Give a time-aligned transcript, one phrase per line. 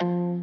[0.00, 0.40] Hello，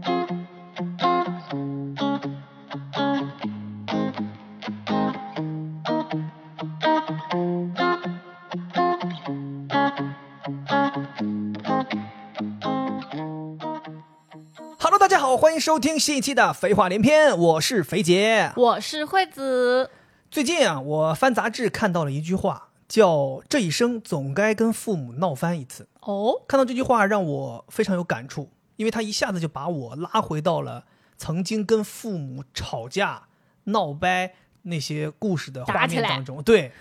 [14.99, 18.51] 大家好，欢迎收听新一期的《废话连篇》，我是肥杰。
[18.55, 19.89] 我是惠子，
[20.29, 25.87] 最近啊，我翻杂志看到了一句话，叫“这一生总该跟父母闹翻一次”。
[26.05, 30.85] 哦，看到这句话让我非常有感触，因为他一下子就把我拉回到了
[31.17, 33.27] 曾经跟父母吵架、
[33.65, 34.33] 闹掰
[34.63, 36.41] 那些故事的画面当中。
[36.43, 36.71] 对，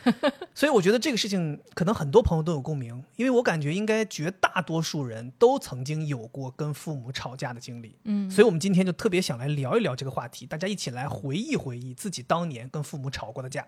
[0.54, 7.96] 所以我觉得这个事情可能很多朋友都有共鸣，因为我感觉应该绝大多数人都曾经有过跟父母吵架的经历。
[8.04, 13.66] 嗯，所以我们今天就特别想来聊一聊这个话题，大家一起来回忆回忆自己当年跟父母吵过的架。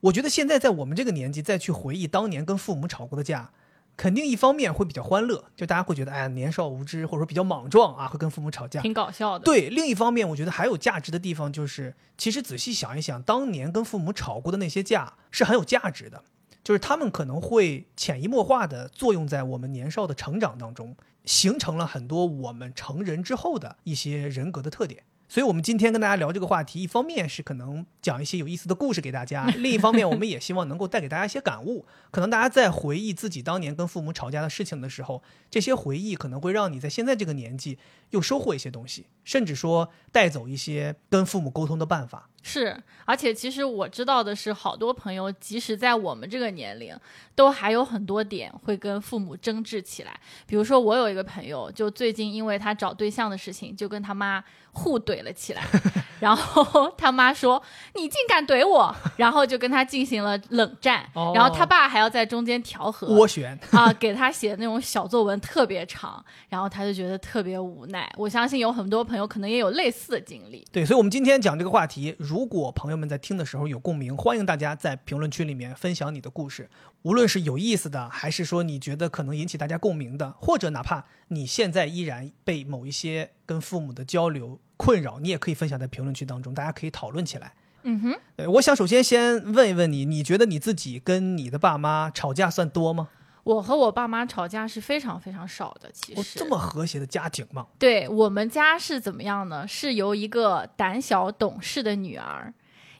[0.00, 3.50] 我觉得现在在我们这个年纪再去回忆当年跟父母吵过的架，
[3.96, 8.80] 肯定一方面会比较欢乐，就大家会觉得哎呀年少无知或者说比较莽撞啊，会跟父母吵架。
[8.80, 9.44] 挺搞笑的。
[9.44, 16.24] 对，另一方面我觉得还有价值的地方就是，其实仔细想一想，当年跟父母吵过的那些架是很有价值的，
[16.62, 25.04] 就是他们可能会潜移默化的作用在我们年少的成长当中，形成了很多我们成人之后的一些人格的特点。
[25.34, 31.84] 所以，我们今天跟大家聊这个话题，一方面是可能讲一些有意思的故事给大家， 另一方面，我们也希望能够带给大家一些感悟。
[32.12, 37.76] 可能大家在回忆自己当年跟父母吵架的事情的时候，这些回忆可能会让你在现在这个年纪
[38.14, 42.30] 又收获一些东西，甚至说带走一些跟父母沟通的办法。
[42.46, 42.76] 是，
[43.06, 46.94] 而且其实我知道的是，好多朋友即使在我们这个年龄，
[47.34, 50.20] 都还有很多点会跟父母争执起来。
[50.46, 55.62] 比如说，我有一个朋友，就最近因为他找对象的事情，就跟他妈互怼了起来。
[56.20, 57.62] 然后 他妈说
[57.96, 61.08] ：“你竟敢怼我！”然后就跟他进行了冷战。
[61.14, 63.08] 哦然后他爸还要在中间调和。
[63.08, 68.03] 涡旋，啊，给他写那种小作文特别长，然后他就觉得特别无奈。
[68.16, 70.66] 我相信有很多朋友可能也有类似的经历。
[70.72, 76.68] 对，所以，我们今天讲这个话题，如果朋友们在听的时候有共鸣，欢迎大家在评论区里面分享你的故事，
[77.02, 87.54] 无论是有意思的，还是说你觉得可能引起大家共鸣的，或者哪怕你现在依然被某一些跟父母的交流困扰，你也可以分享在评论区当中，大家可以讨论起来。
[87.86, 93.08] 嗯哼，我想首先先问一问你，你觉得你自己跟你的爸妈吵架算多吗？
[93.44, 96.38] 我和我爸妈吵架是非常非常少的，其哦，实。
[96.38, 97.66] 这么和谐的家庭吗？
[97.78, 99.68] 对我们家是怎么样呢？
[99.68, 102.52] 是由一个胆小懂事的女儿，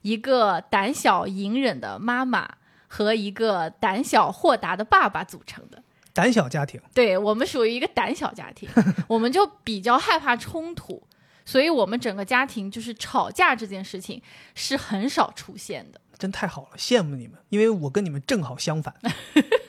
[0.03, 2.49] 一个胆小隐忍的妈妈
[2.87, 5.83] 和一个胆小豁达的爸爸组成的。
[6.13, 8.69] 胆小家庭，对我们属于一个胆小家庭，
[9.09, 11.03] 我们就比较害怕冲突，
[11.45, 14.23] 所以我们整个家庭就是吵架这件事情
[14.55, 16.01] 是很少出现的。
[16.17, 18.95] 真太好了，羡慕你们，因为我跟你们正好相反。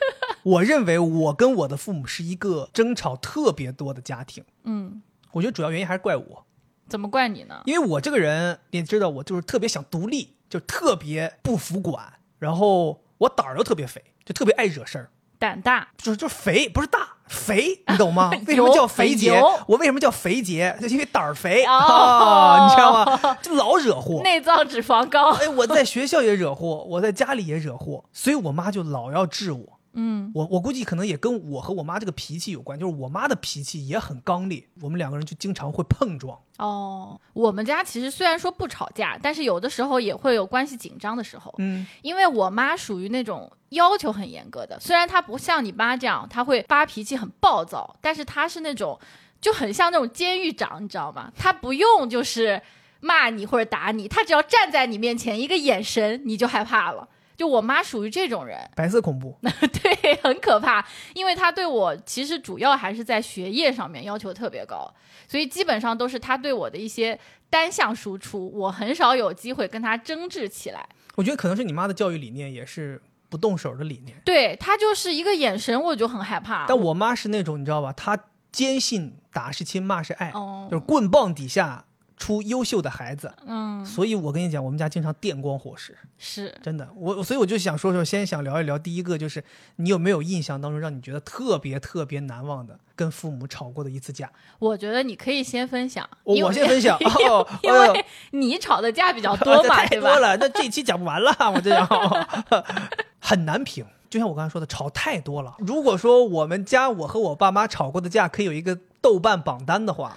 [0.46, 4.44] 我认为我跟我的父母是一个争吵特别多的家庭。
[4.64, 5.02] 嗯，
[5.32, 6.46] 我觉得主要原因还是怪我，
[6.88, 7.62] 怎么怪你呢？
[7.66, 18.30] 因为我这个人你也知道，我就是特别想独立，就特别不服管，然后我胆儿又特别肥，就特别爱惹事儿，胆大，就是就是肥，不是大肥，你懂吗？
[18.46, 19.42] 为什么叫肥姐？
[19.68, 20.78] 我为什么叫肥姐？
[20.80, 23.38] 就因为胆儿肥哦啊，你知道吗？
[23.42, 24.22] 就老惹祸。
[24.22, 25.32] 内脏脂肪高。
[25.32, 29.75] 哎，我在学校也惹祸，我在家里也惹祸，所以我妈就老要治我。
[29.96, 36.38] 嗯，我我估计可能也跟我和我妈这个脾气有关，就是我妈的脾气也很刚烈，我们两个人就经常会碰撞。
[36.58, 41.54] 哦，我们家其实虽然说不吵架，但是有的时候也会有关系紧张的时候。
[41.58, 49.00] 嗯，因为我妈属于那种要求很严格的，虽然她不像你妈这样，她会发脾气很暴躁，但是她是那种
[49.42, 51.32] 就很像那种监狱长，你知道吗？
[51.36, 52.62] 她不用就是
[53.00, 57.08] 骂你或者打你，她只要站在你面前一个眼神，你就害怕了。
[57.36, 59.38] 就我妈属于这种人，白色恐怖。
[59.42, 64.94] 对，很可怕，因为她对我其实主要还是在学业上面要求特别高，
[65.28, 67.20] 所以基本上都是她对我的一些
[67.50, 70.88] 单向输出，我很少有机会跟她争执起来。
[71.16, 76.66] 我觉得可能是你妈的教育理念也是不动手的理念，对她就是一个眼神，我就很害怕。
[76.68, 78.18] 但我妈是那种你知道吧，她
[78.52, 81.86] 坚信打是亲，骂是爱，哦就是棍棒底下
[82.18, 83.34] 出优秀的孩子。
[83.46, 86.88] 嗯，所以我跟你讲，我们家经常电光火石，是真的。
[86.96, 89.44] 我所以我就想说说，先想聊一聊第一个，就是
[89.78, 94.32] 你有没有印象当中让你觉得特别特别难忘的跟父母吵过的一次架？
[94.60, 96.98] 我觉得你可以先分享，我先分享
[97.30, 100.00] 哦因为你吵的架比较 啊多这嘛，太？
[100.00, 101.88] 多了，那这期讲不完了，我这样
[103.20, 103.86] 很难评。
[104.08, 105.56] 就像我刚才说的，吵太多了。
[105.58, 110.16] 如果说我们家我和我爸妈吵过的架可以有一个豆瓣榜单的话，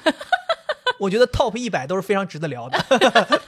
[0.99, 2.79] 我觉得 top 一百都是非常值得聊的。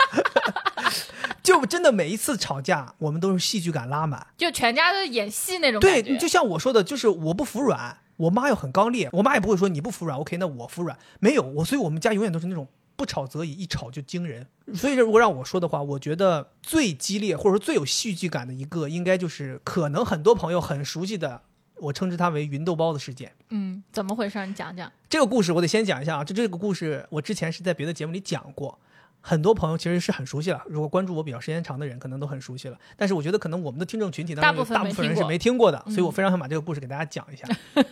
[1.43, 4.25] 就真的每一次吵架，我们都是戏剧感拉满。
[4.37, 10.97] 就全家都演戏那种感对，就像我说的，就是我不服软，我妈又很刚烈，我妈也不会说你不服软，OK，那我服软。
[11.19, 14.46] 没有我，所以我们家永远都是那种不吵则已，一吵就惊人。
[14.75, 21.43] 所以如果让我说的话，我觉得最激烈或者说最有戏剧感的一个，应该就是可能很多朋友很熟悉的，
[21.81, 23.32] 我称之它为芸豆包的事件。
[23.49, 24.44] 嗯，怎么回事？
[24.47, 24.91] 你讲讲。
[25.09, 28.79] 这个故事我得先讲一下啊，这这个故事我之前是在别的节目里讲过。
[29.23, 32.79] 很多朋友其实是很熟悉了，如果关注我比较时间长的人，可能都很熟悉了。
[32.97, 37.47] 但是我觉得可能我们的听众群体当中，大部分人是没听过的，所以我非常想把这个故事给大家讲一下。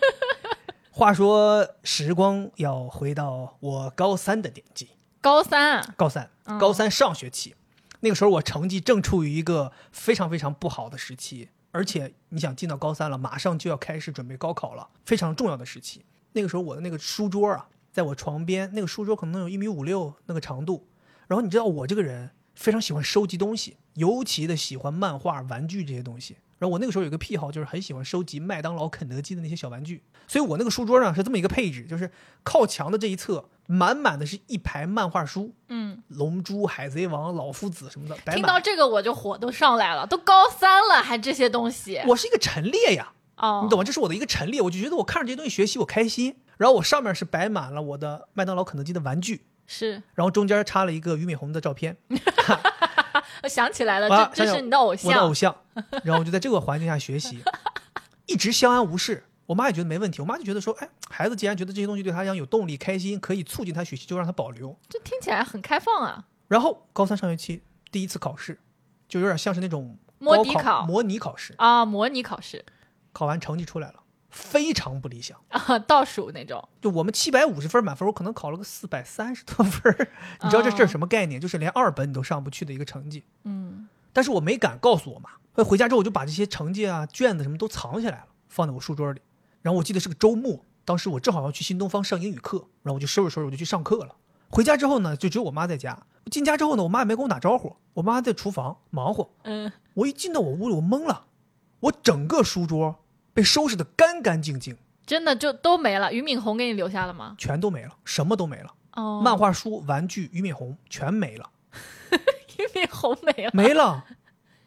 [0.90, 4.88] 话说，时光要回到我高三的年纪，
[5.20, 7.54] 高三，高三，高三上学期，
[8.00, 16.04] 那个时候我成绩正处于一个非常非常不好的时期，而且你想进到高三了，马上就要开始准备高考了，非常重要的时期。
[16.32, 20.86] 那个时候我的那个书桌啊，在我床边，那个书桌可能有一米五六那个长度。
[21.26, 26.36] 然后你知道我这个人非常喜欢收集东西，尤其的喜欢漫画、玩具这些东西。
[26.58, 30.02] 然后我那个时候有个癖好，就是很喜欢收集麦当劳、肯德基的那些小玩具。
[30.26, 32.10] 所以我那个书桌上是这么一个配置，就是
[32.42, 38.16] 靠墙的这一侧满满的是一排漫画书，嗯，龙珠、海贼王、老夫子什么的。
[38.32, 42.00] 听到这个我就火都上来了，都高三了还这些东西。
[42.06, 43.84] 我是一个陈列呀，哦，你懂吗？
[43.84, 46.36] 这是我的一个陈列，我就觉得我看着这些东西学习我开心。
[46.56, 49.44] 然后我上面是摆满了我的麦当劳、肯德基的玩具。
[49.66, 51.94] 是，然后中间插了一个俞敏洪的照片，
[53.42, 55.54] 我 想起来了，这这是你的偶像，我的偶像。
[56.02, 57.38] 然后我就在这个环境下学习，
[58.24, 59.24] 一直相安无事。
[59.48, 64.78] 我妈也觉得没问题，我妈就觉得说，哎，孩子既然觉得这些东西对他讲有动力、开心，可以促进他学习，就让他保留。
[64.90, 66.26] 这听起来很开放啊。
[66.48, 68.60] 然后高三上学期第一次考试，
[69.08, 72.62] 就有点像是那种模拟考、模拟考试啊，模拟考试。
[73.14, 74.02] 考完成绩出来了。
[74.28, 76.68] 非常不理想啊，倒数那种。
[76.82, 79.96] 就我们七百五十分满分，我可能考了个四百三十多分
[80.42, 81.40] 你知道这是什么概念？
[81.40, 83.24] 就是连二本你都上不去的一个成绩。
[83.44, 83.88] 嗯。
[84.12, 85.30] 但是我没敢告诉我妈。
[85.64, 89.20] 回家之后我就把这些成绩啊、卷子什么都藏起来了，放在我书桌里。
[89.68, 94.16] 然后我记得是个周末，当时我正好要去新东方上英语课，然后我就收拾收拾我就去上课了。
[94.48, 96.06] 回家之后呢，就只有我妈在家。
[96.30, 99.30] 进家之后呢，我妈也没跟我打招呼，我妈在厨房忙活。
[99.42, 99.70] 嗯。
[99.92, 101.26] 我一进到我屋里，我懵了，
[101.80, 103.04] 我整个书桌。
[103.34, 104.74] 被收拾的干干净净，
[105.06, 106.10] 真的就都没了。
[106.10, 107.34] 俞敏洪给你留下了吗？
[107.36, 108.74] 全都没了，什么都没了。
[108.94, 111.50] 哦，漫画书、玩具，俞敏洪全没了。
[112.56, 114.06] 俞敏洪没了，没了。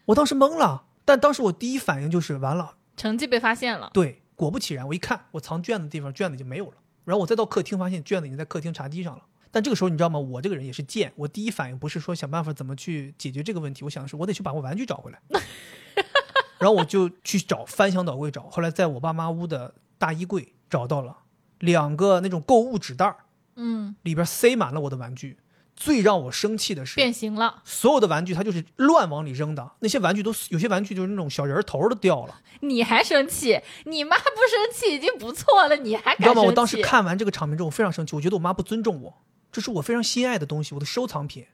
[0.06, 3.90] 我当时懵了，但当时我第一反应就是完了，成绩被发现了。
[3.94, 6.78] 对，果不其然，我一看我藏卷子的地方，卷子已经没有了。
[7.06, 9.24] 然后我再到客厅，发现卷子已经在客厅茶几上了。
[9.52, 10.18] 但这个时候你知道吗？
[10.18, 15.22] 我这个人也是贱，我第一反应不是说想办法怎么去解决这个问题，我想的是我得去把我玩具找回来。
[16.58, 21.18] 然后我就去找，翻箱倒柜找，后来在我爸妈屋的大衣柜找到了
[21.60, 23.16] 两个那种购物纸袋
[23.56, 25.38] 嗯，里边塞满了我的玩具。
[25.76, 32.42] 最让我生气的是变形了，所有的玩具它就是乱往里扔的，那些玩具都有些玩具就是那种小人头都掉了。
[32.62, 33.60] 你还生气？
[33.86, 36.42] 你妈不生气已经不错了，你还你知道吗？
[36.44, 39.22] 我当时看完这个场面之后，我非常生气，我觉得我妈不尊重我，
[39.52, 41.46] 这是我非常心爱的东西，我的收藏品，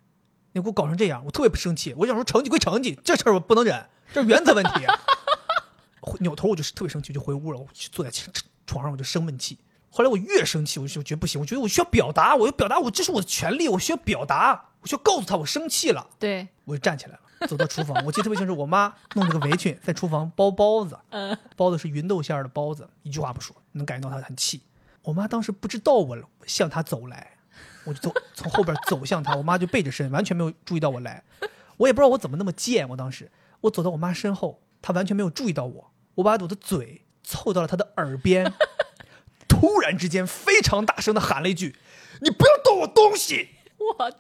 [0.52, 1.94] 你给我搞成这样，我特别不生气。
[1.98, 3.86] 我想说成绩归成绩，这事儿我不能忍。
[4.14, 4.72] 这是原则问题，
[6.20, 7.60] 扭头我就是特别生气，就回屋了。
[7.60, 8.12] 我坐在
[8.66, 9.58] 床上，我就生闷气。
[9.90, 16.08] 后来我越生气，我就觉得不行，我觉得我需要表达，我要表达，我这是我的权利，我需要表达，我需要告诉他我生气了。
[16.20, 17.96] 对，我就站起来了，走到厨房。
[18.06, 20.98] 我记得特别清楚，我妈弄了个围裙在厨房包包子，
[21.56, 24.62] 包的是芸豆馅的包子，一句话不说，能感觉到她很气。
[25.04, 27.38] 我妈当时不知道我向她走来，
[27.86, 31.24] 我就走从后边走向她，我妈就背着身，完全没有注意到我来。
[31.78, 33.32] 我也不知道我怎么那么贱，我当时。
[33.62, 35.92] 我走到我妈身后，她完全没有注意到我。
[36.16, 38.54] 我把我的嘴凑到了她的耳边，
[39.48, 41.76] 突然之间非常大声的喊了一句
[42.22, 44.12] ：“你不要动我东西！”我，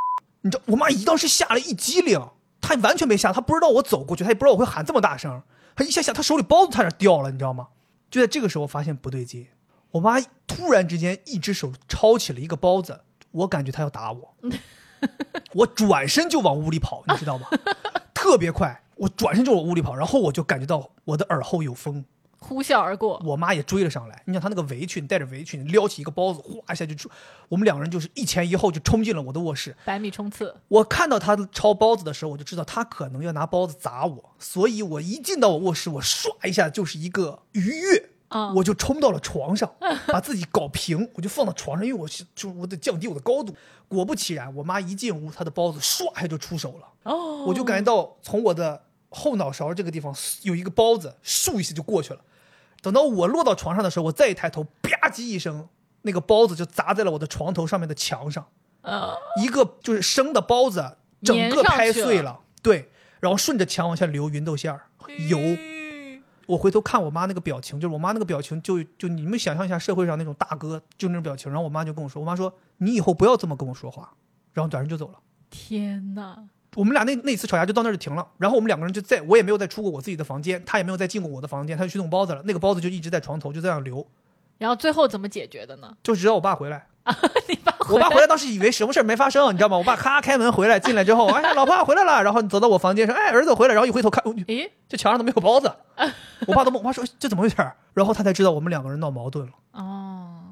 [0.41, 2.19] 你知道，我妈一当时吓了一激灵，
[2.61, 5.41] 她完全没吓，她不知道我走过去，她也不知道我会喊这么大声，
[5.75, 7.67] 她一下吓，她手里包子差点掉了，你知道吗？
[8.09, 9.47] 就在这个时候，发现不对劲，
[9.91, 14.35] 我妈突然之间一只手抄起了一个包子，我感觉她要打我，
[15.53, 17.47] 我转身就往屋里跑，你知道吗？
[18.13, 18.83] 特别快。
[18.97, 22.03] 我转身就往屋里跑，然后我就感觉到我的耳后有风
[22.39, 23.21] 呼啸而过。
[23.25, 24.21] 我妈也追了上来。
[24.25, 27.09] 你想她那个围裙，带着围裙撩起一个包子，哗一下就出。
[27.49, 30.55] 我们两个人就是一前一后就冲进了我的卧室，百米冲刺。
[30.67, 38.09] 我看到她抄包子的时候，我就知道她可能要拿包子砸我，所以我一进到我卧室，我唰一下就是一个鱼跃，
[38.55, 39.71] 我就冲到了床上，
[40.07, 43.55] 把自己搞平，我就放到床上，因为我是就我得降低我的高度。
[43.87, 46.87] 果不其然，我妈一进屋，她的包子唰一下就出手了。
[47.03, 48.83] 哦，我就感觉到从我的。
[49.09, 52.21] 后脑勺这个地方有一个包子，咻一下就过去了。
[52.81, 55.67] 等到我落到床上的时候，我再一抬头，吧唧一声，
[56.03, 58.45] 那个包子就砸在了我的床头上面的墙上。
[59.41, 62.39] 一个就是生的包子，整个拍碎了。
[62.61, 64.83] 对，然后顺着墙往下流芸豆馅儿，
[65.27, 65.39] 油，
[66.45, 71.51] 我回头看我妈那个表情，就是我妈那个表情就，就你们想象一下社会上那种大哥就那种表情。
[71.51, 74.13] 然后我妈就跟我说，我妈说你以后不要这么跟我说话，
[74.53, 75.19] 然后转身就走了。
[75.49, 76.43] 天哪！
[76.75, 82.41] 我们俩那那次吵架就到那儿就停了，然后我们两个人就再我也没有再出过我自己的房间，他也没有再进过我的房间，他就去弄包子了。
[82.45, 84.05] 那个包子就一直在床头就这样留，
[84.57, 85.95] 然后最后怎么解决的呢？
[86.03, 86.87] 就直到我爸回来。
[87.47, 89.77] 你爸我爸回来当时以为什么事儿没发生，你知道吗？
[89.77, 95.71] 我爸咔开门回来，进来之后，哎，老婆回来了，然后走到我房间说，哎，儿子回来，然后一回头看，哦诶，这墙上怎么有包子？
[96.47, 97.77] 我爸都懵，我爸说这怎么回事儿？
[97.93, 99.53] 然后他才知道我们两个人闹矛盾了。
[99.71, 100.43] 哦，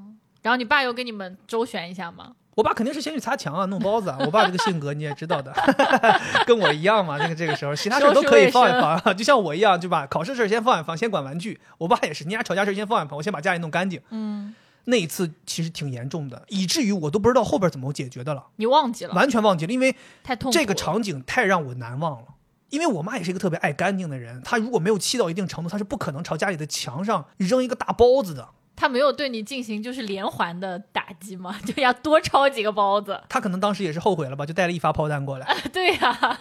[0.42, 2.32] 然后你爸有跟你们周旋一下吗？
[2.56, 4.18] 我爸肯定是先去擦墙啊，弄包子啊。
[4.22, 5.54] 我爸这个性格你也知道的，
[6.48, 7.20] 跟我一样嘛。
[7.20, 11.60] 这个这个时候，其他事儿都可以放一放，就像我一样，就把考试事儿先放一放，先管玩具。
[11.78, 14.02] 我爸也是，你俩吵架事儿先放一放，我先把家里弄干净。
[14.10, 20.52] 嗯，那一次其实挺严重的，以至于我都不知道后边怎么解决的了，你忘记了，完全忘记了，因为太痛。
[20.52, 22.28] 这个场景太让我难忘了。
[22.70, 28.50] 因为我妈也是一个特别爱干净的人，她如果没有气到一定程度，她是不可能朝家里的墙上扔一个大包子的。
[28.76, 31.58] 他没有对你进行就是连环的打击吗？
[31.66, 33.20] 就要多抄几个包子。
[33.30, 35.56] 他可能当时也是后悔了吧，就带了一发炮弹过来。
[35.72, 36.38] 对呀、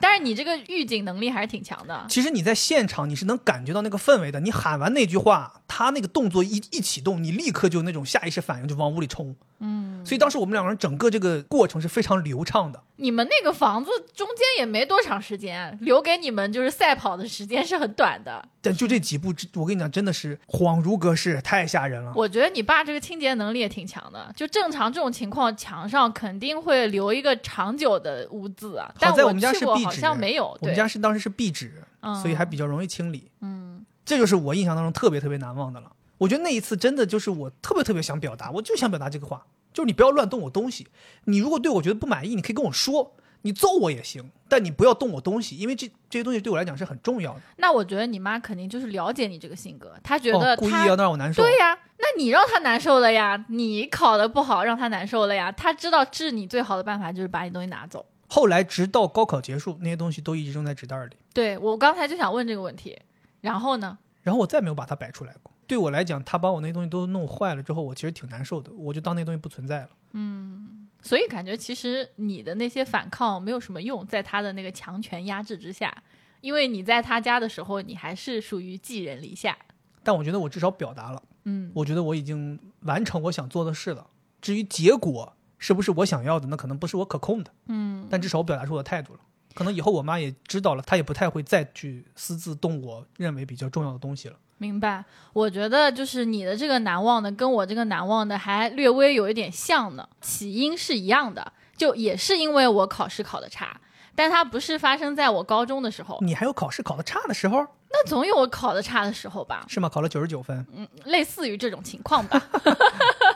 [0.00, 2.04] 但是你这个预警能力还是挺强的。
[2.08, 9.34] 其实你在现场你是能感觉到那个氛围的，你喊完那句话，他那个动作一一启动，你立刻就那种下意识反应就往屋里冲。
[9.60, 12.82] 嗯，所以当时我们两个人整个这个过程是非常流畅的。
[12.96, 18.42] 你们那个房子中间也没多长时间，留给你们就是赛跑的时间是很短的。
[18.60, 22.12] 但就这几步之，我跟你讲，真的是恍如隔世，太吓人了。
[22.16, 28.92] 我觉得你爸这个清洁能力也挺强的，就正常这种情况，墙上肯定会留一个长久的污渍啊。
[28.98, 33.30] 但在我们家是壁纸像没有，我们家是当时是壁纸，嗯所以还比较容易清理。
[33.42, 35.92] 嗯，这就是我印象当中特别特别难忘的了。
[36.18, 40.86] 我觉得那一次真的就是我特别特别想表达，我就想表达这个话，就是你不要乱动我东西。
[41.24, 47.40] 你如果对我觉得不满意，你可以跟我说，你揍我也行，但你不要动我东西，因为这这些东西对我来讲是很重要的。
[47.56, 51.42] 那我觉得你妈肯定就是了解你这个性格，她觉哦得，她、故意要让我难受。
[51.42, 58.04] 对呀，那你让她难受了呀，你考的不好让她难受了呀，她知道治你最好的办法就是把你东西拿走。
[58.26, 62.98] 后来直到高考结束，那些东西都一直扔在纸袋里，对我刚才就想问这个问题，
[63.40, 63.96] 然后呢？
[64.22, 65.50] 然后我再没有把它摆出来过。
[65.68, 69.90] 对我来讲，他把我那些东西都弄坏了之后，我其实挺难受的，我就当那东西不存在了。
[70.12, 76.02] 嗯所以感觉其实你的那些反抗没有什么用，在他的那个强权压制之下，
[76.40, 79.56] 因为你在他家的时候，你还是属于寄人篱下。
[80.02, 84.08] 但我觉得我至少表达了，嗯，我觉得我已经完成我想做的事了。
[84.40, 87.52] 至于结果是不是我想要的，那可能不是我可控的。
[87.66, 89.20] 嗯，但至少我表达出我的态度了。
[89.54, 94.36] 可能以后我妈也知道了，她也不太会再去私自动我认为比较重要的东西了。
[94.58, 95.04] 明白。
[95.32, 103.80] 我觉得就是你的这个难忘的，跟我这个难忘的还略微有一点像呢，起因是一样的，就也是因为我考试考的差，
[104.14, 109.64] 但它不是发生在我高中的时候，你还有考试考的差的时候那总有我考的差的时候吧。
[109.68, 109.88] 是吗？
[109.88, 112.42] 考了九十九分，嗯类似于这种情况吧。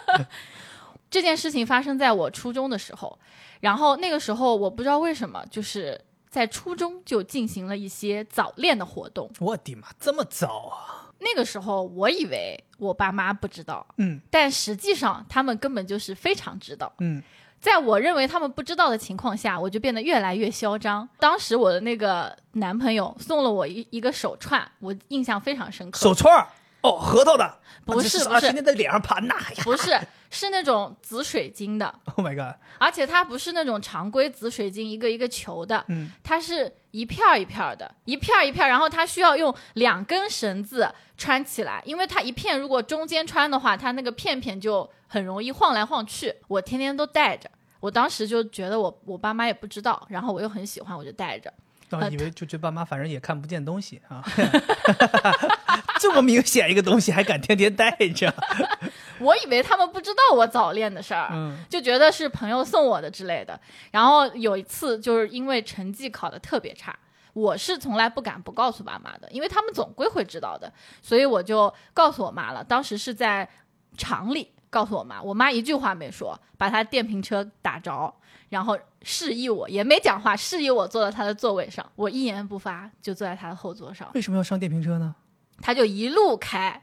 [1.09, 3.19] 这件事情发生在我初中的时候，
[3.61, 9.31] 然后那个时候我不知道为什么，就是在初中就进行了一些早恋的活动。
[9.38, 11.02] 我的妈，这么早啊？
[11.23, 16.93] 那个时候我以为我爸妈不知道，嗯但实际上他们根本就是非常知道。
[16.99, 17.23] 嗯，
[17.61, 21.09] 在我认为他们不知道的情况下，我就变得越来越嚣张。
[21.19, 26.00] 当时我的那个男朋友送了我一一个手串，我印象非常深刻。
[26.00, 26.47] 手串儿
[26.83, 29.35] 哦，核桃的，不是不是天天在脸上盘呐。
[29.62, 29.99] 不是，
[30.31, 31.87] 是那种紫水晶的，
[32.17, 46.35] Oh my god，而且它不是那种常规紫水晶一个一个球的，嗯，它是一片儿一片儿的，一片儿一片儿，然后它需要用两根绳子穿起来，因为它一片如果中间穿的话，它那个片片就很容易晃来晃去。
[46.49, 47.49] 我天天都戴着，
[47.79, 51.53] 我当时就觉得我我爸妈也不知道，然后我又很喜欢，我就戴着。
[52.11, 54.23] 以为就觉得爸妈反正也看不见东西啊
[56.01, 58.33] 这么明显一个东西还敢天天带着，
[59.21, 63.59] 我以为他们不知道我早恋的事儿，嗯就觉得是朋友送我的之类的。
[63.93, 66.99] 然后有一次，就是因为成绩考得特别差，
[67.33, 72.65] 我是从来不敢不告诉爸妈的，因为他们总归会知道的，所以我就告诉我妈了。
[72.65, 73.49] 当时是在
[73.97, 78.13] 厂里告诉我妈，我妈一句话没说，把她电瓶车打着，
[78.53, 85.15] 然后示意我，也没讲话，示意我坐到他的座位上，我一言不发，就坐在他的后座上，为什么要上电瓶车呢？
[85.63, 86.83] 他就一路开。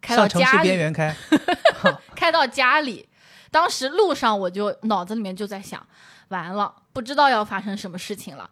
[0.00, 1.14] 开到城市家里，边缘开，
[2.16, 3.06] 开到家里，
[3.50, 5.84] 当时路上我就脑子里面就在想，
[6.28, 8.48] 完了，不知道要发生什么事情了。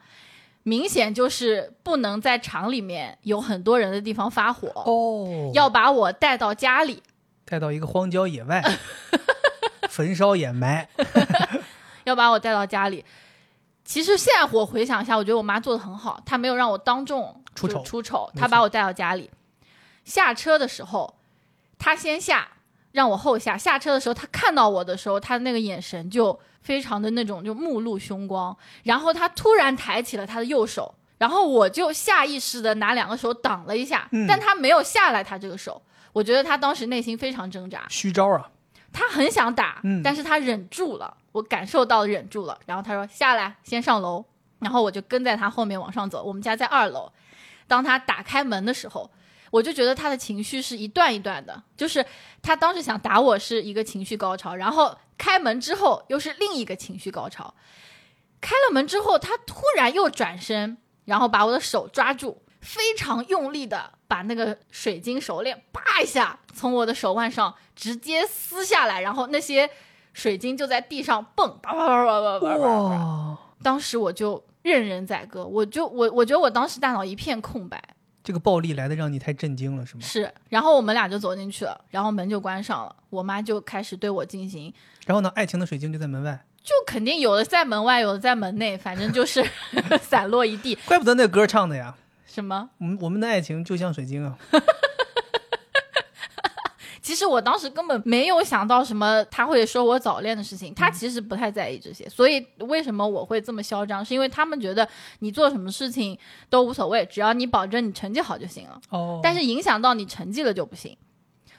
[0.64, 7.02] 明显就是不能在厂里面有很多人的地方发火，哦，要把我带到家里，
[7.46, 8.62] 带到一个荒郊野外，
[9.88, 10.86] 焚烧掩埋。
[12.08, 13.04] 要把我带到家里。
[13.84, 19.30] 其实现在我回想一下，我觉得我妈做的很好，她没有让我当众出丑出丑，她把我带到家里，
[20.04, 21.14] 下车的时候，
[21.78, 22.48] 她先下，
[22.92, 23.56] 让我后下。
[23.56, 28.54] 下车的时候，她看到我的时候，她的那个眼神就非常的那种，就目露凶光。
[28.82, 35.80] 然后她突然抬起了她的右手，然后我就下意识的拿两个手挡了一下，嗯但她没有下来，她这个手，
[36.12, 37.86] 我觉得她当时内心非常挣扎。
[37.88, 38.50] 虚招啊，
[38.92, 42.58] 她很想打，嗯但是她忍住了，我感受到忍住了。
[42.66, 44.24] 然后他说下来，先上楼，
[44.58, 46.22] 然后我就跟在他后面往上走。
[46.22, 47.10] 我们家在二楼，
[47.66, 49.08] 当他打开门的时候，
[49.50, 52.04] 我就觉得他的情绪是一段一段的，就是
[52.42, 57.54] 他当时想打我是一个情绪高潮，然后开门之后又是另一个情绪高潮。
[58.40, 69.68] 开了门之后，他突然又转身，然后把我的手抓住，非常用力的把那个水晶手链啪一下从我的手腕上直接撕下来，然后那些
[70.18, 73.38] 水晶就在地上蹦哇。
[73.62, 77.82] 当时我就任人宰割我就我我觉得我当时大脑一片空白。
[78.24, 80.00] 这个暴力来的让你太震惊了是吗？
[80.02, 84.72] 是然后我们俩就走进去了然后门就关上了我妈就开始对我进行
[85.06, 86.44] 然后呢爱情的水晶就在门外。
[86.62, 89.42] 就肯定有的在门外有的在门内反正就是
[90.02, 91.94] 散落一地怪不得那歌唱的呀。
[92.26, 92.68] 什么？
[92.78, 94.36] 我们我们的爱情就像水晶啊
[97.08, 102.06] 其实我当时根本没有想到什么他会说我早恋的事情，他其实不太在意这些。
[102.06, 104.86] 所以为什么我会这么嚣张，是因为他们觉得
[105.20, 106.18] 你做什么事情
[106.50, 108.78] 都无所谓，只要你保证你成绩好就行了。
[108.90, 110.94] 哦，但是影响到你成绩了就不行。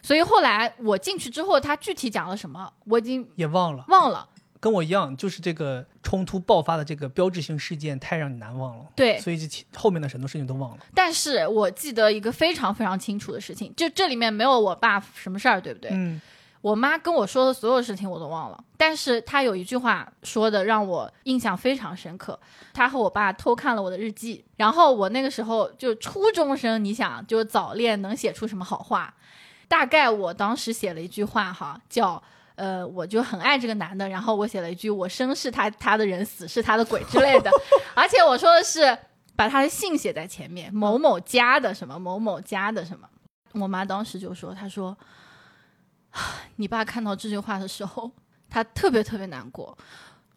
[0.03, 4.29] 所以后来我进去之后，他具体讲了什么，我已经也忘了，忘了。
[4.59, 10.79] 跟我一样，就是这个冲突爆发的这个标志性事件太让你难忘了，对，所以这后面的很多事情都忘了。
[10.93, 15.91] 但是我记得一个非常非常清楚的事情，就这里面没有我爸什么事儿，对不对？
[15.93, 16.19] 嗯，
[16.61, 22.37] 我妈跟我说的所有事情我都忘了，但是她有一句话说的让我印象非常深刻。
[22.73, 29.13] 她和我爸偷看了我的日记，然后我那个时候就初中生，你想就早恋能写出什么好话？
[29.69, 32.21] 大概我当时写了一句话哈，叫
[32.59, 37.49] 呃，我就很爱这个男的，然后我写了一句我生是他他的人，死是他的鬼之类的，
[37.95, 38.97] 而且我说的是
[39.35, 43.07] 把他的姓写在前面，某某家的什么某某家的什么。
[43.53, 44.95] 我妈当时就说，她说。
[46.55, 48.11] 你爸看到这句话的时候，
[48.49, 49.77] 他特别特别难过。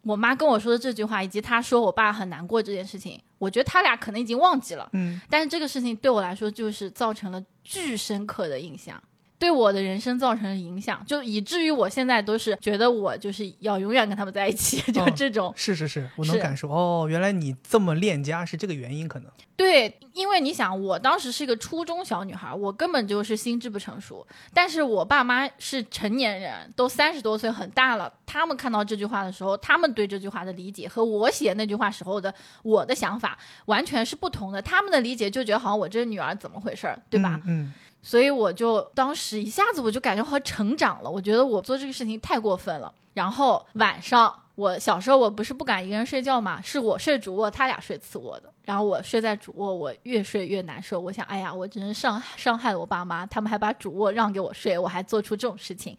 [0.03, 4.87] 我妈跟我说的这句话，以及她说我爸很难过这件事情，我觉得他俩可能已经忘记了。
[4.93, 9.01] 嗯，但是这个事情对我来说，就是造成了巨深刻的印象，
[9.43, 15.53] 对我的人生造成了影响，就以至于我现在都是觉得我就是要永远跟他们在一起， 就这种。
[15.53, 16.69] 是是是，我能感受。
[16.69, 19.29] 哦，原来你这么恋家是这个原因，可能。
[19.57, 24.25] 对，因为你想，我当时是一个初中小女孩，我根本就是心智不成熟。
[24.53, 28.11] 但是我爸妈是成年人，都三十多岁，很大了。
[28.25, 34.61] 他们看到这句话的时候，他们对这句话的理解和我写那句话时候的我的想法完全是不同的。
[34.61, 37.41] 他们的理解就觉得好像我这女儿怎么回事儿，对吧？
[37.45, 37.65] 嗯？
[37.65, 42.93] 嗯，所以我就当时一下子我就感觉好成长了，我觉得我做这个事情太过分了。
[43.13, 48.51] 然后晚上我小时候我不是不敢一个人睡觉嘛，是我睡主卧，他俩睡次卧的。
[48.65, 50.99] 然后我睡在主卧，我越睡越难受。
[50.99, 55.97] 我想，哎呀，我真是伤伤害了我爸妈，他们还把主卧让给我睡，我还做出这种事情。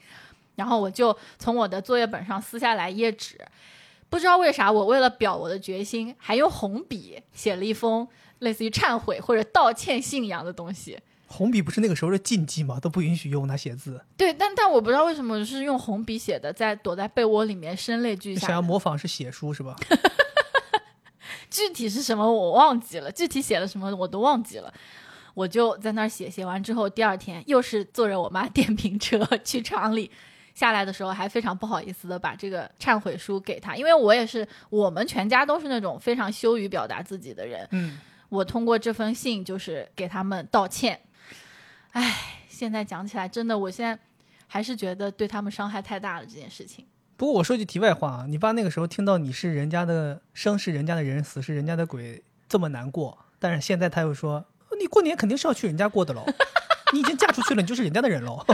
[0.56, 3.38] 然后我就从我的作业本上撕下来一页纸，
[4.08, 8.06] 不知道为啥，我为了表我的决心，还用红笔写了一封
[8.40, 10.98] 类似于忏悔或者道歉信一样的东西。
[11.36, 12.78] 红笔不是那个时候的禁忌吗？
[12.78, 14.00] 都不允许用它写字。
[14.16, 18.62] 对，但但我不知道为什么是用红笔写的，在躲在被窝里面声泪俱下想要。
[18.62, 19.74] 模仿是写书是吧？
[21.50, 24.72] 具体是什么我忘记了，具体写了什么我都忘记了。
[25.34, 30.08] 我就在那儿写，写完之后，第二天又是坐着我妈电瓶车去厂里，
[30.54, 41.00] 下来的时候还非常不好意思的把这个忏悔书给他，因为我也是我们全家都是那种非常羞于表达自己的人，嗯，我通过这封信就是给他们道歉。
[41.94, 42.16] 唉，
[42.48, 43.98] 现在讲起来，真的，我现在
[44.46, 46.84] 还是觉得对他们伤害太大了这件事情。
[47.16, 54.44] 不过我说句题外话啊，你爸那个时候听到你是人家的生是人家的人，死是人家的鬼，这么难过，但是现在他又说，
[54.80, 56.26] 你过年肯定是要去人家过的喽，
[56.92, 58.44] 你已经嫁出去了，你就是人家的人喽，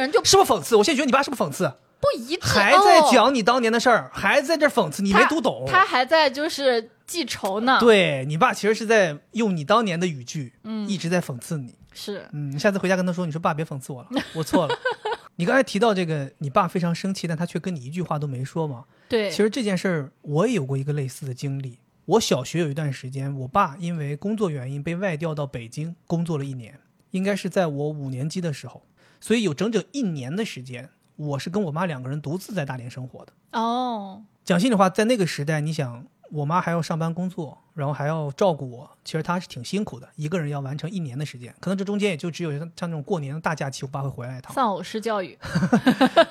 [0.00, 0.76] 人就是不是讽刺？
[0.76, 1.72] 我现在觉得你爸是不是讽刺？
[2.00, 5.64] 不一致，还在哦讲你当年的事儿，还在这讽刺，你没读懂。
[5.66, 11.74] 他还在就是记仇呢。，对你爸其实是在用你当年的语句，嗯一直在讽刺你。
[11.92, 14.74] 是嗯，你下次回家跟他说，你说爸别讽刺我了，我错了。
[15.36, 18.84] 你刚才提到这个，你爸非常生气，但他却跟你一句话都没说嘛。
[19.08, 21.78] 对，其实这件事儿我也有过一个类似的经历。
[22.06, 26.78] 我小学有一段时间，我爸因为工作原因被外调到北京工作了一年，
[27.10, 28.82] 应该是在我五年级的时候，
[29.20, 33.32] 所以有整整一年的时间，我是跟我妈两个人独自在大连生活的。
[33.52, 44.54] 哦，讲心里话，在那个时代，你想，我妈还要上班工作，然后还要照顾我，其实她是挺辛苦的，一个人要完成一年的时间，可能这中间也就只有像像这种过年的大假期，我爸会回来一趟。
[44.54, 45.36] 丧偶式教育，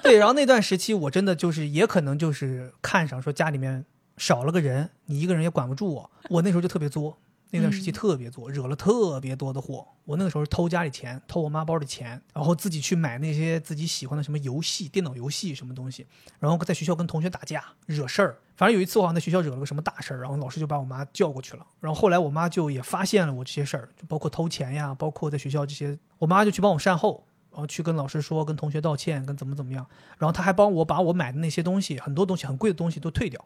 [0.02, 3.86] 对，然后那段时期我真的就是也可能就是看上说家里面
[4.18, 7.18] 少了个人，你一个人也管不住我，我那时候就特别作。
[7.52, 9.88] 那段时期特别作，惹了特别多的祸。
[10.06, 16.06] 我那个时候偷家里钱，偷我妈包的钱，然后自己去买那些自己喜欢的什么游戏、电脑游戏什么东西，
[16.40, 18.38] 然后在学校跟同学打架、惹事儿。
[18.56, 21.66] 反正有一次我好像在学校惹了个什么大事儿，然后老师就把我妈叫过去了。
[21.80, 29.86] 然后后来我妈就也发现了我这些事儿，就包括偷钱呀，包括在学校这些，我妈就去帮我善后，然后去跟老师说、跟同学道歉、跟怎么怎么样。
[30.18, 33.44] 然后她还帮我把我买的那些东西，很多东西很贵的东西都退掉。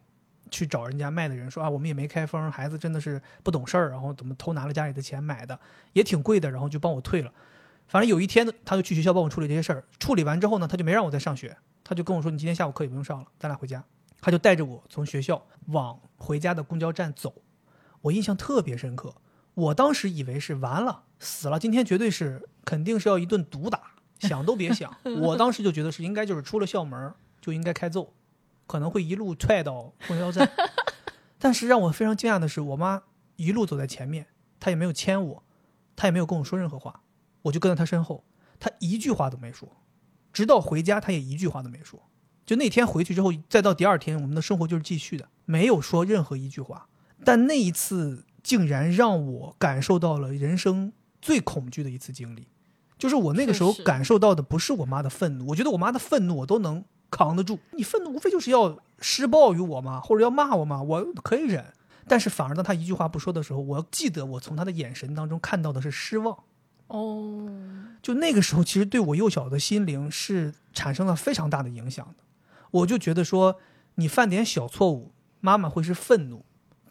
[0.50, 5.58] 去找人家卖的人说啊，我们也没开封，孩子真的是不懂事儿，然后怎么偷拿了家里的钱买的，
[5.92, 7.32] 也挺贵的，然后就帮我退了。
[7.86, 9.84] 反正有一天，他就去学校帮我处理这些事儿。
[9.98, 13.84] 处理完之后呢，他就没让我再上学，他就跟我说：“你今天下午课也不用上了，咱俩回家。”
[14.22, 17.34] 他就带着我从学校往回家的公交站走。
[18.00, 19.14] 我印象特别深刻，
[19.52, 23.82] 我当时以为是完了，死了，今天绝对是肯定是要一顿毒打，
[24.20, 24.94] 想都别想。
[25.20, 28.14] 我当时就觉得是应该就是出了校门就应该开揍。
[28.66, 30.50] 可能会一路踹到公交站，
[31.38, 33.02] 但是让我非常惊讶的是，我妈
[33.36, 34.26] 一路走在前面，
[34.58, 35.42] 她也没有牵我，
[35.94, 37.02] 她也没有跟我说任何话，
[37.42, 38.24] 我就跟在她身后，
[38.58, 39.68] 她一句话都没说，
[40.32, 42.00] 直到回家，她也一句话都没说。
[42.46, 46.88] 就那天回去之后，再到第二天，我们的生活就是继续的，没有说任何一句话。
[47.24, 52.48] 但那一次竟然让我感受到了人生最恐惧的一次经历，
[52.98, 56.84] 就是我那个时候感受到的不是我妈的愤怒，我觉得我妈的愤怒我都能。
[57.14, 61.72] 扛得住，你愤怒无非就是要施暴于我嘛，或者要骂我嘛，我可以忍。
[62.08, 66.36] 但是反而当他一句话不说的时候，我记得我从他的眼神当中看到的是失望。
[66.88, 67.48] 哦，
[68.02, 72.24] 就那个时候，其实对我幼小的心灵是产生了非常大的影响的。
[72.72, 73.60] 我就觉得说，
[73.94, 76.40] 你犯点小错误，妈妈会是愤怒；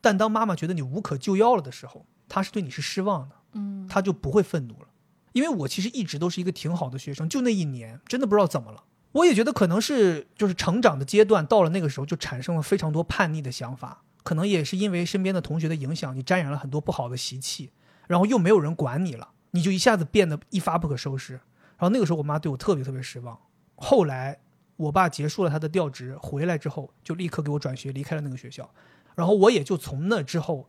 [0.02, 3.36] 但当妈妈觉得你无可救药了的时候，她是对你是失望的。
[3.52, 4.88] 嗯，她就不会愤怒了。
[5.34, 8.84] 因为我其实一直都是一个挺好的学生，就那一年，真的不知道怎么了。
[9.14, 17.72] 我也觉得可能是就是成长的阶段到了那个时候就产生了非常多叛逆的想法，可能也是因为身边的同学的影响，你沾染了很多不好的习气，
[18.08, 21.34] 然后又没有人管你了，你就一下子变得一发不可收拾。
[21.34, 23.38] 然后那个时候我妈对我特别特别失望。
[23.76, 24.40] 后来
[24.78, 28.70] 我爸结束了他的调职回来之后，就立刻给我转学离开了那个学校，
[29.16, 30.68] 然后我也就从那之后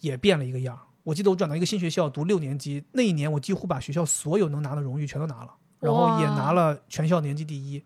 [0.00, 0.78] 也变了一个样。
[1.04, 5.54] 我记得我转到一个新学校读六年级那一年，我几乎把学校所有能拿的荣誉全都拿了。
[5.82, 7.82] 然后也拿了全校年级第一，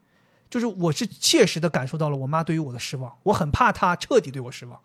[0.50, 4.78] 就是我是切实的感受到了我妈对于我的失望，我很怕她彻底对我失望，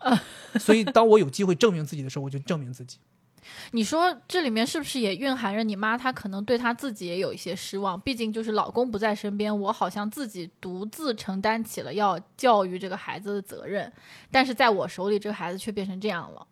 [0.58, 2.96] 所以当我有机会证明自己的时候，我就证明自己。
[3.72, 8.00] 你说这里面是不是也蕴含着你妈她可能对她自己也有一些失望？
[8.00, 13.92] 毕竟就是老公不在身边，我好像自己独自承担起了要教育这个孩子的责任，
[14.30, 16.46] 但是在我手里，这个孩子却变成这样了。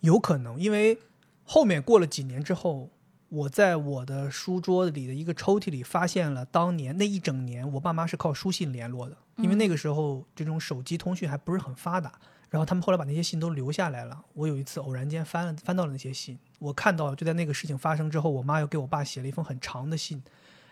[0.00, 0.98] 有可能，因为
[1.44, 2.88] 后面过了几年之后。
[3.28, 12.12] 我在我的书桌里的一个抽屉里发现了当年那一整年我爸妈是靠书信联络的，因为那个时候这种手机通讯还不是很发达。
[12.50, 14.24] 然后他们后来把那些信都留下来了。
[14.32, 20.22] 我有一次偶然间翻了翻到了那些信，我看到就在那个事情发生之后，我妈又给我爸写了一封很长的信，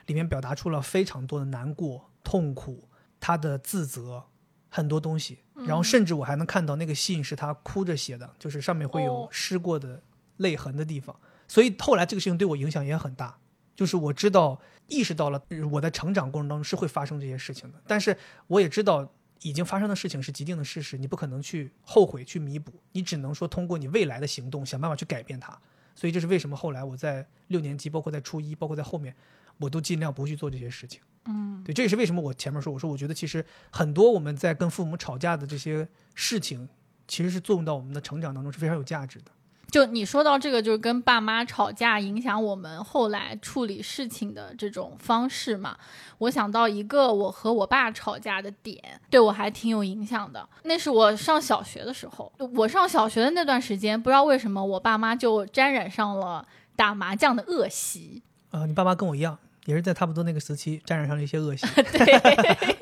[0.07, 2.88] 里面表达出了非常多的难过、痛苦，
[3.21, 4.25] 她的自责，
[4.71, 5.40] 很多东西。
[5.66, 10.03] 然后甚至我还能看到那个信是她哭着写的，就是上面会有湿过的
[10.38, 11.14] 泪痕的地方。
[11.48, 13.37] 所以后来这个事情对我影响也很大，
[13.74, 19.09] 就是我知道意识到了我在成长过程当中是会发生这些事情的，但是我也知道
[19.42, 25.56] 已经发生的事情是既定的事实，你不可能去后悔去弥补，你只能说通过你未来的行动想办法去改变它。
[25.94, 29.14] 所以这是为什么后来我在六年级，包括在初一，包括在后面，
[29.59, 31.00] 我都尽量不去做这些事情。
[31.24, 36.68] 嗯，对，这也是为什么我前面说，我说我觉得其实很多我们在跟父母吵架的这些事情，
[37.09, 39.30] 其实是作用到我们的成长当中是非常有价值的。
[39.70, 45.76] 就你说到这个，就是跟爸妈吵架影响我们后来处理事情的这种方式嘛。
[46.18, 50.48] 我想到一个我和我爸吵架的点，对我还挺有影响的。
[50.62, 58.22] 那是我上小学的时候，我上小学的那段时间，不知道为什么我爸妈就沾染上了打麻将的恶习。
[58.50, 61.66] 啊，你爸妈跟我一样，也是在差不多那个时期沾染上了一些恶习。
[61.92, 62.79] 对，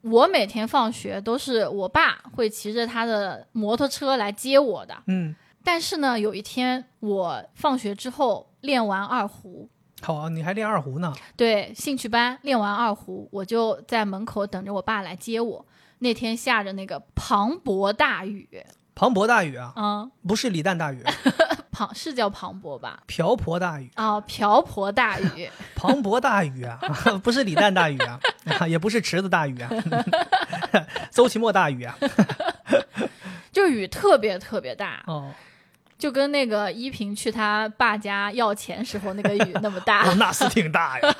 [0.00, 4.96] 我每天放学都是我爸会骑着他的摩托车来接我的。
[5.06, 5.36] 嗯。
[5.64, 9.68] 但是呢，有一天我放学之后练完二胡，
[10.02, 11.12] 好，你还练二胡呢？
[11.36, 15.66] 对，兴趣班练完二胡，我就在门口等着我爸来接我。
[16.00, 18.46] 那天下着那个磅礴大雨，
[18.94, 19.72] 磅礴大雨啊？
[19.76, 21.02] 嗯，不是李诞大雨，
[21.72, 23.02] 磅是叫磅礴吧？
[23.06, 23.90] 瓢泼大雨。
[23.94, 26.78] 啊，瓢泼大雨， 磅礴大雨啊，
[27.24, 29.70] 不是李诞大雨啊，也不是池子大雨啊，
[31.10, 31.96] 周奇墨大雨啊。
[33.50, 35.30] 就雨特别特别大，哦，
[36.04, 40.06] 就跟那个依萍去他爸家要钱时候那个雨那么大。
[40.06, 41.14] 哦那是挺大呀。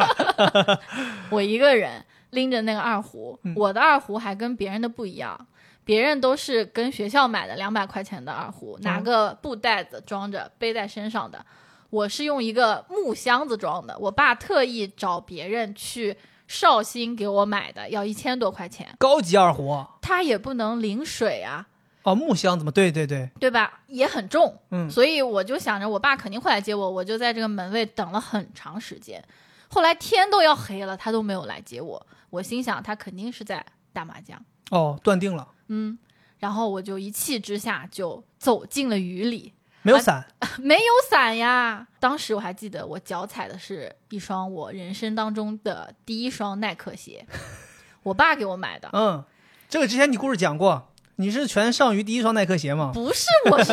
[1.33, 5.47] 我一个人拎着那个二胡，嗯我的二胡还跟别人的不一样，
[5.87, 11.43] 别人都是跟学校买的两百块钱的二胡，拿个布袋子装着背在身上的。
[11.89, 16.15] 我是用一个木箱子装的，我爸特意找别人去
[16.47, 18.87] 绍兴给我买的，要一千多块钱。
[18.99, 21.65] 高级二胡它也不能淋水啊，
[22.05, 23.81] 哦，木箱子嘛，对对对，对吧？
[23.89, 24.89] 也很重，嗯。
[24.91, 29.23] 所以我就想着我爸肯定会来接我，我就在这个门卫等了很长时间。
[29.69, 34.41] 后来天都要黑了，他都没有来接我，我心想他肯定是在打麻将，
[34.71, 35.99] 哦，断定了，嗯，
[36.39, 40.25] 然后我就一气之下就走进了雨里，没有伞，
[40.61, 41.89] 没有伞呀。
[41.99, 47.27] 当时我还记得我脚踩的是一双我人生当中的第一双耐克鞋，
[48.05, 49.25] 我爸给我买的，嗯，
[49.69, 52.91] 这个之前你故事讲过，你是全上鱼第一双耐克鞋吗？
[52.93, 53.73] 不是我是，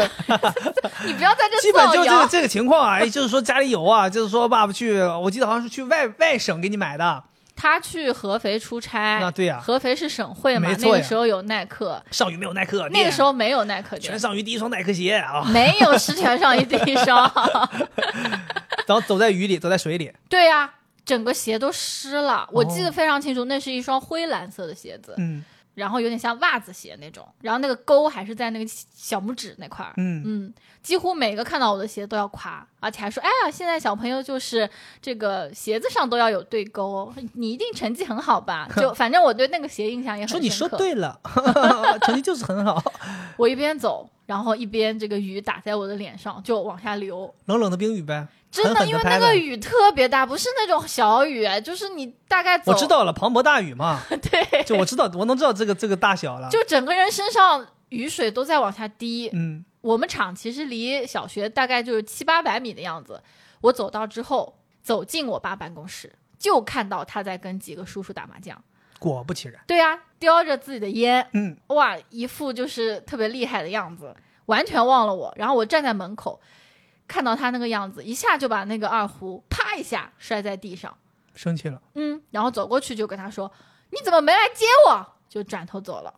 [1.06, 2.28] 你不要在这基本就这个。
[2.30, 7.24] 这个情况啊，哎，就是说家里有啊，就是说爸爸去，我记得好像是去外外省给你买的，
[7.56, 17.32] 他去合肥出差，那对呀合肥是省会嘛，没错呀那个时候有耐克，上虞没有耐克，那个时候没有耐克，全上虞第一双耐克鞋啊，没有是全上虞第一双。
[18.88, 20.70] 然后走在雨里，走在水里，对呀、
[21.04, 29.94] 整个鞋都湿了，我记得非常清楚，那是一双灰蓝色的鞋子，嗯然后有点像袜子鞋那种，然后那个勾还是在那个小拇指那块儿。
[29.98, 30.54] 嗯，嗯，
[30.84, 34.70] 几乎每个看到我的鞋都要夸，而且还说：“哎呀，现在小朋友就是
[35.02, 40.42] 这个鞋子上都要有对勾，你一定成绩很好吧？” 就反正我对那个鞋印象也很深刻。
[40.42, 41.20] 说你说对了，
[42.04, 42.82] 成绩就是很好，
[43.38, 47.36] 我一边走，然后一边这个雨打在我的脸上，就往下流。
[47.48, 59.30] 冷冷的冰雨呗，真的，因为那个雨特别大，不是那种小雨，就是你大概走，我知，道了，磅礴大雨嘛， 对，就我知道，我能知道这个这个大小了，就整个人身上雨水都在往下滴。
[59.34, 63.22] 嗯我们厂其实离小学大概就是七八百米的样子。
[63.62, 68.64] 我走到之后，走进我爸办公室，就看到他在跟几个叔叔打麻将。
[69.02, 75.34] 果不其然，对呀、叼着自己的烟，嗯，哇，一副就是特别厉害的样子，完全忘了我。
[75.36, 76.40] 然后我站在门口，
[77.08, 80.96] 看到他那个样子，一下就把那个二胡啪一下摔在地上，
[81.34, 83.52] 生气了，嗯，然后走过去就跟他说
[83.90, 86.14] ：“你怎么没来接我？”就转头走了，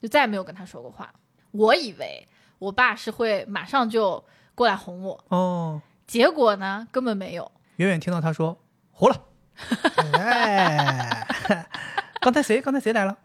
[0.00, 1.12] 就再也没有跟他说过话。
[1.50, 2.28] 我以为
[2.60, 4.24] 我爸是会马上就
[4.54, 7.50] 过来哄我，哦，结果呢根本没有。
[7.78, 8.56] 远远听到他说
[8.92, 9.24] 活了，
[10.14, 11.26] 哎，
[12.28, 13.16] 刚才谁刚才谁来了？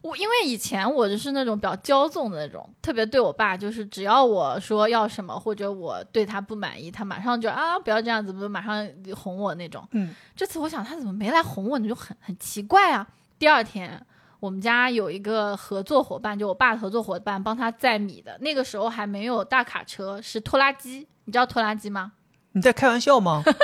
[0.00, 9.86] 我因为以前我就是那种比较骄纵的那种，特别对我爸，就是只要我说要什么或者我对他不满意，他马上就啊不要这样子，不马上哄我那种。
[9.90, 11.86] 嗯，这次我想他怎么没来哄我呢？
[11.86, 13.06] 就很很奇怪啊。
[13.38, 14.00] 第二天，
[14.40, 21.06] 我们家有一个合作伙伴，就我爸的合作伙伴帮他载米的，那个时候还没有大卡车，是拖拉机。
[21.26, 22.12] 你知道拖拉机吗？
[22.52, 23.42] 你在开玩笑吗？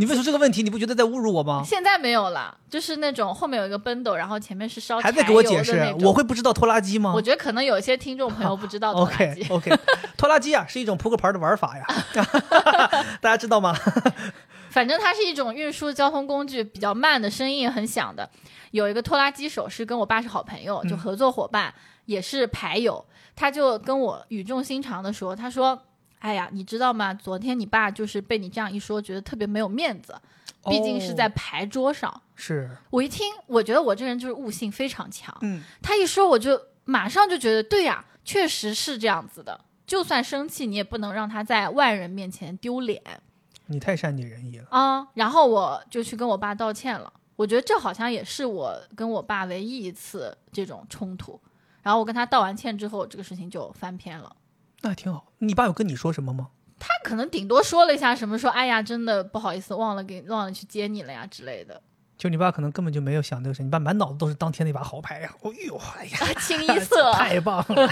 [0.00, 1.62] 你问出这个问题，你不觉得在侮辱我吗？
[1.62, 9.42] 现在没有了，就是那种后面有一个奔斗，然后前面是烧还在给我解释我会不知道拖拉机吗我觉得可能有一些听众朋友不知道拖拉机。
[9.50, 9.78] ？OK OK，
[10.16, 11.84] 拖拉机啊是一种扑克牌的玩法呀，
[13.20, 13.76] 大家知道吗？
[14.70, 18.26] 反正它是一种运输交通工具，比较慢的，声音也很响的。
[18.70, 21.74] 有一个拖拉机手是跟我爸是好朋友，就嗯合作伙伴，
[22.06, 23.04] 也是牌友。
[23.36, 25.78] 他就跟我语重心长的说：“他说，
[26.20, 27.12] 哎呀，你知道吗？
[27.12, 30.14] 昨天你爸就是被你这样一说，觉得特别没有面子，
[30.64, 32.22] 毕竟是在哦牌桌上。
[32.34, 35.36] 是，我一听，我觉得我这人就是悟性非常强。
[35.42, 39.60] 嗯，他一说，我就马上就觉得，对呀，确实是这样子的。
[39.86, 43.02] 就算生气，你也不能让他在外人面前丢脸。
[43.66, 44.66] 你太善解人意了。
[44.70, 47.12] 啊、然后我就去跟我爸道歉了。
[47.36, 51.40] 我觉得这好像也是我跟我爸唯一一次这种冲突。
[51.82, 54.36] 然后我跟他道完歉之后，这个事情就翻篇了。
[54.82, 55.32] 那挺好。
[55.38, 56.48] 你爸有跟你说什么吗？
[56.78, 61.82] 他可能顶多说了一下什么，说哎呀，真的不好意思，忘了给忘了去接你了呀之类的，
[62.16, 65.30] 就你爸可能根本就没有想这个事，你爸满脑子都是当天那把好牌呀。
[65.42, 67.12] 哦呦，哎呀， 清一色。
[67.12, 67.88] 太棒了。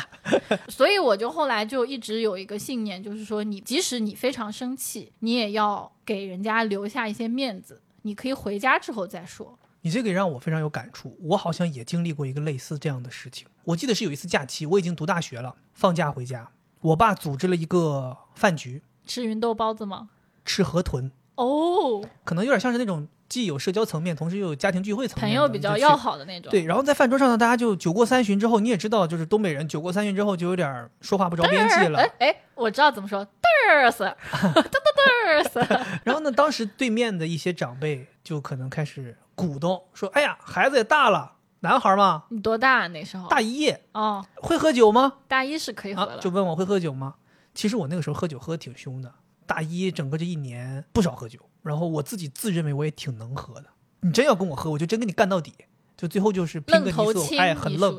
[0.68, 9.58] 所以我就后来就一直有一个信念，就是说你即使你非常生气，你也要给人家留下一些面子，你可以回家之后再说。
[9.80, 13.46] 你这个也让我非常有感触，我好像也经历过一个类似这样的事情。
[13.64, 20.10] 我记得是有一次假期，我已经读大学了，放假回家，我爸组织了一个饭局，吃芸豆包子吗？
[20.44, 26.50] 吃河豚，哦，可能有点像是那种既有社交层面，同时又有家庭聚会层面，朋友比较要好的那种。
[26.50, 32.12] 对，然后在饭桌上呢，大家就酒过三巡之后，你也知道，就是东北人酒过三巡之后就有点说话不着边际了哎。
[32.20, 35.80] 哎，我知道怎么说，嘚瑟，嘚嘚嘚瑟。
[36.04, 43.28] 然后呢，当时对面的一些长辈就可能开始鼓动，说：“哎呀，孩子也大了，男孩嘛，你多大那时候？
[43.28, 45.14] 大一哦，会喝酒吗？
[45.28, 46.18] 大一是可以喝啊，了。
[46.18, 47.16] 就问我会喝酒吗？
[47.54, 49.12] 其实我那个时候喝酒喝的挺凶的，
[49.46, 53.66] 大一整个这一年不少喝酒，然后我自己自认为我也挺能喝的。
[54.00, 55.52] 你真要跟我喝，我就真跟你干到底，
[55.96, 57.96] 就最后就是拼愣个你死哎，很你愣。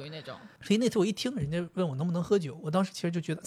[0.62, 3.41] 所以那次我一听人家问我能不能喝酒，我当时其实就觉得，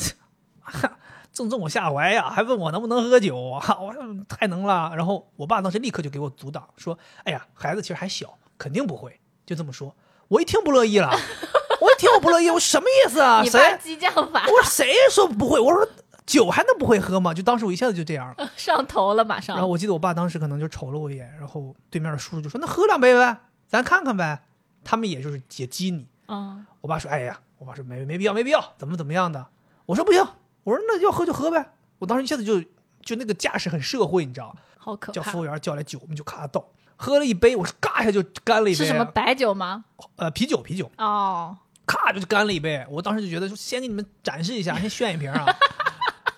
[0.60, 0.98] 哈，
[1.32, 4.92] 正中我下怀呀，还问我能不能喝酒啊， 我说太能了。
[4.94, 9.94] 然后我爸当时立刻就给我阻挡，说，哎呀，孩子其实还小，肯定不会，就这么说。
[10.28, 11.10] 我一听不乐意了，
[11.80, 13.44] 我一听我不乐意，我什么意思啊？
[13.44, 13.78] 谁？
[13.82, 15.60] 激将法我说谁说不会？
[15.60, 15.86] 我说
[16.26, 17.34] 酒还能不会喝吗？
[17.34, 18.50] 就当时我一下子就这样了。
[18.56, 19.56] 上头了，马上。
[19.56, 24.42] 然后我记得我爸当时可能就瞅了我一眼，然后对面的叔叔就说：“那喝两杯呗，咱看看呗。”
[24.84, 26.06] 他们也就是也激你。
[26.28, 29.46] 嗯，我爸说：“哎呀，我爸说没没必要，没必要，怎么怎么样的。”
[29.86, 30.26] 我说：“不行，
[30.64, 32.60] 我说那要喝就喝呗。”我当时一下子就
[33.02, 34.60] 就那个架势很社会，你知道吗？
[34.78, 35.38] 好可怕叫服。
[35.40, 36.64] 务员叫来酒，我们就咔倒，
[36.96, 38.74] 喝了一杯，我说嘎一下就干了一杯。
[38.74, 39.04] 是什么？
[39.04, 39.84] 白酒吗？
[40.16, 41.56] 呃，啤酒，啤酒，哦，
[41.86, 42.84] 咔就干了一杯。
[42.90, 45.46] 我当时就觉得说，先给你们展示一下，先炫一瓶啊。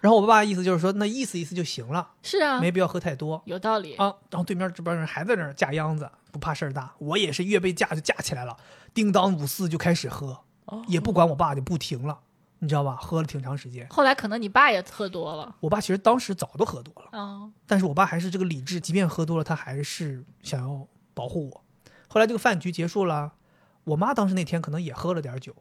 [0.05, 3.41] 然后我爸意思就是说，那意思意思就行了，是啊，没必要喝太多。
[3.47, 3.95] 有道理。
[3.95, 6.93] 啊，然后对面这帮人还在那儿架秧子，不怕事儿大。
[6.99, 8.55] 我也是越被架就架起来了，
[8.93, 12.19] 叮当五四就开始喝，哦也不管我爸就不停了，
[12.59, 12.99] 你知道吧？
[13.01, 13.89] 喝了挺长时间。
[13.89, 15.57] 后来可能你爸也喝多了。
[15.61, 21.65] 我爸其实当时早都喝多了，嗯，但是我爸还是这个理智，即便喝多了，他还是想要保护我。
[22.09, 23.33] 后来这个饭局结束了，
[23.85, 25.57] 我妈当时那天可能也喝了点酒，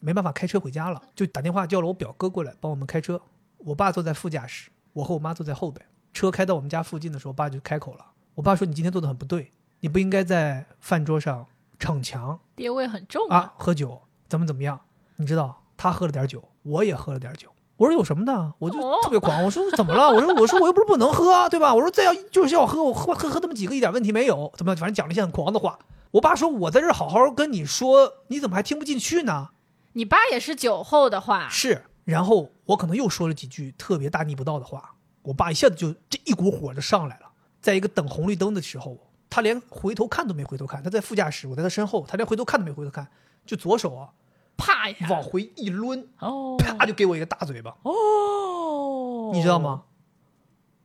[0.00, 3.22] 没办法开车回家了，就打电话叫了我表哥过来帮我们开车。
[3.64, 5.84] 我爸坐在副驾驶，我和我妈坐在后边。
[6.12, 8.04] 车开到我们家附近的时候，我爸就开口了。
[8.34, 11.46] 我爸说：“你今天做的很不对，你不应该在饭桌上
[11.78, 14.78] 逞强爹味很重啊，喝酒怎么怎么样？
[15.16, 17.48] 你知道他喝了点酒，我也喝了点酒。
[17.76, 18.52] 我说有什么的？
[18.58, 19.42] 我就哦特别狂。
[19.42, 20.10] 我说怎么了？
[20.10, 21.74] 我说我说我又不是不能喝啊，对吧？
[21.74, 24.52] 我说再要就是要喝，我喝喝喝那么几个一点问题没有。
[24.56, 25.78] 怎么反正讲了一些很狂的话。
[26.12, 29.50] 我爸说我在这儿好好跟你说，你怎么还听不进去呢？
[29.94, 37.26] 你爸也是酒后的话，是，然后我可能又说了几句特别大逆不道的话，我爸一下子就这一股火就上来了。
[37.60, 38.98] 在一个等红绿灯的时候，
[39.28, 43.06] 他连回头看都没回头看，他在副驾驶，我在他身后，他连回头看都没回头看，
[43.46, 44.10] 就左手啊
[44.56, 44.88] 啪。
[45.08, 49.58] 往回一抡，哦啪就给我一个大嘴巴，哦，你知道？
[49.58, 49.84] 吗？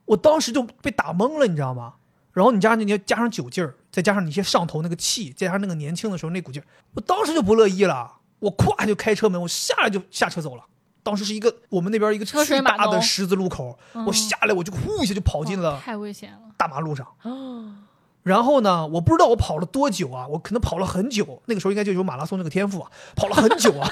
[0.06, 1.94] 我当时就被打懵了，你知道吗？
[2.32, 6.64] 然后你加上你要加上酒劲儿，再加上你一些上头那个气，再加上那个年轻的时候那股劲儿，
[6.94, 8.20] 我当时就不乐意了。
[8.38, 10.64] 我咵就开车门，我下来就下车走了。
[11.02, 16.40] 当时是一个我们那边一个巨大的十字路口，嗯我下来我就呼一下就跑进了哦太危险了。
[16.56, 17.06] 大马路上。
[17.22, 17.74] 哦，
[18.22, 21.42] 然后呢，我不知道我跑了多久啊，我可能跑了很久。
[21.46, 23.88] 那个时候应该就有马拉松这个天赋啊， 跑了很久啊，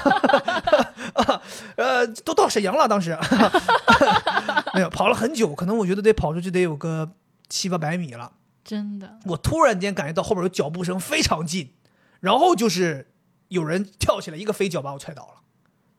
[1.15, 1.41] 啊
[1.77, 3.17] 呃，都到沈阳了，当时
[4.75, 7.11] 没有跑了很久，可能我觉得得跑出去得有个
[7.49, 8.33] 七八百米了。
[8.63, 9.17] 真的。
[9.25, 11.73] 我突然间感觉到后边有脚步声非常近，
[12.19, 13.11] 然后就是
[13.47, 15.41] 有人跳起来一个飞脚把我踹倒了，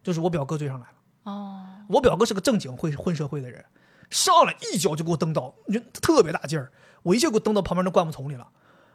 [0.05, 0.93] 就是我表哥追上来了。
[1.25, 3.65] 哦，我表哥是个正经会混社会的人，
[4.11, 8.49] 上来一脚就给我蹬倒，你就特别大劲儿，我一下给我蹬到旁边的灌木丛里了，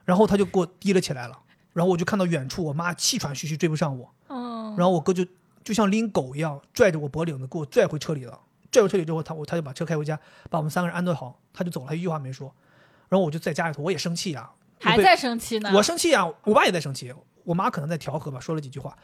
[0.03, 1.39] 然后他就给我提了起来了，
[1.73, 5.25] 然后我就看到远处我妈气喘吁吁追不上我，嗯，然后我哥就
[5.63, 8.39] 就像拎狗一样拽着我脖领子给我拽回车里了，
[8.71, 12.53] 拽回车里之后他我他就把车开回家，把我们三个人安顿好，他就走了，他一句话没说，
[13.07, 15.71] 然后我就在家里头我也生气啊，还在生气呢。
[15.75, 18.97] 我生气啊，我爸也在生气，我妈可能在调和吧，说了几句话。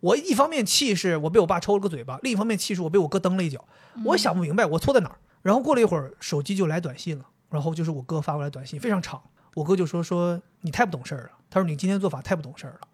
[0.00, 3.64] 我一方面气是我被我爸抽了个嘴巴，另一方面气是我被我哥蹬了一脚。
[4.04, 5.18] 我想不明白我错在哪儿。
[5.42, 9.22] 然后过了一会儿，手机就来短信了，然后就是我哥发过来短信，非常长。
[9.54, 12.88] 我哥就说说你太不懂事儿了，他说你今天做法太不懂事儿了。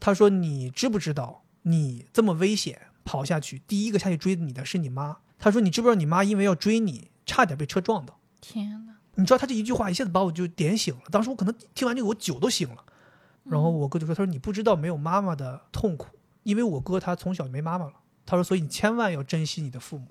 [0.00, 5.18] 他说你知不知道你这么危险跑下去，第一个下去追你的是你妈。
[5.38, 8.18] 他说你知不知道你妈因为要追你，差点被车撞到。
[8.40, 11.02] 天哪，你知道他这一句话一下子把我就点醒了。
[11.10, 12.84] 当时我可能听完这个，我酒都醒了。
[13.44, 16.06] 然后我哥就说：“他说你不知道没有妈妈的痛苦，
[16.48, 17.92] 因为我哥他从小就没妈妈了。
[18.24, 20.06] 他说，所以你千万要珍惜你的父母。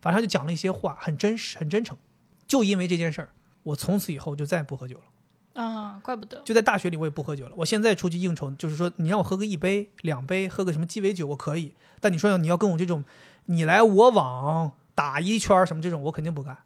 [0.00, 1.98] 反正他就讲了一些话，很真实，很真诚。
[2.46, 3.28] 就因为这件事儿，
[3.62, 5.62] 我从此以后就再也不喝酒了。
[5.62, 6.40] 啊，怪不得。
[6.46, 7.52] 就在大学里，我也不喝酒了。
[7.56, 11.74] 我现在出去应酬，就是说你让我喝个一杯、两杯，喝个什么鸡尾酒，我可以。
[12.00, 13.04] 但你说你要跟我这种
[13.44, 16.56] 你来我往打一圈儿什么这种，我肯定不干。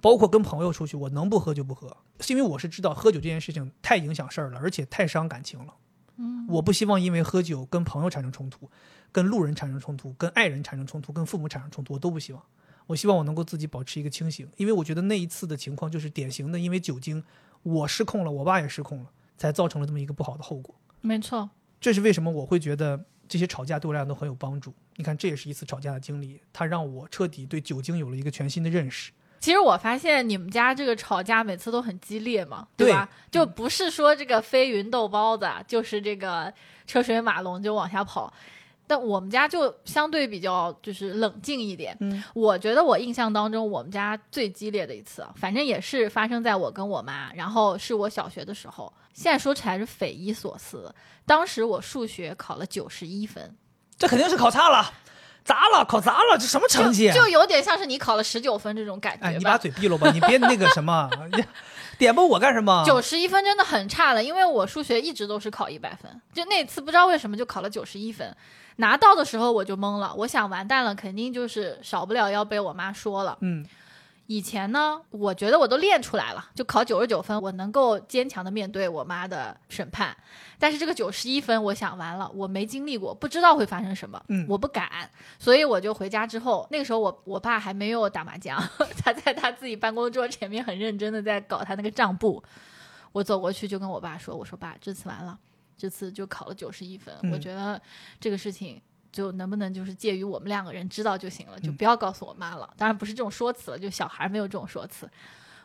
[0.00, 5.74] 包括跟朋友出去，我能不喝就不喝，是因为我是知道喝酒这件事情太影响事儿了，而且太伤感情了。
[6.18, 8.68] 嗯，我不希望因为喝酒跟朋友产生冲突，
[9.10, 12.42] 跟路人产生冲突，跟爱人产生冲突，跟父母产生冲突，我都不希望。
[12.86, 17.22] 我希望我能够自己保持一个清醒，因为我觉得那一次的情况就是典型的，因为酒精，
[17.62, 20.74] 我失控了，我爸也失控了，才造成了这么一个不好的后果。
[21.00, 21.48] 没错。
[21.80, 24.74] 这是为什么我会觉得这些吵架对我来讲都很有帮助。
[24.96, 29.12] 你看，这也是一次吵架的经历，它让我彻底对酒精有了一个全新的认识。
[29.40, 33.08] 其实我发现你们家这个吵架每次都很激烈嘛，对吧？
[33.30, 36.52] 就不是说这个飞云豆包子，就是这个
[36.86, 38.32] 车水马龙就往下跑。
[38.86, 41.94] 但我们家就相对比较就是冷静一点。
[42.00, 48.90] 嗯，我觉得我印象当中，我们家最激烈的一次，反正也是发生在我跟我妈，然后是我小学的时候。
[49.12, 50.94] 现在说起来是匪夷所思，
[51.26, 53.54] 当时我数学考了九十一分，
[53.98, 54.90] 这肯定是考差了，
[55.48, 57.08] 砸了，考砸了，这什么成绩？
[57.08, 59.26] 啊就有点像是你考了十九分这种感觉。
[59.26, 61.42] 哎，你把嘴闭了吧，你别那个什么， 你
[61.96, 62.84] 点拨我干什么？
[62.86, 68.36] 九十一分真的很差了，因为我数学一直都是考一百分，就那次不知道为什么就考了九十一分，
[68.76, 73.38] 拿到的时候我就懵了，我想完蛋了，肯定就是少不了要被我妈说了。
[73.40, 73.64] 嗯，
[74.28, 80.14] 以前呢，我觉得我都练出来了，就考九十九分，我能够坚强的面对我妈的审判。
[80.58, 88.62] 但是这个九十一分，我想完了，我没经历过，不知道会发生什么，嗯我不敢，所以我就回家之后，那个时候我我爸还没有打麻将，
[89.02, 92.44] 他在他自己办公桌前面很认真的在搞他那个账簿。
[93.12, 95.38] 我走过去就跟我爸说：“我说爸，这次完了，
[95.74, 97.80] 这次就考了九十一分，嗯我觉得
[98.20, 98.78] 这个事情。”
[99.10, 102.68] 就能不能就是介于我们两个人知道就行了，就嗯不要告诉我妈了。
[102.76, 105.08] 当然不是这种说辞了，就小孩没有这种说辞。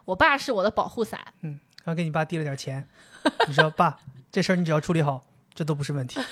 [0.06, 2.88] 我爸是我的保护伞，嗯，刚给你爸递了点钱，
[3.48, 3.98] 你说爸，
[4.32, 5.24] 这事儿你只要处理好，
[5.54, 6.20] 这都不是问题。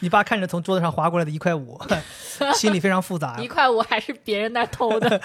[0.00, 1.80] 你爸看着从桌子上划过来的一块五，
[2.54, 3.46] 心里非常复杂一。
[3.46, 5.20] 块五还是别人那儿偷的。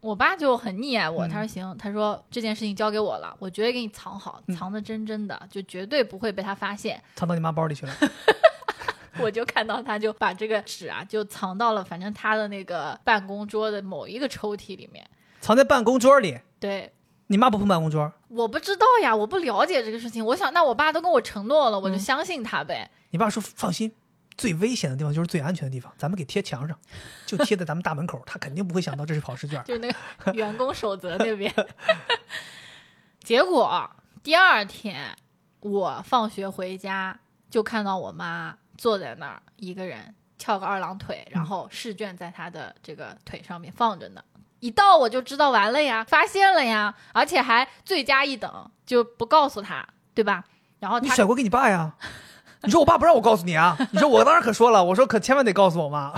[0.00, 7.02] 我爸就很溺爱我，嗯他说行，他说这件事情交给我了，我绝对给你藏好，嗯藏的真真的，就绝对不会被他发现。
[7.14, 7.92] 藏到你妈包里去了。
[9.18, 15.04] 我就看到他就把这个纸啊，就藏到了反正他的那个办公桌的某一个抽屉里面。
[15.40, 16.38] 藏在办公桌里。
[16.58, 16.92] 对，
[17.26, 20.24] 你妈不碰办公桌，我不知道呀，我不了解这个事情。
[20.24, 22.90] 我想，那我爸都跟我承诺了，我就嗯相信他呗。
[23.10, 23.92] 你爸说放心，
[24.40, 26.74] 最危险的地方就是最安全的地方，咱们给贴墙上，
[27.26, 29.62] 就贴在咱们大门口，他肯定不会想到这是考试卷。
[29.68, 31.54] 就是那个 员工守则那边。
[33.22, 33.90] 结果
[34.22, 35.14] 第二天
[35.60, 37.20] 我放学回家，
[37.50, 44.24] 就看到我妈坐在那儿一个人翘个二郎腿，然后试卷在她的这个腿上面放着呢。
[44.60, 50.44] 一到我就知道完了呀，发现了呀，而且还罪加一等，就不告诉他，对吧？
[50.78, 51.94] 然后他你甩锅给你爸呀？
[52.62, 53.76] 你说我爸不让我告诉你啊？
[53.92, 56.12] 你说我当然可说了，我说可千万得告诉我妈，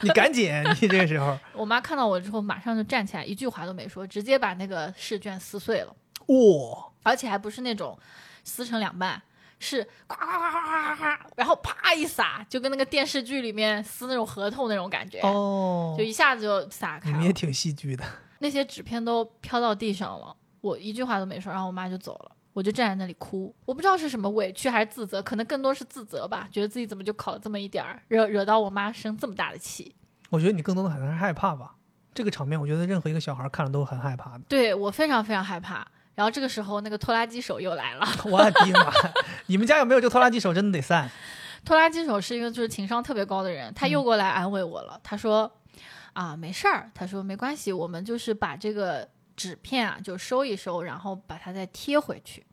[0.00, 5.94] 你赶紧，你这个时候， 我妈看到我之后，马上就站起来，一句话都没说，直接把那个试卷撕碎了。
[6.26, 7.98] 哇、而且还不是那种
[8.42, 9.20] 撕成两半，
[9.58, 18.04] 是咵咵咵咵咵咵，然后啪一撒，就跟那个电视剧里面撕那种合同那种感觉，哦就，一下子就撒开了，你们也挺戏剧的。
[18.38, 22.32] 那些纸片都飘到地上了，我一句话都没说，然后我妈就走了。
[22.56, 29.94] 我就站在那里哭，我不知道是什么委屈还是自责，可能更多是自责吧，觉得自己怎么就考了这么一点儿，惹惹到我妈生这么大的气。
[30.30, 31.74] 我觉得你更多的可能是害怕吧。
[32.14, 34.44] 这个场面，我觉得任何一个小孩看了都很害怕的。
[34.48, 35.86] 对我非常非常害怕。
[36.14, 38.06] 然后这个时候，那个拖拉机手又来了。
[38.24, 38.90] 我的妈！
[39.48, 40.54] 你们家有没有这个拖拉机手？
[40.54, 41.10] 真的得散。
[41.62, 44.98] 拖拉机手是一个就是情商特别高的人，他又过来安慰我了。
[45.04, 45.52] 他说
[46.14, 49.06] ：“啊，没事儿。”他说：“没关系，我们就是把这个
[49.36, 52.44] 纸片啊，就收一收，然后把它再贴回去，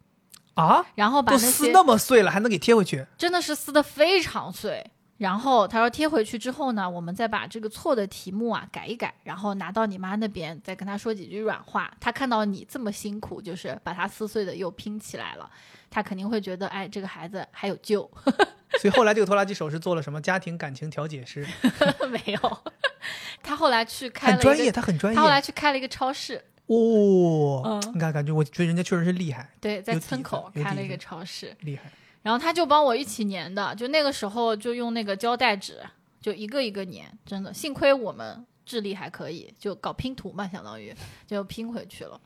[0.56, 3.06] 啊，然后把那都撕那么碎了，还能给贴回去？
[3.18, 11.90] 真的是撕的非常碎。”然后他说贴回去之后呢，我们再把这个错的题目啊改一改，然后拿到你妈那边，再跟她说几句软话。
[12.02, 15.50] 她看到你这么辛苦，就是把它撕碎的又拼起来了，
[15.90, 18.10] 她肯定会觉得，哎，这个孩子还有救。
[18.82, 21.48] 所以后来这个拖拉机手是做了什么家庭感情调解师？
[22.10, 22.64] 没有，
[23.42, 25.16] 他后来去开了很专业，他很专业。
[25.16, 31.92] 他后来去开了一个超市，哦，嗯你看，感觉我觉得人家确实是厉害，对，在村口开了一个超市，厉害。
[32.22, 35.80] 然后他就帮我一起粘的，就那个时候就用那个胶带纸，
[36.22, 40.96] 就一个一个粘，真的，幸亏我们智力还可以，就搞拼图嘛，相当于
[41.28, 42.20] 就拼回去了。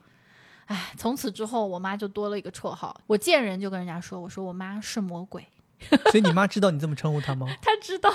[0.65, 5.47] 哎，从此之后，我妈就多了一个绰号，我见人就跟人家说，我说我妈是魔鬼。
[6.11, 7.47] 所以你妈知道你这么称呼她吗？
[7.61, 8.11] 她知道，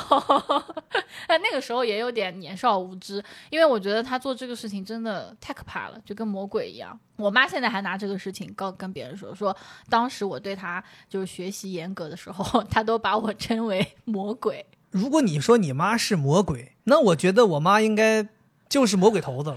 [1.28, 6.98] 但 那个时候也有点年少无知，因为我觉得她做这个事情真的太可怕了，就跟魔鬼一样。
[7.16, 9.56] 我妈现在还拿这个事情告跟别人说，说
[9.88, 14.64] 当时我对她就是学习严格的时候，她都把我称为魔鬼。
[14.90, 18.26] 如果你说你妈是魔鬼，那我觉得我妈应该
[18.68, 19.56] 就是魔鬼头子了，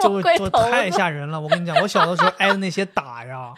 [0.00, 1.40] 就就魔鬼头子太吓人了。
[1.40, 3.52] 我跟你讲，我小的时候挨的那些打呀，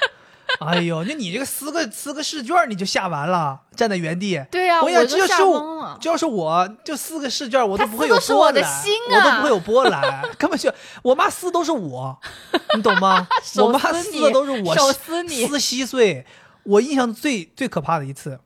[0.60, 4.42] 哎呦，那你这个撕个撕个试卷你就吓完了，站在原地。
[4.50, 5.98] 对呀、我想我就吓这要是我懵了。
[6.00, 8.62] 就要是我就撕个试卷，我都不会有波澜，
[9.10, 10.72] 我都啊不会有波澜，根本就
[11.02, 12.18] 我妈撕都是我，
[12.76, 13.26] 你懂吗？
[13.58, 16.24] 我妈撕的都是我手撕你撕稀碎。
[16.62, 18.40] 我印象最最可怕的一次，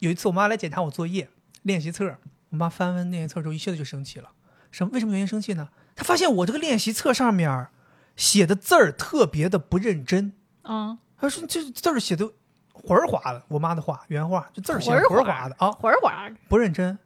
[0.00, 1.28] 有一次我妈来检查我作业
[1.62, 2.16] 练习册，
[2.50, 4.28] 我妈翻完练习册之后，一下子就生气了，
[4.70, 4.90] 什么？
[4.92, 5.68] 为什么原因生气呢？
[5.96, 7.68] 她发现我这个练习册上面
[8.16, 10.32] 写的字儿特别的不认真。
[10.64, 12.30] 嗯，他说这字儿写的
[12.72, 16.98] 魂儿滑的，我妈的话原话，这字儿写的魂儿滑的啊，魂儿滑，不认真。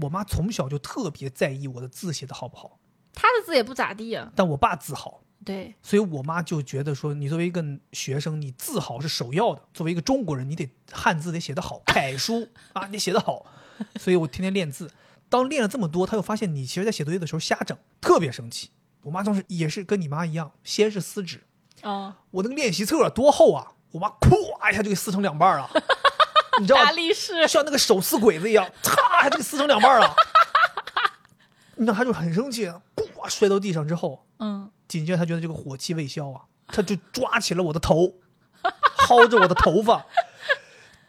[0.00, 2.78] 我妈从小就特别在意我的字写的好不好，
[3.12, 4.32] 她的字也不咋地啊。
[4.36, 9.62] 但我爸字好，对，所以我妈就觉得说，你作为一个学生，你字好是首要的。
[9.74, 13.44] 作为一个中国人，你得汉字得写得好， 楷书啊，你写得好。
[13.98, 14.90] 所以我天天练字。
[15.28, 18.70] 当练了这么多，他又发现你其实在写作业的时候瞎整，特别生气。
[19.02, 21.42] 我妈当时也是跟你妈一样，先是撕纸，
[21.82, 25.68] 嗯，我那个练习册多厚啊，我妈咵一下就给撕成两半了，
[26.60, 26.90] 你知道大吗？
[26.92, 30.14] 力士，像那个手撕鬼子一样，嚓，还就给撕成两半了。
[31.76, 38.12] 你知道他就很生气，咵摔到地上之后，嗯，紧接着他觉得这个火气未消啊，他就抓起了我的头，
[39.08, 40.04] 薅着我的头发，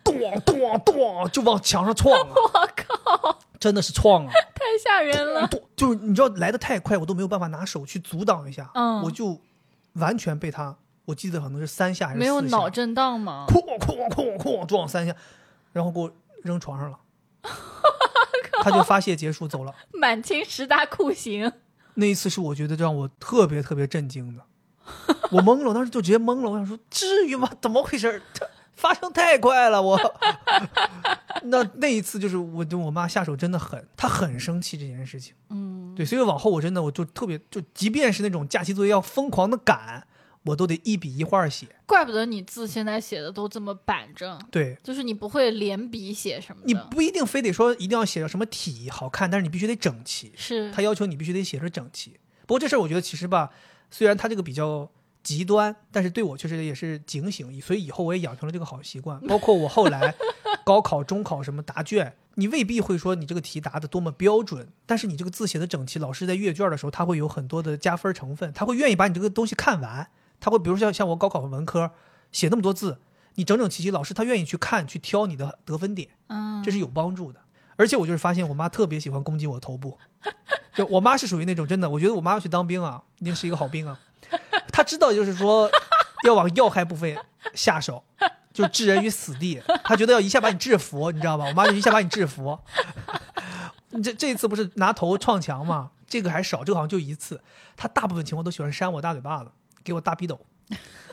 [0.03, 2.34] 咚咚咚就往墙上撞啊！
[2.36, 4.32] 我靠，真的是撞啊！
[4.55, 5.49] 太吓人了。
[5.76, 9.39] 就是你知道来的太快，我都没有办法拿手去阻挡一下，嗯我就
[9.94, 13.46] 完全被他，我记得可能是三下还是没有脑震荡吗？
[13.48, 15.16] 哐哐哐哐撞三下，
[15.74, 16.12] 然后给我
[16.44, 17.00] 扔床上了，
[18.64, 19.74] 他就发泄结束走了。
[19.94, 21.52] 满清十大酷刑。
[21.96, 24.44] 那一次是我觉得让我特别特别震惊的，
[25.32, 27.50] 我懵了，我当时就直接懵了，我想说至于吗？
[27.62, 28.22] 怎么回事儿？
[28.34, 28.50] 这
[28.82, 30.00] 发生太快了，我。
[31.46, 35.36] 那那一次就是我对我妈下手真的狠，她很生气这件事情。
[35.50, 40.06] 嗯，对，所以往后我真的我就特别就，即便是那种假期作业要疯狂的赶，
[40.44, 41.68] 我都得一笔一画写。
[41.86, 46.68] 怪不得你字现在写的都这么板正，对就是你不会连笔写什么的。
[46.68, 50.32] 你不一定非得说一定要写到什么体好看，但是你必须得整齐。
[50.36, 52.20] 是他要求你必须得写着整齐。
[52.46, 53.50] 不过这事儿我觉得其实吧，
[53.90, 54.90] 虽然他这个比较
[55.24, 59.19] 极端，但是对我确实也是警醒，所以以后我也养成了这个好习惯。
[59.28, 60.15] 包括我后来
[60.65, 70.07] 高考、中考什么答卷，你未必会说你这个题答的多么标准，但是你这个字写的整齐，老师在阅卷的时候他会有很多的加分成分，他会愿意把你这个东西看完。
[70.39, 71.91] 他会比如说像像我高考文科
[72.32, 72.99] 写那么多字，
[73.36, 76.09] 你整整齐齐，老师他愿意去看去挑你的得分点。
[76.28, 77.39] 嗯，这是有帮助的。
[77.78, 79.97] 而且我就是发现我妈特别喜欢攻击我头部，
[80.76, 83.99] 就我妈是属于那种真的，我觉得我妈要去当兵啊，一定是一个好兵啊。
[84.72, 85.70] 她知道就是说
[86.26, 87.18] 要往要害部分
[87.53, 88.03] 下手，
[88.53, 89.62] 就置人于死地。
[89.84, 91.45] 他觉得要一下把你制服，你知道吧？
[91.45, 92.57] 我妈就一下把你制服。
[94.03, 95.91] 这这一次不是拿头撞墙吗？
[96.07, 97.41] 这个还少，这个好像就一次。
[97.76, 99.51] 他大部分情况都喜欢扇我大嘴巴子，
[99.84, 100.39] 给我大逼斗。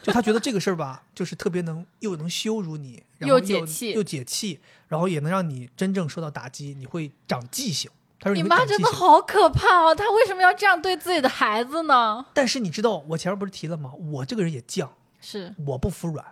[0.03, 7.91] 就他觉得这个事儿吧，就是特别能又能羞辱你，然后又解气又解气，然后也能让你真正受到打击，你会长记性。
[8.21, 8.91] 她说你妈真的。
[8.91, 9.95] 好可怕哦！
[9.95, 12.27] 她为什么要这样对自己的孩子呢？
[12.35, 13.93] 但是你知道，我前面不是提了吗？
[14.13, 14.89] 我这个人也犟，
[15.21, 16.25] 是我不服软，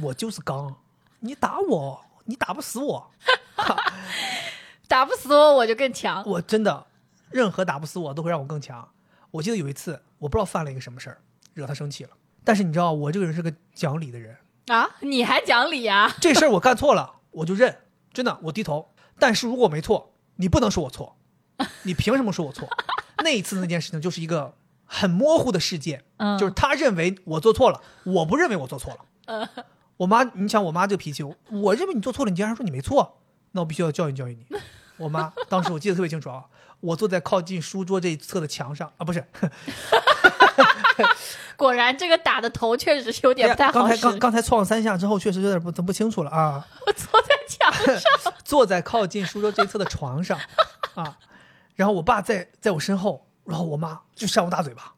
[0.00, 0.76] 我就是刚。
[1.20, 3.10] 你打我，你打不死我，
[4.88, 6.22] 打不死我，我就更强。
[6.26, 6.86] 我真的
[7.30, 8.88] 任何打不死我都会让我更强。
[9.30, 11.18] 我记得有一次，我不知道犯了一个什么事儿，
[11.54, 12.10] 惹他生气了。
[12.44, 16.12] 但是你知道，我这个人是个讲理的人，啊，你还讲理啊？
[16.20, 17.78] 这事儿我干错了，我就认，
[18.12, 18.90] 真的，我低头。
[19.18, 21.16] 但是如果我没错，你不能说我错，
[21.82, 22.68] 你凭什么说我错？
[23.24, 29.48] 那一次那件事情就是一个很模糊的事件，嗯就是他认为我做错了，我不认为我做错了。
[29.96, 33.20] 我妈，你想我妈这个脾气，我我认为你做错了，你竟然说你没错，
[33.52, 34.58] 那我必须要教育教育你。
[34.96, 36.44] 我妈当时我记得特别清楚啊，
[36.80, 39.24] 我坐在靠近书桌这一侧的墙上啊，不是，
[41.56, 43.78] 果然这个打的头确实是有点不太好使。
[43.78, 46.66] 刚才刚刚才撞了三下之后，确实有点不不清楚了啊。
[46.86, 50.38] 我坐在墙上， 坐在靠近书桌这一侧的床上，
[50.94, 51.16] 啊，
[51.82, 54.94] 然后我爸在在我身后，然后我妈就扇我大嘴巴，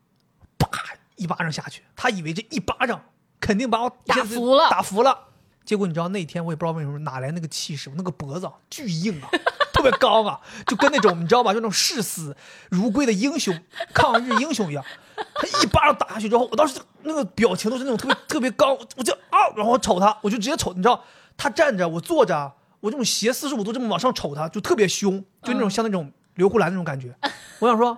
[0.58, 0.68] 啪
[1.16, 3.02] 一巴掌下去，他以为这一巴掌
[3.40, 5.18] 肯定把我打服了打服了。
[5.64, 9.30] 结果你知道那天我也不知道为什么哪来那个气势，我那个脖子啊巨硬啊，
[9.72, 12.36] 特别刚啊，就跟那种你知道吧，就那种视死
[12.68, 13.58] 如归的英雄、
[13.94, 14.84] 抗日英雄一样。
[15.36, 21.02] 他一巴掌打下去之后，我当时那个表情都是那种特别特别刚，我就啊，然后我瞅他，我就直接瞅，你知道，
[21.38, 27.14] 他站着，我坐着，我这种斜四十五度这么往上瞅他，就特别凶，就那种像那种刘胡兰那种感觉。
[27.60, 27.96] 我想说，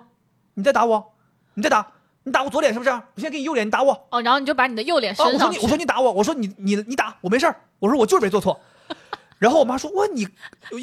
[0.55, 1.13] 你再打我，
[1.55, 1.85] 你再打，
[2.23, 2.89] 你打我左脸是不是？
[2.91, 4.07] 我现在给你右脸，你打我。
[4.11, 5.25] 哦，然后你就把你的右脸啊！
[5.25, 5.57] 我说你。
[5.57, 8.59] 我说你打我，我说你你你打我没事儿，我说我就是没做错。
[9.39, 10.27] 然后我妈说哇你，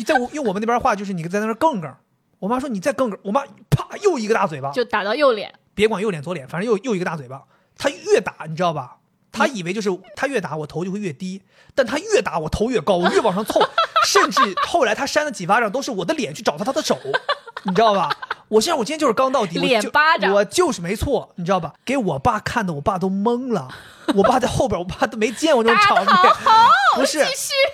[0.04, 1.92] 在我用我们那边话就是你在那儿更更。
[2.38, 7.42] 我妈说你再更更，我妈啪又一个大嘴巴，就打到右脸，别管右脸左脸，反正又又一个大嘴巴。
[7.76, 8.98] 他越打你知道吧？
[9.32, 11.42] 他以为就是他越打我头就会越低，
[11.74, 13.60] 但他越打我头越高，我越往上凑，
[14.06, 16.96] 甚至后来他扇了几巴掌都是我的脸去找他他的手，
[17.64, 18.10] 你知道吧？
[18.48, 21.72] 我现在我今天就是刚到底，我脸就巴掌我就是没错，你知道吧？
[21.84, 23.68] 给我爸看的，我爸都懵了。
[24.14, 26.14] 我爸在后边，我爸都没见过这种场面。
[26.94, 27.24] 不是，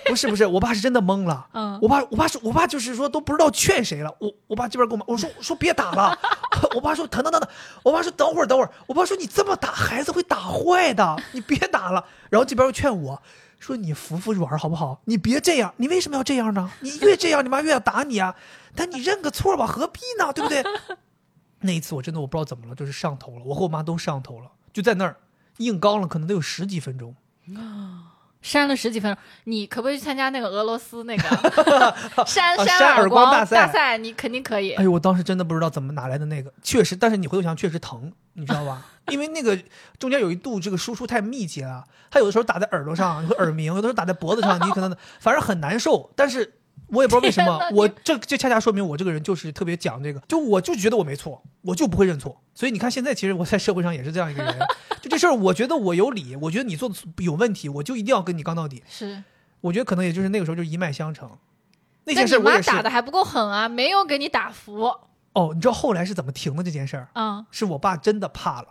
[0.05, 1.45] 不是，不是，我爸是真的懵了。
[1.53, 4.09] 嗯我爸，我爸说，我爸就是说都不知道劝谁了。
[4.17, 6.17] 我我爸这边跟我妈，我说我说别打了。
[6.73, 7.49] 我爸说疼疼疼疼。
[7.83, 8.71] 我爸说等会儿等会儿。
[8.87, 12.03] 我爸说你这么打孩子会打坏的，你别打了。
[12.29, 13.21] 然后这边又劝我
[13.61, 14.99] 说你服服软好不好？
[15.05, 16.69] 你别这样，你为什么要这样呢？
[16.81, 18.35] 你越这样，你妈越要打你啊。
[18.75, 20.33] 但你认个错吧，何必呢？
[20.33, 20.63] 对不对？
[21.61, 23.43] 那一次我真的我不知道怎么了，就是上头了。
[23.45, 25.15] 我和我妈都上头了，就在那儿
[25.57, 27.15] 硬刚了，可能得有十几分钟。
[28.41, 31.23] 扇了十几分钟，你可不可以去参加那个俄罗斯那个
[32.25, 33.97] 扇啊扇扇耳光光大赛大赛？
[33.99, 34.83] 你肯定可以哎。
[34.83, 38.83] 呦，我当时真的不知道怎么哪来的那个，确实，但是你回头想，确实疼，你知道吧？
[39.11, 39.57] 因为那个
[39.99, 46.09] 中间有一度这个输出太密集了，它有的时候打在耳朵上，有耳鸣，有的时候打在脖子上，你可能 反正很难受。
[46.15, 46.53] 但是
[46.87, 52.41] 我也不知道为什么我这这恰恰说明我这个人就是特别讲这个，就我就觉得我没错，我就不会认错。
[52.53, 54.57] 所以你看，现在其实我在社会上也是这样一个人，
[55.01, 58.83] 就这事儿，我觉得我有理，我觉得你做的有问题，我就一定要跟你刚到底。
[58.89, 59.23] 是，
[59.61, 61.29] 我觉得可能也就是那个时候就一脉相承。
[62.03, 64.91] 那件事儿我也是打的还不够狠啊，没有给你打服。
[65.33, 67.07] 哦，你知道后来是怎么停的这件事儿？
[67.13, 68.67] 嗯，是我爸真的怕了，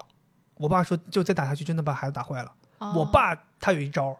[0.60, 2.52] 我爸说就再打下去真的把孩子打坏了。
[2.78, 4.14] 哦我爸他有一招，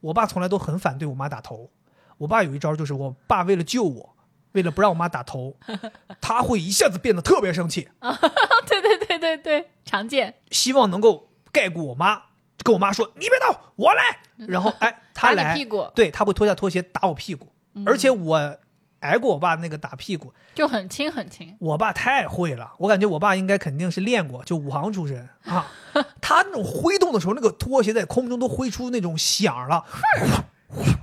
[0.00, 1.70] 我爸从来都很反对我妈打头。
[2.18, 4.16] 我爸有一招就是我爸为了救我，
[4.52, 5.56] 为了不让我妈打头，
[6.20, 7.88] 他会一下子变得特别生气，
[8.66, 10.34] 对对对对对，常见。
[10.50, 12.22] 希望能够盖过我妈，
[12.62, 14.18] 跟我妈说你别动，我来。
[14.46, 17.50] 然后哎，他来，屁股对他会脱下拖鞋打我屁股，
[17.86, 18.58] 而且我
[19.06, 21.56] 挨过我爸那个打屁股，就很轻很轻。
[21.58, 25.66] 我爸太会了，我感觉我爸应该肯定是练过，就武行出身啊。
[26.20, 29.84] 他那种挥动的时候，那个拖鞋在空中都挥出那种响了，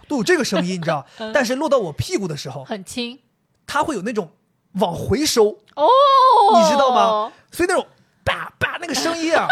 [0.08, 1.06] 都有这个声音，你知道？
[1.34, 3.20] 但是落到我屁股的时候，很轻
[3.66, 4.32] 他会有那种
[4.74, 5.88] 往回收，哦，
[6.56, 7.32] 你知道吗？？
[7.52, 7.88] 所以那种
[8.24, 9.48] 叭叭那个声音啊，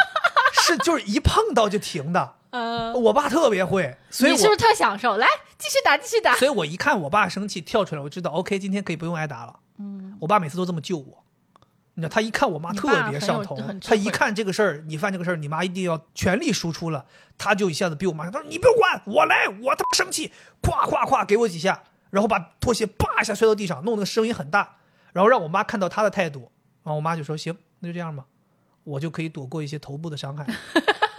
[0.62, 2.36] 是就是一碰到就停的。
[2.52, 5.18] 呃，我爸特别会，所以我你是不是特享受？
[5.18, 5.28] 来，
[5.58, 6.36] 继续打，继续打。
[6.36, 9.60] 所以我一看我爸生气跳出来，我知道 OK，今天可以不用挨打了。
[9.80, 11.24] 嗯，我爸每次都这么救我。
[11.94, 17.06] 你知道，他一看我妈特别上头他一看这个事儿，你犯这个事儿，你妈一定要全力输出了，
[17.38, 20.32] 他就一下子逼我妈，他说你不用管，我来，我他妈生气，
[20.62, 24.78] 咵咵咵给我几下，然后把拖鞋叭一下摔到地上，弄得声音很大，
[25.14, 26.52] 然后让我妈看到他的态度，
[26.84, 28.26] 然后我妈就说行，那就这样吧，
[28.86, 30.46] 我就可以躲过一些头部的伤害。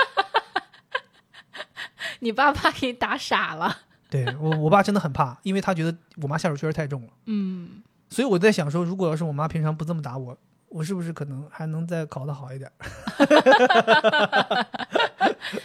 [2.23, 3.79] 你爸怕给你打傻了。
[4.09, 7.09] 对我，我爸真的很怕，因为他觉得我妈下手确实太重了。
[7.27, 10.37] 嗯，所以我在想说，如果要是我妈平常不这么打我，
[10.69, 12.71] 我是不是可能还能再考得好一点？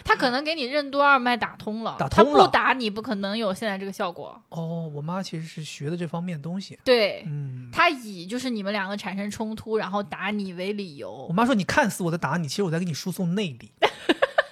[0.02, 4.42] 他可能给你任督二脉打通了，打通了他不打你不可能有现在这个效果。
[4.48, 6.78] 哦，我妈其实是学的这方面东西。
[6.84, 11.32] 对，嗯，他以就是你们两个产生冲突，然后打你为理由我。
[11.32, 13.70] 妈说你看似我在打你，其实我在给你输送内力。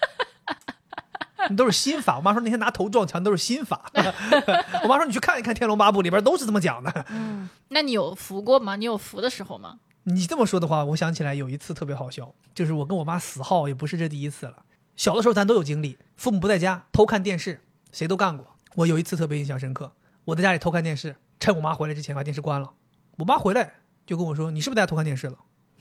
[1.49, 2.17] 你都是心法。
[2.17, 3.91] 我妈说那天拿头撞墙都是心法。
[4.83, 7.07] 我妈说你去看一看《天龙八部》里边都是这么讲的。
[7.11, 8.77] 嗯，那你有服过吗？
[8.77, 9.79] 你有服的时候吗？
[10.05, 14.63] 你这么说的话，我想起来有一次特别好笑，就是我跟我妈死耗，也不是这第一次了。
[14.95, 17.61] 小的时候咱都有经历，父母不在家偷看电视，
[17.93, 18.47] 谁都干过。
[18.77, 19.93] 我有一次特别印象深刻，
[20.27, 22.71] 我在家里偷看电视，趁我妈回来之前把电视关了。
[23.19, 23.75] 我妈回来
[24.07, 25.37] 就跟我说：“你是不是在家偷看电视了？”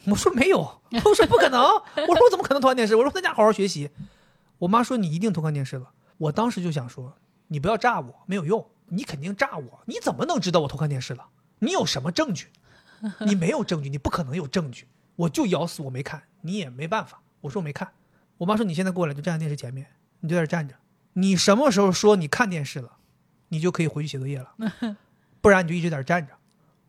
[0.07, 0.59] 我说：“没有。”
[1.03, 3.89] 我说：“不可能。”我说：“我怎么可能偷看电视？”我说：“在家好好学习。”
[4.57, 7.13] 我妈说：“你一定偷看电视了。”我当时就想说
[7.47, 9.81] ：“你不要诈我，没有用，你肯定诈我。
[9.85, 11.25] 你怎么能知道我偷看电视了？
[11.59, 12.47] 你有什么证据？
[13.19, 14.87] 你没有证据，你不可能有证据。
[15.15, 17.21] 我就咬死我没看，你也没办法。
[17.41, 17.91] 我说我没看。
[18.37, 19.87] 我妈说你现在过来就站在电视前面，
[20.19, 20.75] 你就在这站着。
[21.13, 22.97] 你什么时候说你看电视了，
[23.49, 24.55] 你就可以回去写作业了，
[25.39, 26.33] 不然你就一直在这站着。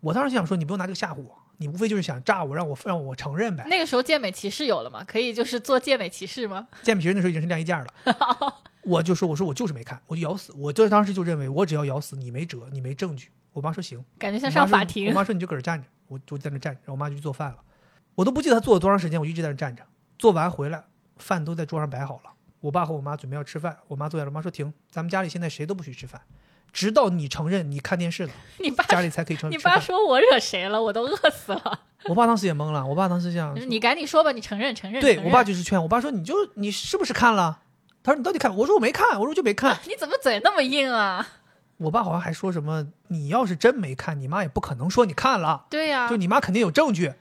[0.00, 3.64] 我当时就想说，你不用拿这个吓唬我，你无非就是想炸我，让我让我承认呗。
[3.68, 5.02] 那个时候健美骑士有了吗？
[5.06, 6.68] 可以就是做健美骑士吗？
[6.82, 7.86] 健美骑士那时候已经是晾衣架了，
[8.82, 13.30] 我就说我说我就是没看，我就咬死，我就当时就认为我只要咬死你没辙，你没证据。
[13.52, 15.12] 我妈说行，感觉像上法庭我。
[15.14, 17.58] 妈说你就搁这站着，我就在那站着，然后我妈就去做饭了。
[18.14, 19.82] 我都不记得她做了多长时间，我一直在那站着。
[20.18, 20.84] 做完回来，
[21.16, 22.30] 饭都在桌上摆好了。
[22.60, 26.20] 我爸和我妈准备要吃饭，我妈坐下了，我妈说停，咱们家里现在谁都不许吃饭，
[26.76, 29.80] 直到你承认你看电视了， 你爸家里才可以承认你爸。
[29.80, 30.80] 说我惹谁了？
[30.80, 31.80] 我都饿死了。
[32.04, 35.00] 我爸当时也懵了，我爸当时想，你赶紧说吧，你承认承认。
[35.00, 37.60] 对我爸就是劝我爸说，你就你是不是看了？
[38.04, 38.54] 他说你到底看？
[38.54, 39.78] 我说我没看，我说我就没看。
[39.86, 41.26] 你怎么嘴那么硬啊？
[41.78, 45.64] 我爸好像还说什么，你要是真没看，你妈也不可能说你看了。
[45.70, 47.14] 对呀、就你妈肯定有证据。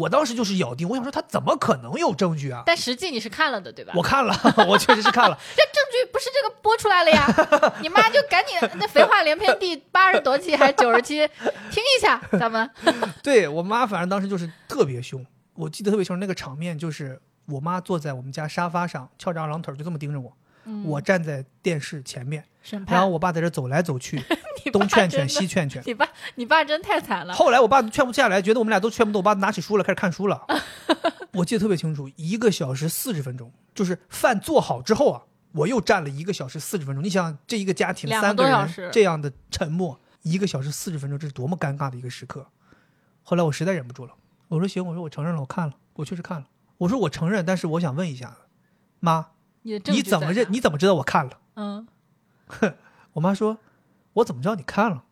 [0.00, 2.62] 我当时就是咬定，我想说他怎么可能有证据啊？
[2.64, 3.92] 但实际你是看了的，对吧？
[3.94, 4.34] 我看了，
[4.66, 5.38] 我确实是看了。
[5.54, 7.26] 这证据不是这个播出来了呀？
[7.82, 11.28] 你妈就赶紧那废话连篇第八十多期还是九十期，
[11.70, 12.70] 听一下咱们。
[13.22, 15.24] 对我妈，反正当时就是特别凶，
[15.54, 20.34] 我记得特别清楚，那个场面就是我妈坐在我们家沙发上，翘着二郎腿，就这么盯着我，
[20.64, 22.44] 嗯我站在电视前面，
[22.86, 24.22] 然后我爸在这走来走去，
[24.72, 25.82] 东劝劝西劝劝。
[25.86, 27.34] 你爸你爸真太惨了。
[27.34, 30.44] 后来我爸劝不下来，觉得我们俩都劝不动，我爸拿起书了，开始看书了。
[31.32, 37.04] 我记得特别清楚，一个小时四十分钟，就是饭做好之后啊，我又站了一个小时四十分钟。
[37.04, 42.46] 你想，这一个家庭三个人这样的沉默，一个小时四十分钟，这是多么尴尬的一个时刻。
[43.22, 44.12] 后来我实在忍不住了，
[44.48, 46.46] 我说行，我说我承认了，我看了，我确实看了。
[46.78, 48.36] 我说我承认，但是我想问一下，
[48.98, 49.28] 妈，
[49.62, 50.02] 你？
[50.02, 50.46] 怎么认？
[50.50, 51.38] 你怎么知道我看了？
[51.56, 51.86] 嗯，
[53.14, 53.58] 我妈说
[54.14, 55.04] ：“我怎么知道你看了？”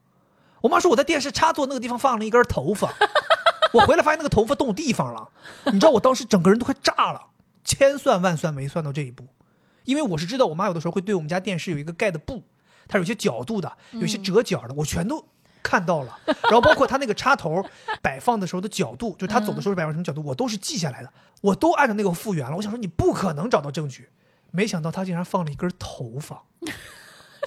[0.62, 2.92] 我妈说：“我在电视插座那个地方放了一根头发，
[3.72, 5.28] 我回来发现那个头发动地方了。
[5.66, 7.26] 你知道我当时整个人都快炸了，
[7.62, 9.26] 千算万算没算到这一步，
[9.84, 12.42] 因为我是知道我妈有的时候会对我们家电视有一个盖的布，
[12.88, 15.24] 它有些角度的，有些折角的，我全都
[15.62, 16.18] 看到了。
[16.26, 17.64] 然后包括它那个插头
[18.03, 22.57] 摆放的时候的角度，就是它走的时候摆放什么角度，我都是记下来的，我都按照那个复原了。
[22.57, 24.09] 我想说你不可能找到证据，
[24.51, 26.44] 没想到他竟然放了一根头发。”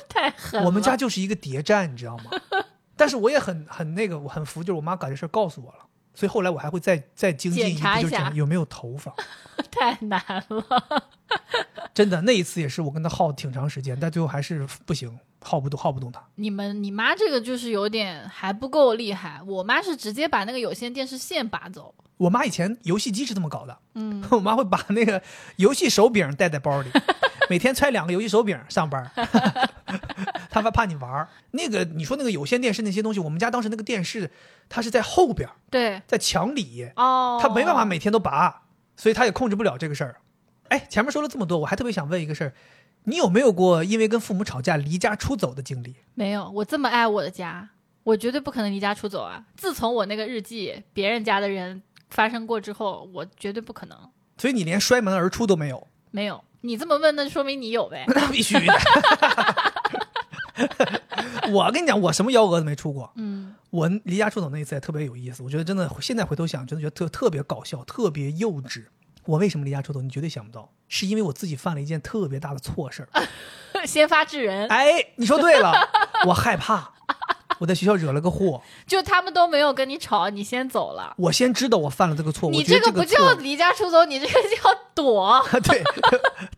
[0.08, 0.66] 太狠了。
[0.66, 2.32] 我们家就是一个谍战，你知道吗？
[2.96, 5.80] 但是我也很很那个，我很服，就是我妈把这事儿告诉我了，
[6.14, 9.14] 所以后来我还会再再精进一步，就是讲有没有头发。
[9.72, 11.10] 太难了。
[11.94, 16.22] 真的，那一次也是我跟他耗挺长时间，但最后还是不行，耗不动，耗不动他。
[16.36, 21.94] 你们你妈这个就是有点还不够厉害，我妈是直接把那个有线电视线拔走。
[22.18, 25.22] 我妈以前游戏机是这么搞的，嗯， 我妈会把那个
[25.58, 26.90] 游戏手柄带在包里，
[27.50, 29.12] 每天揣两个游戏手柄上班儿，
[30.50, 31.28] 她怕怕你玩儿。
[31.52, 34.30] 那个你说那个有线电视那些东西，我们家当时那个电视
[34.70, 38.62] 它是在后边，对，在墙里，哦，他没办法每天都拔，
[38.96, 40.16] 所以他也控制不了这个事儿。
[40.72, 42.54] 哎，前面说了这么多，我还特别想问一个事儿，
[43.04, 45.96] 你有没有过因为跟父母吵架离家出走的经历？
[46.14, 47.72] 没有，我这么爱我的家，
[48.04, 49.44] 我绝对不可能离家出走啊！
[49.58, 53.98] 自从我那个日记别人家的人发生过之后，我绝对不可能。
[54.38, 55.86] 所以你连摔门而出都没有？
[56.12, 58.06] 没有，你这么问，那就说明你有呗。
[58.08, 58.74] 那必须的。
[61.52, 63.12] 我跟你讲，我什么幺蛾子没出过。
[63.16, 68.86] 嗯，我离家出走那一次也特别有意思，我觉得真的，现在回头想，真的觉得特特别搞笑，特别幼稚。
[69.26, 70.02] 我为什么离家出走？
[70.02, 73.28] 你绝对想不到，是因为我自己犯了一件特别大的错事儿。
[73.86, 75.74] 先发制人，哎，你说对了，
[76.28, 76.92] 我害怕，
[77.60, 78.62] 我在学校惹了个祸。
[78.86, 81.16] 就他们都没有跟你吵，你先走了。
[81.18, 85.84] 我先知道我犯了这个错误，你这个不叫离家出走，你这个叫躲 对，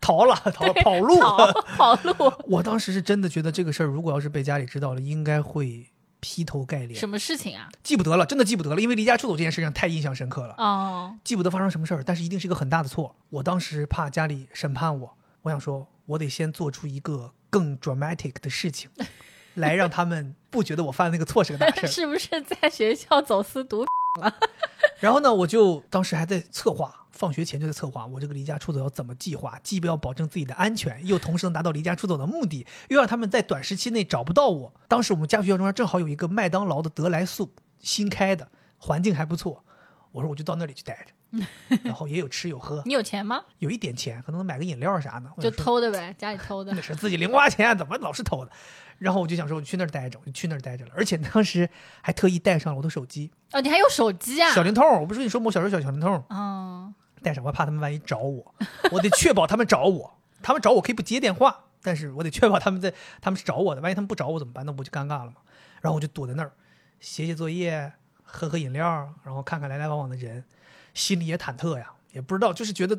[0.00, 1.18] 逃了，逃了，跑路。
[1.18, 2.32] 跑跑路。
[2.46, 5.86] 我当时是真的觉得这个事儿，如果要是被家里知道了，应该会
[6.24, 6.94] 劈头盖脸。
[6.98, 7.68] 什么事情啊？
[7.82, 13.14] 记不得了，真的记不得了，因为离家出走这件事情太印象深刻了，哦，记不得发生什么事儿，但是一定是一个很大的错。
[13.28, 18.88] 我当时怕家里审判我，我想说，我得先做出一个更 dramatic 的事情，
[19.54, 21.86] 来让他们不觉得我犯那个错是个大事儿。
[21.86, 23.84] 是不是在学校走私毒
[24.22, 24.34] 了？
[25.00, 34.74] 然后呢，我就当时还在策划，放学前就在策划我这个离家出走要怎么计划，既不要保证自己的安全，又同时能达到离家出走的目的，又让他们在短时期内找不到我。
[34.88, 38.48] 当时我们家学校中间正好有一个麦当劳的得来素，新开的，
[38.78, 39.64] 环境还不错。
[40.10, 41.44] 我说我就到那里去待着，
[41.82, 43.42] 然后也有吃有喝，你有钱吗？
[43.58, 45.28] 有一点钱，可能能买个饮料啥的。
[45.40, 46.80] 就偷的呗，家里偷的那。
[46.80, 48.50] 是自己零花钱，怎么老是偷的？
[48.98, 50.92] 然后我就想说，我就去那儿待着，我就去那儿待着了。
[50.94, 51.68] 而且当时
[52.00, 54.52] 还特意带上了我的手机，哦，你还有手机啊？
[54.52, 54.88] 小灵通。
[55.00, 56.24] 我不是跟你说吗我小时候小小灵通。
[56.30, 56.94] 嗯，
[57.24, 58.54] 带上，我怕他们万一找我，
[58.92, 60.14] 我得确保他们找我。
[60.42, 63.80] 他们找我可以不接电话，但是我得确保他们在，他们是找我的。
[63.80, 64.64] 万一他们不找我怎么办？
[64.66, 65.36] 那不就尴尬了吗？
[65.80, 66.52] 然后我就躲在那儿，
[67.00, 67.90] 写写作业，
[68.22, 68.86] 喝喝饮料，
[69.24, 70.44] 然后看看来来往往的人，
[70.92, 72.98] 心里也忐忑呀，也不知道，就是觉得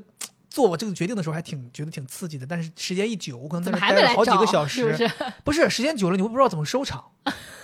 [0.49, 2.47] 做我这个决定的时候还挺觉得挺刺激的。
[2.47, 4.31] 但是时间一久，我可能在那待了好几？
[4.31, 5.11] 个小时，是不是？
[5.43, 7.11] 不是时间久了，你会不知道怎么收场。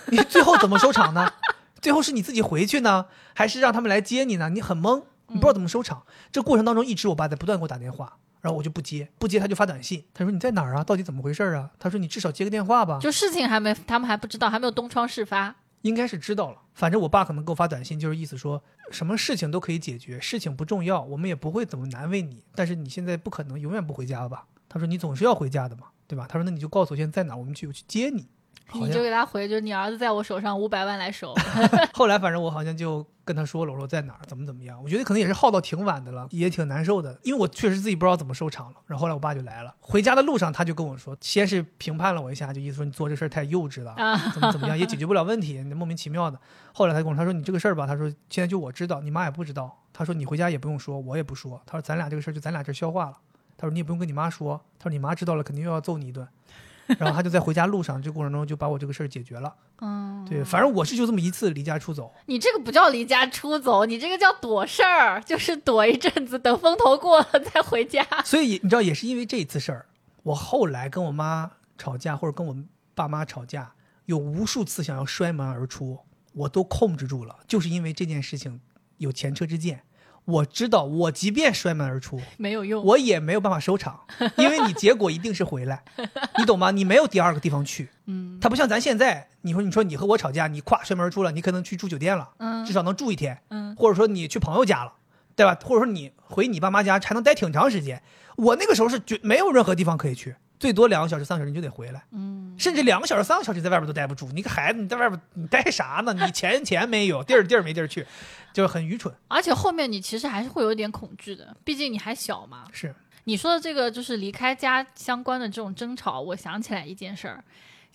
[0.06, 1.32] 你最后怎么收场呢？
[1.80, 4.48] 最后是你自己回去呢，还是让他们来接你呢？
[4.50, 5.02] 你很懵，
[5.32, 6.04] 你不知道怎么收场。
[6.30, 10.84] 这过程当中，一直我爸在不断给我打电话，然后我就不接，不接他就发短信，他说你在哪儿啊？
[10.84, 11.70] 到底怎么回事啊？
[11.78, 12.98] 他说你至少接个电话吧。
[13.00, 15.56] 就事情还没，他们还不知道，还没有东窗事发。
[15.82, 18.62] 应该是知道了，反正我爸可能给我发短信，就是意思说
[18.92, 24.46] 什么事情都可以解决，事情不重要，我们也不会怎么难为你，但是你现在不可能永远不回家吧？
[24.68, 26.24] 他说你总是要回家的嘛，对吧？
[26.28, 28.28] 他说那你就告诉我现在在哪儿，我们去我去接你。
[28.74, 31.34] 你就给他回，就是你儿子在我手上五百万来收。
[31.94, 34.82] 后来反正我好像就跟他说了，我说在哪儿，怎么怎么样。
[34.82, 38.76] 我觉得可能也是耗到挺晚的了，也挺难受的，因为我确实自己不知道怎么收场了。
[38.86, 46.38] 然后后来我爸就来了，回家的路上他就跟我说，先是评判了我一下，就意思说你做这事儿太幼稚了，啊 怎么怎么样也解决不了问题，你莫名其妙的。
[46.72, 49.78] 后来他跟我说，他说你这个事儿吧，他说现在就我知道，你妈也不知道。
[49.92, 51.60] 他说你回家也不用说，我也不说。
[51.66, 53.18] 他说咱俩这个事儿就咱俩这儿消化了。
[53.58, 54.58] 他说你也不用跟你妈说。
[54.78, 56.26] 他说你妈知道了肯定又要揍你一顿。
[56.98, 59.54] 然后他就在回家路上这过程中就把我这个事儿解决了。
[59.80, 62.12] 嗯，对，反正我是就这么一次离家出走。
[62.26, 68.06] 你这个不叫离家出走，你这个叫躲事儿，就是躲一阵子，等风头过了再回家。
[68.24, 69.86] 所以你知道，也是因为这一次事儿，
[70.22, 72.56] 我后来跟我妈吵架，或者跟我
[72.94, 73.72] 爸妈吵架，
[74.06, 75.98] 有无数次想要摔门而出，
[76.34, 78.60] 我都控制住了，就是因为这件事情
[78.98, 79.82] 有前车之鉴。
[80.24, 82.84] 我知道，我即便摔门而出，没有用。
[82.84, 84.00] 我也没有办法收场，
[84.38, 85.82] 因为你结果一定是回来，
[86.38, 86.70] 你懂吗？
[86.70, 87.88] 你没有第二个地方去。
[88.06, 94.92] 嗯它不像咱现在，你说你说你和我吵架，你咵摔门而出了，你可能去住酒店了，嗯至少能住一天，嗯或者说你去朋友家了，
[95.34, 95.58] 对吧？
[95.64, 98.02] 或者说你回你爸妈家还能待挺长时间。
[98.36, 104.28] 我那个时候是绝没有任何地方可以去，最多两个小时、三个小时你就得回来，嗯，甚至两个小时、三个小时在外边都待不住。
[104.32, 106.14] 你个孩子，你在外边你待啥呢？
[106.14, 108.06] 你钱钱没有，地儿地儿没地儿去，
[108.52, 109.12] 就是很愚蠢。
[109.26, 112.64] 而且后面你其实还是会有点恐惧的，毕竟你还小嘛。
[112.70, 112.94] 是，
[113.24, 117.42] 你说的这个就是离开家相关的这种争吵，我想起来一件事儿，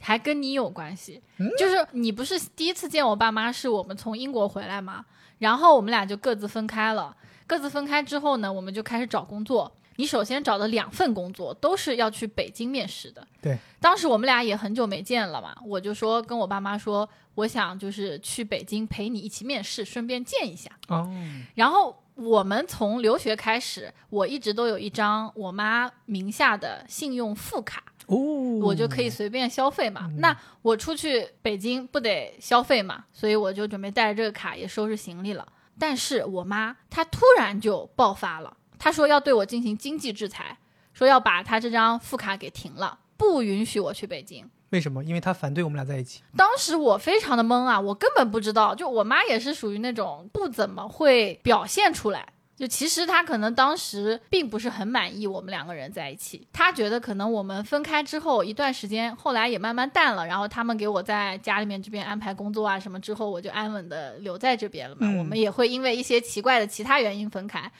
[0.01, 1.24] 还跟你有关系。
[1.57, 5.05] 就是你不是第一次见我爸妈，是我们从英国回来嘛，
[5.39, 7.15] 然后我们俩就各自分开了。
[7.47, 9.74] 各自分开之后呢，我们就开始找工作。
[9.98, 13.28] 你首先找的两份工作都是要去北京面试的。
[13.41, 20.72] 对，当时我们俩也很久没见了嘛，我就说跟我爸妈说，我想就是去北京陪你一起面试，顺便见一下。
[20.88, 21.12] 哦，
[21.56, 28.16] 然后我们从留学开始，我一直都有一张我妈名下的信用副卡，哦，
[28.62, 30.08] 我就可以随便消费嘛。
[30.10, 35.48] 嗯那我出去北京不得消费嘛，所以我就准备带着这个卡也收拾行李了。
[35.80, 40.57] 但是我妈她突然就爆发了，她说要对我进行经济制裁，
[40.93, 44.49] 说要把他这张副卡给停了，不允许我去北京。
[44.69, 45.03] 为什么？
[45.03, 46.21] 因为他反对我们俩在一起。
[46.36, 52.28] 当时我非常的懵啊，我根本不知道，就我妈也是属于那种不怎么会表现出来。
[52.57, 65.01] 就其实她可能当时并不是很满意我们两个人在一起，她觉得可能我们分开之后一段时间，后来也慢慢淡了，然后他们给我在家里面这边安排工作啊什么之后，我就安稳的留在这边了嘛。
[65.07, 67.71] 嗯我们也会因为一些奇怪的其他原因分开，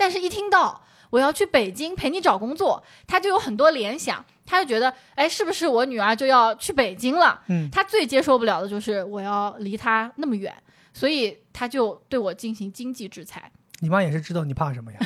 [0.00, 7.38] 但是一听到我要去北京陪你找工作，他就有很多联想，他就觉得，哎，是不是我女儿就要去北京了？
[7.48, 10.54] 嗯，他最接受不了的就是我要离他那么远，
[10.94, 13.52] 所以他就对我进行经济制裁。
[13.80, 14.98] 你妈也是知道你怕什么呀，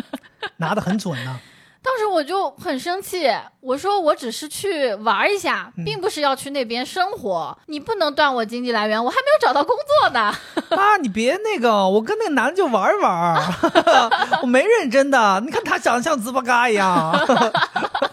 [0.56, 1.38] 拿得很准呐、
[1.82, 3.26] 当时我就很生气，
[3.60, 10.32] 我说我只是去玩一下，并不是要去那边生活，你不能断我经济来源，我还没有找到工作呢。
[10.76, 13.42] 妈，你别那个，我跟那个男的就玩一玩，
[14.42, 15.40] 我没认真的。
[15.44, 17.12] 你看他长得像糍粑嘎一样。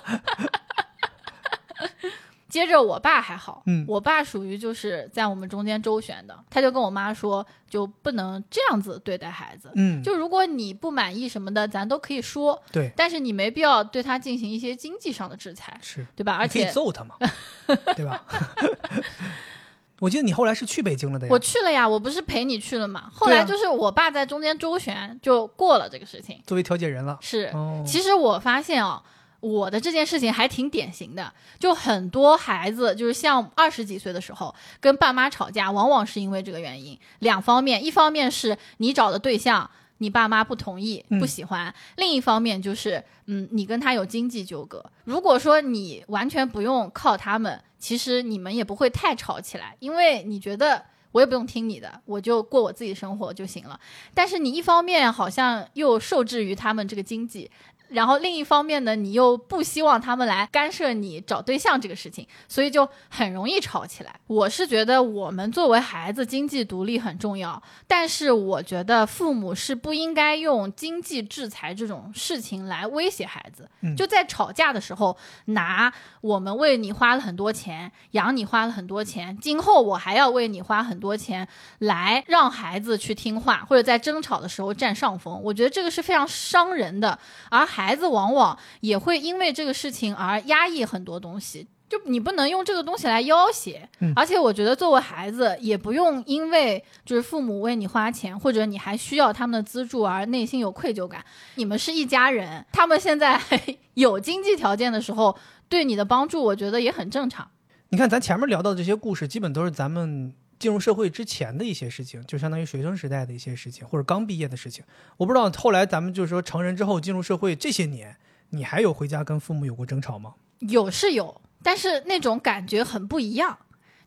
[2.58, 9.72] 接着我爸还好，嗯我爸属于就是在我们中间周旋的，他就跟我妈说，就不能这样子对待孩子。
[9.76, 16.38] 嗯，就如果你不满意什么的，咱都可以说，对，但是你没必要对他进行一些经济上的制裁，是，对吧？
[16.38, 17.16] 而你可以且揍他嘛，
[17.95, 18.26] 对吧？
[19.99, 21.32] 我记得你后来是去北京了的呀。
[21.32, 23.10] 我去了呀，我不是陪你去了嘛？
[23.12, 26.39] 后来就是我爸在中间周旋，就过了这个事情。
[26.45, 27.18] 作为调解人了。
[27.20, 29.01] 是，哦，其实我发现啊、
[29.39, 39.69] 我的这件事情还挺典型的，就很多孩子就是像二十几岁的时候跟爸妈吵架，往往是因为这个原因，两方面，一方面是你找的对象。
[39.99, 44.85] 你爸妈不同意、嗯不喜欢，另一方面就是，嗯，你跟他有经济纠葛。
[45.05, 53.79] 如果说你完全不用靠他们，其实你们也不会太吵起来，因为你觉得我也不用听你的，我就过我自己生活就行了。
[54.13, 57.49] 但是你一方面好像又受制于他们这个经济，
[57.89, 64.19] 然后另一方面呢，你又不希望他们来干涉你找对象这个事情，所以就很容易吵起来。
[64.27, 73.69] 我是觉得我们作为孩子，经济独立很重要，但是我觉得父母是不应该用经济制裁这种事情来威胁孩子。
[73.81, 81.47] 嗯就在吵架的时候，拿我们为你花了很多钱，养你花了很多钱，今后我还要为你花很多钱，
[81.79, 85.41] 来让孩子去听话，或者在争吵的时候占上风。
[85.43, 87.17] 我觉得这个是非常伤人的，
[87.49, 91.67] 而孩子往往也会因为这个事情而压抑很多东西。
[91.88, 101.23] 就你不能用这个东西来要挟，嗯而且我觉得作为孩子也不用因为就是父母为你花钱，或者你还需要他们的资助而内心有愧疚感。
[101.55, 103.39] 你们是一家人，他们现在
[103.93, 105.38] 有经济条件的时候，
[105.69, 107.47] 对你的帮助，我觉得也很正常。
[107.89, 114.84] 你看咱前面聊到的这些故事，基本都是咱们进入社会之前的一些事情，就相当于学生时代的一些事情，或者刚毕业的事情。
[115.18, 118.18] 我不知道后来咱们就是说成人之后进入社会这些年，
[118.49, 120.34] 你还有回家跟父母有过争吵吗？
[120.60, 123.58] 有是有，但是那种感觉很不一样。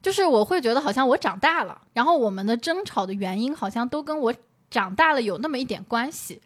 [0.03, 4.35] 就是我会觉得好像我长大了，然后我们的争吵的原因好像都跟我
[4.71, 6.41] 长大了有那么一点关系。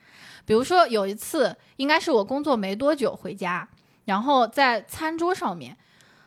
[0.45, 3.69] 比如说有一次，应该是我工作没多久回家，
[4.05, 5.77] 然后在餐桌上面，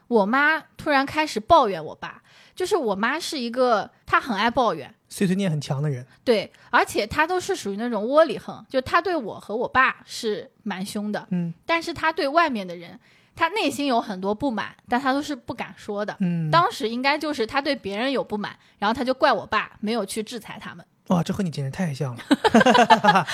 [0.08, 2.24] 我妈突然开始抱怨我爸。
[2.58, 6.06] 就是我妈是一个，她很爱抱怨，碎碎念很强的人。
[6.24, 13.00] 对，而且她都是属于那种窝里横，就她对我和我爸是蛮凶的，嗯，但是她对外面的人。
[13.36, 16.18] 她内心有很多不满，但她都是不敢说的。
[16.22, 20.84] 嗯，当时应该就是她对别人有不满，然后她就怪我爸没有去制裁他们。
[21.10, 22.24] 哇，这和你简直太像了。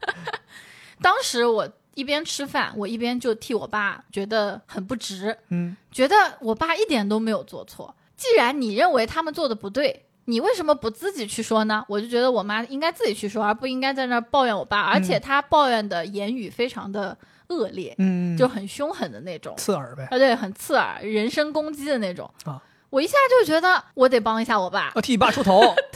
[1.02, 5.36] 当时我一边吃饭，我一边就替我爸觉得很不值。
[5.50, 7.94] 嗯，觉得我爸一点都没有做错。
[8.20, 11.82] 既然你认为他们做的不对，你为什么不自己去说呢？
[11.88, 14.82] 我就觉得我妈应该自己去说，而不应该在那儿抱怨我爸。
[14.82, 17.16] 而且她抱怨的言语非常的。
[17.50, 22.62] 恶劣，嗯，就很凶狠的那种，刺耳呗，啊，对，很刺耳，人身攻击的那种啊！
[22.90, 25.60] 我一下就觉得我得帮一下我爸，我替你爸出头，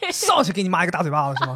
[0.00, 1.54] 对，上去给你妈一个大嘴巴子是吗？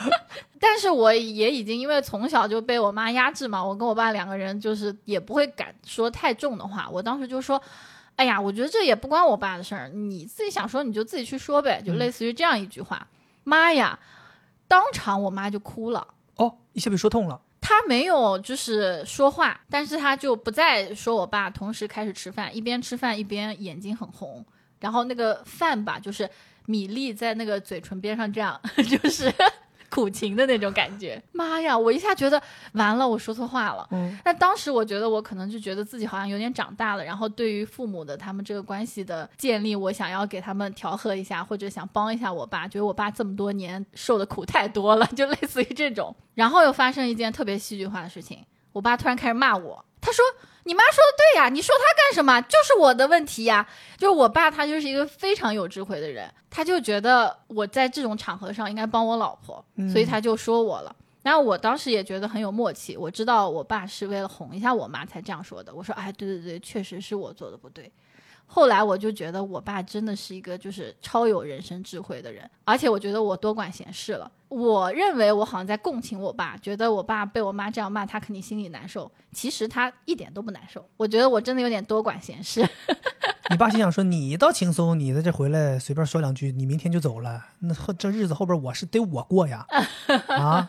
[0.58, 6.88] 但是我也已经因为从小就被我妈压制嘛，我跟我爸两个人就是也不会敢说太重的话。
[6.90, 7.60] 我当时就说
[8.16, 13.06] ：“哎呀，我觉得这也不关我爸的事儿，你自己想说你就自己去说呗。”就类似于这样一句话。
[13.44, 13.98] 妈呀！
[14.68, 16.04] 当场我妈就哭了，
[16.34, 17.40] 哦，一下被说痛了。
[17.60, 24.44] 他没有就是说话，但是他就不再说我爸，同时开始吃饭，一边吃饭一边眼睛很红，
[24.80, 26.28] 然后那个饭吧，就是
[26.66, 29.32] 米粒在那个嘴唇边上这样， 就是。
[29.90, 31.76] 苦情的那种感觉，妈呀！
[31.76, 32.40] 我一下觉得
[32.72, 33.86] 完了，我说错话了。
[33.90, 46.14] 嗯，那当时我觉得我可能就觉得自己好像有点长大了，然后对于父母的他们这个关系的建立，我想要给他们调和一下，或者想帮一下我爸，觉得我爸这么多年受的苦太多了，就类似于这种。
[46.34, 50.24] 然后又发生一件特别戏剧化的事情，我爸突然开始骂我，他说。
[50.66, 52.40] 你妈说的对呀，你说他干什么？
[52.42, 53.66] 就是我的问题呀。
[53.96, 60.94] 就是我爸，他就是一个非常有智慧的人，他就觉得我在这种场合上应该帮我老婆，所以他就说我了。
[61.22, 65.72] 然后我当时也觉得很有默契，我知道我爸是为了哄一下我妈才这样说的。
[65.72, 67.90] 我说，哎，对对对，确实是我做的不对。
[68.46, 74.30] 后来我就觉得我爸真的是一个就是超有人生智慧的人，而且我觉得我多管闲事了。
[74.48, 79.10] 我认为我好像在共情我爸，觉得我爸被我妈这样骂，他肯定心里难受。
[79.32, 80.88] 其实他一点都不难受。
[80.96, 82.66] 我觉得我真的有点多管闲事。
[83.50, 89.66] 你爸心想说：“你倒轻松，你在这回来随便说两句，你明天就走了，那后这日子后边我是得我过呀。
[90.28, 90.68] ”啊，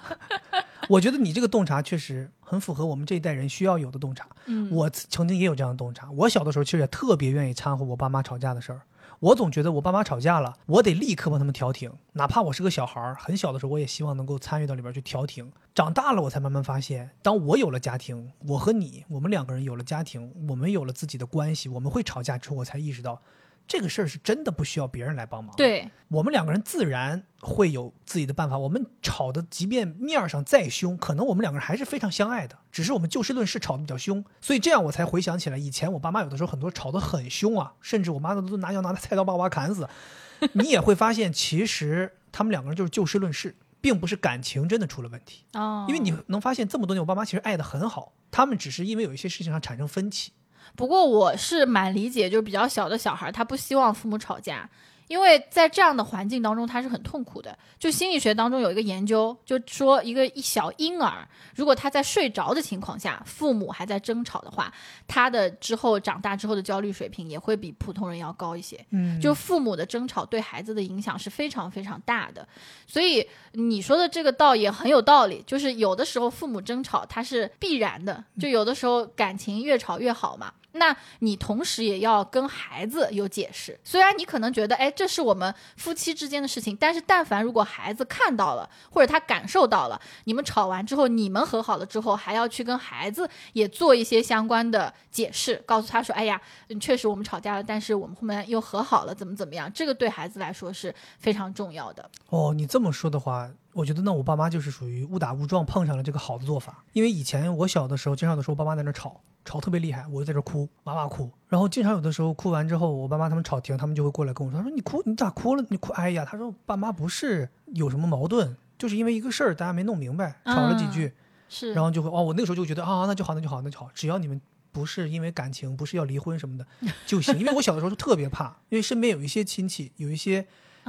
[0.88, 4.28] 我觉得你这个洞察确实很符合我们这一代人需要有的洞察。
[4.46, 6.10] 嗯，我曾经也有这样的洞察。
[6.12, 8.82] 我小的时候其实也特别愿意掺和我爸妈吵架的事儿。
[9.20, 15.52] 我总觉得我爸妈吵架了，我得立刻帮他们调停，哪怕我是个小孩儿，很小的时候我也希望能够参与到里边去调停。
[15.74, 23.20] 长大了我才慢慢发现，当我有了家庭，我和你，我们两个人有了家庭，我们有了自己的关系，我们会吵架之后，我才意识到。
[23.68, 28.57] 这个事儿是真的不需要别人来帮忙，对我们两个人自然会有自己的办法。
[28.57, 34.24] 我们吵的，即便面儿上再凶，可能我们两个人还是非常相爱的，只是我们就事论事吵的比较凶。
[34.39, 39.88] 所以这样我才回想起来，以前我爸妈有的时候很多吵得很凶啊，甚至我妈都都拿要拿菜刀把我砍死。
[40.53, 45.86] 你也会发现，其实他们两个人就是就事论事，并不是感情真的出了问题哦。
[45.89, 50.32] 因为你能发现这么多年，我爸妈其实爱的很好，他们只是因为有一些事情上产生分歧。
[50.76, 54.70] 不过我是蛮理解，就是比较小的小孩，他不希望父母吵架。
[55.08, 57.58] 因为在这样的环境当中，他是很痛苦的。
[57.80, 64.74] 就心理学当中有一个研究，就说一个一小婴儿，如果他在睡着的情况下，父母还在争吵的话，
[65.08, 68.84] 他的之后长大之后的焦虑水平也会比普通人要高一些。
[68.91, 72.47] 嗯，就父母的争吵对孩子的影响是非常非常大的。
[72.86, 80.51] 所以你说的这个倒也很有道理，就是有的时候父母争吵它是必然的，就有的时候感情越吵越好嘛。
[80.78, 96.42] 那你同时也要跟孩子有解释，虽然你可能觉得，哎，这是我们夫妻之间的事情，但是但凡如果孩子看到了，或者他感受到了，你们吵完之后，你们和好了之后，还要去跟孩子也做一些相关的解释，告诉他说，哎呀，
[96.80, 102.10] 确实我们吵架了，但是我们后面又和好了，怎么怎么样，这个对孩子来说是非常重要的。
[102.30, 103.50] 哦，你这么说的话。
[103.78, 115.64] 我觉得那我爸妈就是属于误打误撞碰上了这个好的做法，因为以前我小的时候，经常有的时候我爸妈在那吵，吵特别厉害，我就在这哭，哇哇哭，然后经常有的时候哭完之后，我爸妈他们吵停，他们就会过来跟我说，他说你哭你咋哭了？
[115.70, 121.14] 你哭，哎呀，他说爸妈不是有什么矛盾，就是因为一个事儿大家没弄明白，吵了几句，
[121.48, 124.42] 是，然后就会哦，我那个时候就觉得啊，那就好，那就好，那就好，只要你们。
[124.70, 126.64] 不是因为感情，不是要离婚什么的
[127.08, 127.36] 就行。
[127.40, 130.46] 因为我小的时候就特别怕，因为身边有一些亲戚，有一些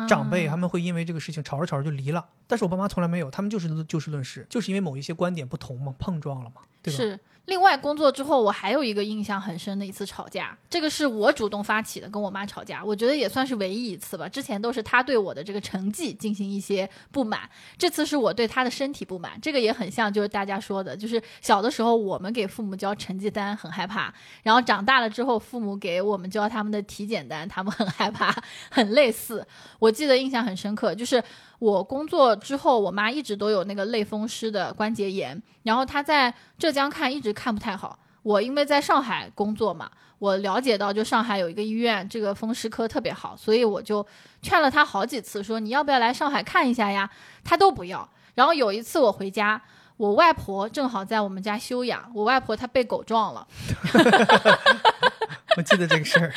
[0.06, 2.24] 长辈，嗯他们会因为这个事情吵着吵着就离了。
[2.46, 6.96] 但是我爸妈从来没有，他们就是就事论事，就是因为某一些观点不同嘛，碰撞了嘛，对吧？
[6.96, 7.20] 是。
[7.48, 14.28] 另外，工作之后，我还有一个印象很深的一次吵架，这个是我主动发起的，跟我妈吵架，我觉得也算是唯一一次吧。
[14.28, 19.32] 之前都是她对我的这个成绩进行一些不满，这次是我对她的身体不满。
[19.40, 28.30] 这个也很像，就是大家说的，就是小的时候我们给父母交成绩单很害怕，然后长大了之后父母给我们交他们的体检单，他们很害怕，
[28.70, 29.46] 很类似。
[29.78, 31.24] 我记得印象很深刻，就是
[31.58, 37.98] 我工作之后，我妈一直都有那个类风湿的关节炎，然后她在浙江看一直看不太好。
[38.22, 44.06] 我因为在上海工作嘛，我了解到就上海有一个医院，这个风湿科特别好，所以我就
[44.42, 47.08] 劝了她好几次，说你要不要来上海看一下呀？
[47.42, 48.08] 她都不要。
[48.34, 49.60] 然后有一次我回家，
[49.96, 53.46] 我外婆正好在我们家休养，我外婆她被狗撞了。
[55.56, 56.32] 我记得这个事儿，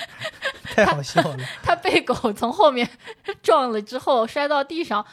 [0.63, 1.37] 太好笑了。
[1.61, 2.89] 他被狗从后面
[3.43, 5.03] 撞了之后摔到地上，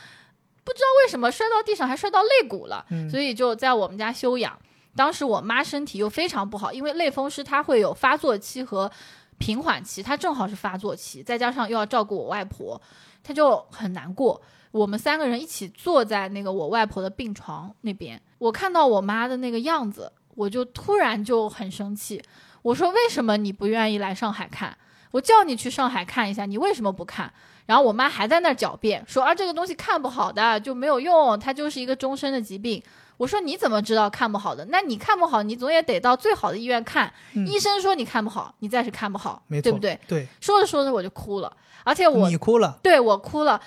[0.64, 4.58] 不知道为什么摔到地上还摔到肋骨了，嗯所以就在我们家休养。
[4.96, 8.90] 当时我妈身体又非常不好，因为类风湿它会有发作期和
[9.38, 12.80] 平缓期，她正好是发作期，再加上又要照顾我外婆，
[13.22, 14.40] 她就很难过。
[14.70, 22.22] 我们三个人一起坐在那个我外婆的病床那边，我看到我妈的那个样子，我就突然就很生气。
[22.68, 24.76] 我说：“为什么你不愿意来上海看？
[25.12, 27.32] 我叫你去上海看一下，你为什么不看？”
[27.64, 32.82] 然后我妈还在那儿狡辩说：“啊，这个东西看不好的就没有用，它就是一个终身的疾病。”
[33.16, 34.66] 我说：“你怎么知道看不好的？
[34.66, 37.10] 那你看不好，你总也得到最好的医院看。
[37.32, 39.98] 嗯医生说你看不好，你再是看不好，对不对？
[40.06, 41.50] 对，说着说着我就哭了，
[41.84, 43.60] 而且我你哭了，对我哭了，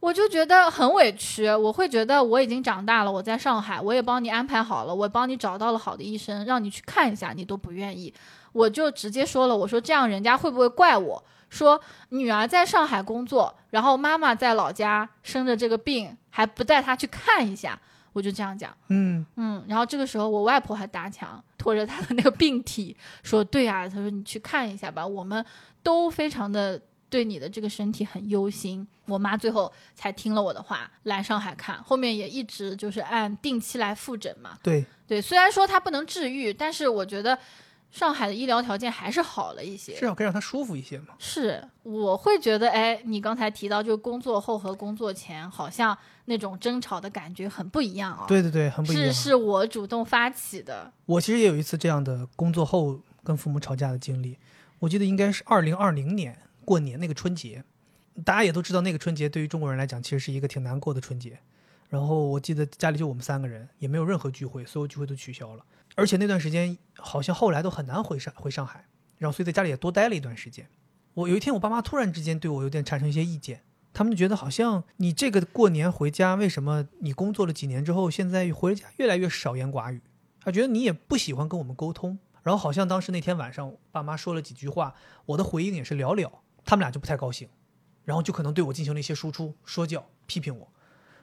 [0.00, 1.52] 我就觉得很委屈。
[1.52, 8.12] 我会觉得我已经长大了，我在上海，我也帮你安排好了，我帮你找到了好的医生，让你去看一下，你都不愿意。
[8.54, 11.22] 我就直接说了，我说这样人家会不会怪我？
[11.50, 17.78] 说女儿在上海工作，然后妈妈在老家生着这个病，还不带她去看一下，
[18.12, 18.76] 我就这样讲。
[18.88, 25.44] 嗯，嗯，然后这个时候我外婆还搭墙，拖着她的那个病体说：“对啊、她说你去看一下吧，我们
[25.82, 34.58] 都非常的对你的这个身体很忧心。”我妈最后才听了我的话，来上海看，后面也一直就是按定期来复诊嘛。
[34.60, 37.38] 对，对，虽然说她不能治愈，但是我觉得
[37.94, 39.94] 上海的医疗条件还是好了一些。
[39.94, 41.14] 至少可以让他舒服一些嘛。
[41.16, 48.24] 是，我会觉得，哎，你刚才提到，就工作后和工作前，好像那种争吵的感觉很不一样啊。
[48.26, 49.04] 对对对，很不一样。
[49.04, 50.92] 是是我主动发起的。
[51.06, 54.36] 我其实也有一次这样的工作后跟父母吵架的经历，
[54.80, 57.62] 我记得应该是二零二零年过年那个春节，
[58.24, 61.38] 大家也都知道，那个春节对于中国人来讲其实是一个挺难过的春节。
[61.90, 65.64] 然后我记得家里就我们三个人，也没有任何聚会，所有聚会都取消了。
[65.94, 68.86] 而且那段时间好像后来都很难回上回上海，
[69.18, 70.68] 然后所以在家里也多待了一段时间。
[71.14, 80.00] 我有一天，我爸妈突然之间对我有点产生一些意见，他们就觉得好像你这个过年回家，为什么你工作了几年之后，现在回家越来越少言寡语？
[80.40, 82.18] 他觉得你也不喜欢跟我们沟通。
[82.42, 86.30] 然后好像当时那天晚上，爸妈说了几句话，我的回应也是寥寥，
[86.62, 87.48] 他们俩就不太高兴，
[88.04, 90.68] 然后就可能对我进行了一些输出、说教、批评我。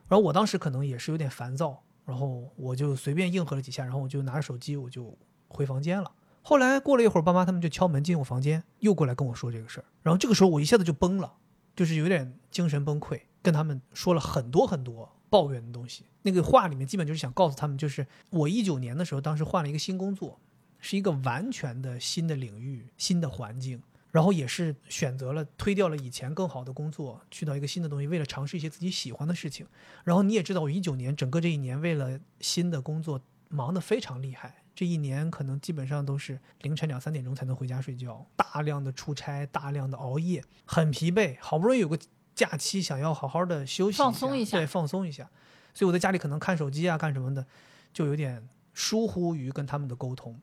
[0.08, 6.12] 然后我当时可能也是有点烦躁，然后我就随便应和了几下，然后我就拿着手机我就回房间了。
[6.42, 9.86] 后来过了一会儿，爸妈他们就敲门进我房间，又过来跟我说这个事儿。
[10.02, 11.34] 然后这个时候我一下子就崩了，
[11.76, 16.06] 就是有点精神崩溃，跟他们说了很多很多抱怨的东西。
[16.24, 20.40] 那个话里面基本就是想告诉他们，就是我一九年的时候，当时换了一个新工作，
[20.80, 23.82] 是一个完全的新的领域、新的环境，
[24.12, 29.66] 然后也是选择了推掉了以前更好的工作，去到一个新的东西，为了尝试一些自己喜欢的事情。
[30.04, 34.64] 然后你也知道，我一九年整个这一年为了新的工作忙得非常厉害。
[34.74, 41.38] 这一年可能基本上都是凌晨两三点钟才能回家睡觉，大量的出差，大量的熬夜，很疲惫。
[41.40, 42.00] 好不容易有个
[42.34, 45.30] 假期，想要好好的休息放松一下对，放松一下。
[45.74, 47.46] 所以我在家里可能看手机啊，干什么的，
[47.94, 50.40] 就有点疏忽于跟他们的沟通。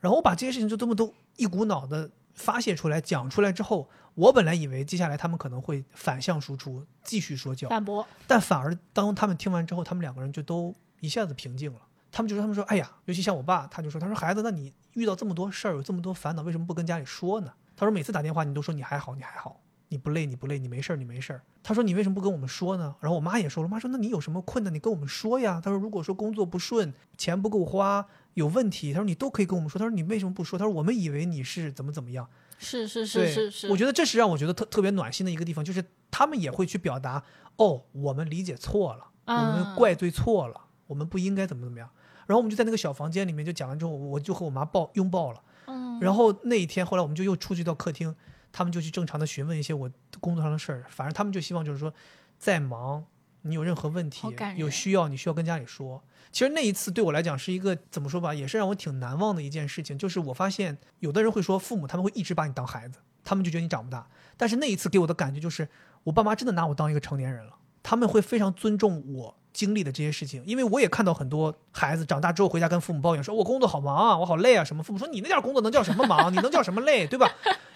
[0.00, 11.80] 然后我把这些事情就这么都一股脑的发泄出来、讲出来之后，我本来以为接下来他们可能会反向输出，继续说教，反驳，但反而当他们听完之后，他们两个人就都一下子平静了。
[12.14, 17.50] 他们就说：“他们说，哎呀，尤其像我爸，他就说，他说孩子，那你遇到这么多事儿，有这么多烦恼，为什么不跟家里说呢？
[17.74, 21.40] 他说每次打电话你都说你还好，你还好，你不累，你不累，你没事儿，你没事儿。
[21.62, 22.94] 他说你为什么不跟我们说呢？
[23.00, 25.58] 然后我妈也说了，妈说那你有什么困难，你跟我们说呀。
[25.64, 29.78] 他说如果说工作不顺，钱不够花，有问题，他说你都可以跟我们说。
[29.78, 30.58] 他说你为什么不说？
[30.58, 32.28] 他说我们以为你是怎么怎么样。
[32.58, 37.22] 是是是，是是，我觉得这是让我觉得特特别暖心的一个地方，就是他们也会去表达，
[37.56, 41.90] 哦，我们理解错了，我们嗯怪罪错了，我们不应该怎么怎么样。
[42.26, 45.42] 然后我们就在那个小房间里面就讲完之后，我就和我妈抱拥抱了。
[45.66, 48.14] 嗯，然后那一天，后来我们就又出去到客厅，
[48.52, 49.90] 他们就去正常的询问一些我
[50.20, 51.92] 工作上的事儿，反正他们就希望就是说，
[52.38, 53.04] 再忙，
[53.42, 56.02] 你有任何问题有需要，你需要跟家里说。
[56.30, 59.98] 其实那一次对我来讲是一个怎么说吧，也是让我挺难忘的一件事情。
[59.98, 64.08] 就是我发现有的人会说父母他们会一直把你当孩子，他们就觉得你长不大。
[64.36, 65.68] 但是那一次给我的感觉就是，
[66.04, 74.82] 我爸妈真的拿我当一个成年人了，他们会非常尊重我经历的这些事情，因为我也看到很多孩子长大之后回家跟父母抱怨说，我工作好忙啊，我好累啊什么。
[74.82, 76.32] 父母说你那点工作能叫什么忙？
[76.32, 77.30] 你能叫什么累，对吧？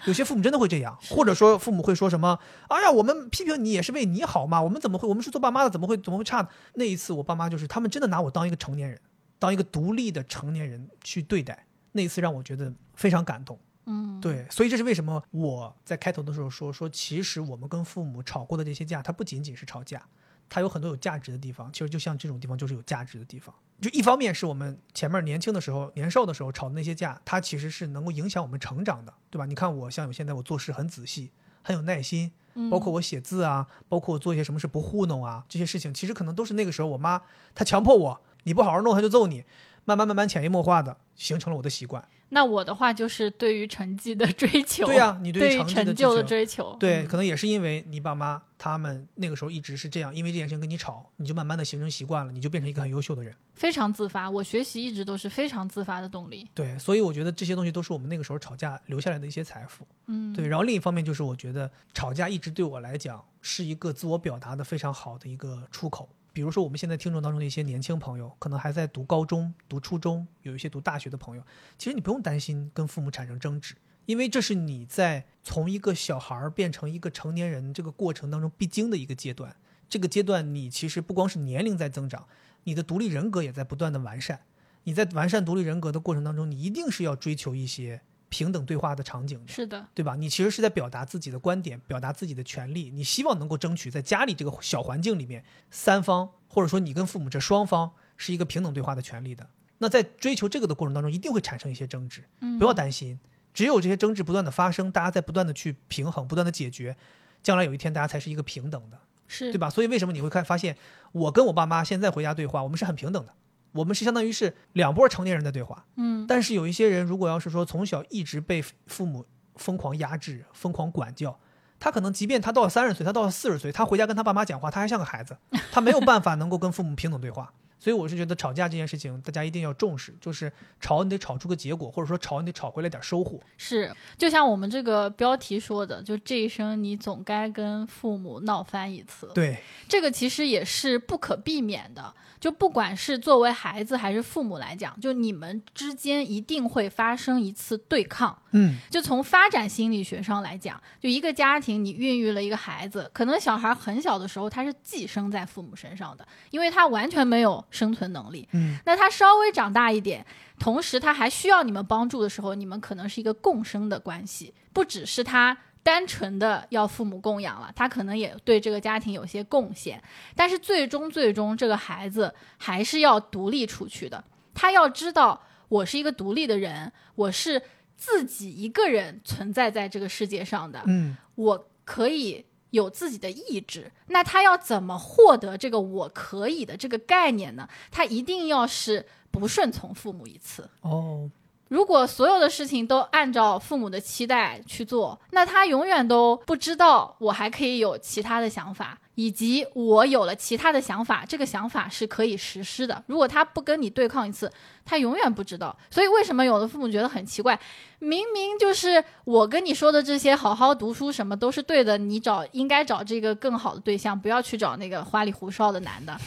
[0.05, 2.39] 有些父母真的会这样，或者说父母会说什么，
[2.69, 6.47] 哎呀，我们批评你也是为你好嘛，我们怎么会，我们是做爸妈的，怎么会怎么会差呢？
[6.73, 8.99] 那一次我爸妈就是他们真的拿我当一个成年人，
[9.37, 13.59] 当一个独立的成年人去对待，那一次让我觉得非常感动。
[13.89, 20.05] 嗯，对，所以这是为什么我在开头的时候说说，其实我们跟父母吵过的这些架，它不仅仅是吵架，
[20.49, 21.71] 它有很多有价值的地方。
[21.71, 23.53] 其实就像这种地方就是有价值的地方。
[23.79, 29.45] 就一方面是我们前面年轻的时候、年少的时候吵的那些架，它其实是能够影响我们成长的，对吧？
[29.45, 32.31] 你看我像我现在我做事很仔细，很有耐心，
[32.71, 37.21] 包括我写字啊，包括我做一些什么事不糊弄啊，这些事情其实可能都是那个时候我妈
[37.53, 39.43] 她强迫我，你不好好弄她就揍你，
[39.87, 42.05] 慢慢慢慢潜移默化的形成了我的习惯。
[42.29, 53.33] 那我的话就是对于成绩的追求，对呀、你对成绩的成就的追求，对，嗯可能也是因为你爸妈他们那个时候一直是这样，因为这件事情跟你吵，你就慢慢的形成习惯了，你就变成一个很优秀的人。
[53.53, 54.29] 非常自发。
[54.29, 56.45] 我学习一直都是非常自发的动力。
[56.53, 59.87] 对，所以我觉得这些东西都是我们那个时候吵架留下来的一些财富。
[60.07, 66.09] 嗯，对，然后另一方面就是我觉得吵架一直对我来讲是一个自我表达的非常好的一个出口。
[66.37, 71.41] 比如说我们现在听众当中的一些年轻朋友，可能还在读高中、读初中，有一些读大学的朋友，
[71.79, 73.73] 其实你不用担心跟父母产生争执，
[74.05, 79.55] 因为这是你在从一个小孩变成一个成年人这个过程当中必经的一个阶段。
[79.89, 82.27] 这个阶段你其实不光是年龄在增长，
[82.65, 84.41] 你的独立人格也在不断的完善。
[84.83, 89.51] 你在完善独立人格的过程当中，你一定是要追求一些平等对话的场景的。
[89.51, 90.15] 是的，对吧？
[90.15, 99.47] 你其实是在表达自己的观点，表达自己的权利，你希望能够争取在家里这个小环境里面，三方或者说你跟父母这双方是一个平等对话的权利的。
[99.79, 103.19] 那在追求这个的过程当中，一定会产生一些争执，嗯不要担心，
[103.53, 106.97] 只有这些争执不断的发生，大家在不断的去平衡，不断的解决，
[107.43, 109.69] 将来有一天大家才是一个平等的，是对吧？
[109.69, 110.75] 所以为什么你会看发现，
[111.11, 113.33] 我跟我爸妈现在回家对话，我们是很平等的，
[113.77, 115.85] 我们是相当于是两拨成年人的对话。
[115.95, 119.25] 嗯，但是有一些人，如果要是说从小一直被父母
[119.55, 121.39] 疯狂压制、疯狂管教，
[121.79, 125.37] 他可能即便他到了三十岁，他到了四十岁，他回家跟他爸妈讲话，他还像个孩子，
[125.71, 127.53] 他没有办法能够跟父母平等对话。
[127.79, 130.51] 所以我是觉得吵架这件事情，大家一定要重视，就是
[130.81, 133.39] 吵你得吵出个结果，或者说吵你得吵回来点收获。
[133.55, 139.29] 是，就像我们这个标题说的，就这一生你总该跟父母闹翻一次。
[139.35, 142.11] 对，这个其实也是不可避免的。
[142.39, 148.37] 就不管是作为孩子还是父母来讲，就你们之间一定会发生一次对抗。
[148.51, 158.47] 嗯，就从发展心理学上来讲，就一个家庭你孕育了一个孩子，可能小孩很小的时候他是寄生在父母身上的，因为他完全没有生存能力。
[158.53, 160.25] 嗯，那他稍微长大一点，
[160.59, 165.57] 同时他还需要你们帮助的时候，你们可能是一个共生的关系，不只是他。
[165.87, 170.03] 单纯的要父母供养了，他可能也对这个家庭有些贡献，
[170.35, 174.21] 但是最终最终这个孩子还是要独立出去的。
[174.53, 177.61] 他要知道，我是一个独立的人，我是
[177.95, 183.89] 自己一个人存在在这个世界上的，嗯，我可以有自己的意志。
[184.07, 187.65] 那他要怎么获得这个“我可以”的这个概念呢？
[187.89, 190.69] 他一定要是不顺从父母一次。
[190.81, 191.31] 哦，
[191.69, 203.03] 如果所有的事情都按照父母的期待去做，那他永远都不知道我还可以有其他的想法，以及我有了其他的想法，这个想法是可以实施的。
[203.07, 204.51] 如果他不跟你对抗一次，
[204.85, 205.75] 他永远不知道。
[205.91, 207.59] 所以为什么有的父母觉得很奇怪？
[207.99, 216.17] 明明就是我跟你说的这些，好好读书什么都是对的，你找应该找这个更好的对象，不要去找那个花里胡哨的男的。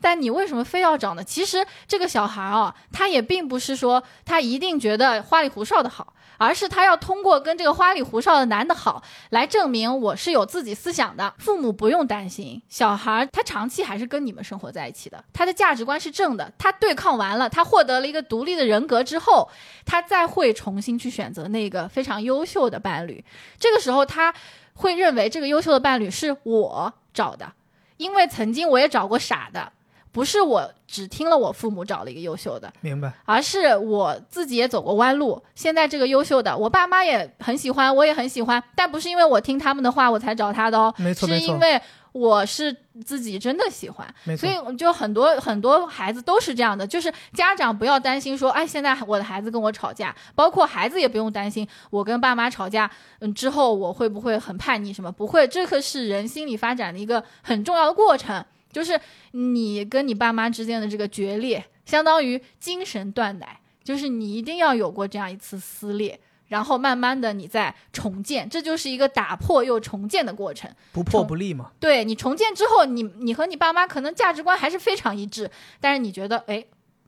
[0.00, 1.22] 但你为什么非要找呢？
[1.22, 11.34] 其实这个小孩啊，他也并不是说他一定觉得花里胡哨的好，而是他要通过跟这个花里胡哨的男的好，来证明我是有自己思想的。
[11.38, 16.50] 父母不用担心，小孩他长期还是跟你们生活在一起的，他的价值观是正的。
[16.56, 19.48] 他对抗完了，他获得了一个独立的人格之后，
[19.84, 23.22] 他再会重新去选择那个非常优秀的伴侣。
[23.58, 24.32] 这个时候，他
[24.74, 27.52] 会认为这个优秀的伴侣是我找的，
[27.98, 29.72] 因为曾经我也找过傻的。
[30.12, 33.12] 不是我只听了我父母找了一个优秀的，明白。
[33.24, 35.40] 而是我自己也走过弯路。
[35.54, 41.80] 现在这个优秀的，我爸妈也很喜欢，我也很喜欢，但不是因为我听他们的话我才找他的哦，没错没错是因为
[42.12, 42.76] 我是
[43.06, 55.12] 自己真的喜欢，没错所以就很多很多孩子都是这样的，就是家长不要担心说，哎，现在我的孩子跟我吵架，包括孩子也不用担心，我跟爸妈吵架，嗯，之后我会不会很叛逆什么？
[55.12, 58.98] 不会，这个是人心理发展的一个很重要的过程，就是
[59.32, 66.20] 你跟你爸妈之间的这个决裂，相当于精神断奶，就是你一定要有过这样一次撕裂。
[66.48, 70.68] 然后慢慢的，你再重建，这就是一个打破又重建的过程。
[70.90, 71.70] 不破不立嘛。
[71.78, 75.48] 对你重建之后，你你和你爸妈可能价值观还是非常一致，
[75.80, 76.64] 但是你觉得，哎，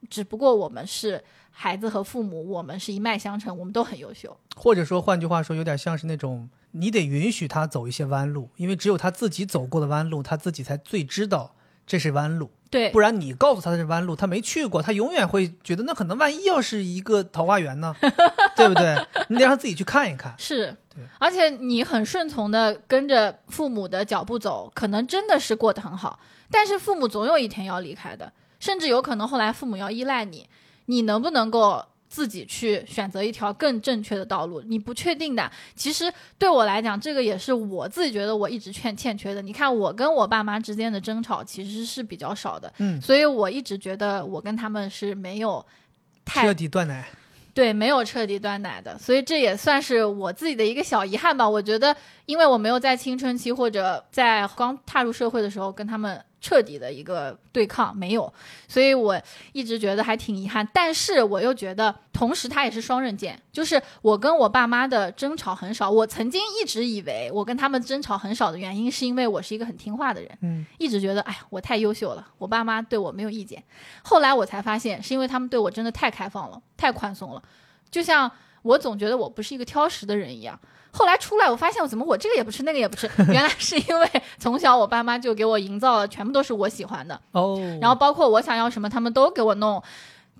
[0.09, 4.39] 只不过我们是孩子和父母，我们是一脉相承，我们都很优秀。
[4.55, 11.55] 或者说，换句话说，有点像是那种你得允许他走一些弯路，因为只有他自己走过的弯路，他自己才最知道
[11.87, 12.51] 这是弯路。
[12.71, 17.95] 对，不然你告诉他的是弯路，他没去过，他永远会觉得那可能万一要是一个桃花源呢，
[18.57, 18.97] 对不对？
[19.29, 20.35] 你得让他自己去看一看。
[20.39, 26.19] 是对，而且你很顺从的跟着父母的脚步走，可能真的是过得很好。
[26.51, 30.49] 但是父母总有一天要离开的，甚至有可能后来父母要依赖你，
[30.87, 31.85] 你能不能够？
[32.13, 35.51] 自己去选择一条更正确的道路，你不确定的。
[35.75, 39.41] 其实对我来讲，这个也是我自己觉得我一直欠欠缺的。
[39.41, 45.65] 你看，我跟我爸妈之间的争吵其实是比较少的，嗯，所以我一直觉得我跟他们是没有
[46.23, 47.09] 太彻底断奶。
[47.55, 51.49] 对，没有彻底断奶的，所以这也算是我自己的一个小遗憾吧。
[51.49, 58.31] 我觉得，因为我没有在青春期或者在刚踏入社会的时候跟他们彻底的一个对抗，没有，
[58.67, 59.19] 所以我
[59.53, 60.69] 一直觉得还挺遗憾。
[60.75, 65.89] 但是我又觉得，同时它也是双刃剑，就是我跟我爸妈的争吵很少。
[65.89, 73.63] 我曾经一直以为我跟他们争吵很少的原因，是因为我是一个很听话的人，嗯，一直觉得，哎呀，我太优秀了，我爸妈对我没有意见。
[74.03, 77.43] 后来我才发现，是因为他们对我真的太开放了，太宽松了。
[77.89, 78.29] 就像
[78.63, 80.59] 我总觉得我不是一个挑食的人一样，
[80.93, 84.09] 后来出来我发现我怎么我这个也不吃那个也不吃， 原来是因为
[84.39, 89.83] 从小我爸妈就给我营造了全部都是我喜欢的，哦，然后包括我想要什么他们都给我弄，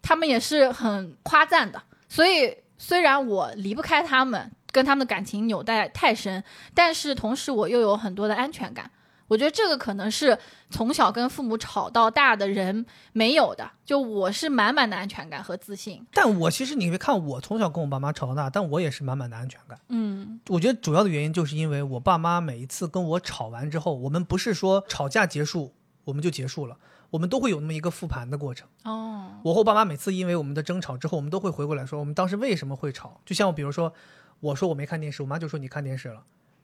[0.03, 8.91] 他们也是很夸赞的，所以虽然我离不开他们，跟他们的感情纽带太深，但是同时我又有很多的安全感。
[9.33, 10.39] 我觉得这个可能是
[10.69, 12.85] 从小跟父母吵到大的人
[13.15, 16.07] 没有的，就我是满满的安全感和自信。
[16.13, 19.81] 但我其实你别看我从小跟我爸妈吵到大，但我也是满满的安全感。
[19.89, 25.73] 嗯我觉得主要的原因就是因为我爸妈每一次跟我吵完之后，我们不是说吵架结束
[26.05, 26.77] 我们就结束了，
[27.09, 28.69] 我们都会有那么一个复盘的过程。
[28.85, 33.19] 哦，我和我爸妈每次因为我们的争吵之后，我们都会回过来说我们当时为什么会吵。
[33.25, 33.95] 就像比如说，
[34.41, 36.23] 我说我没看电视，我妈就说你看电视了。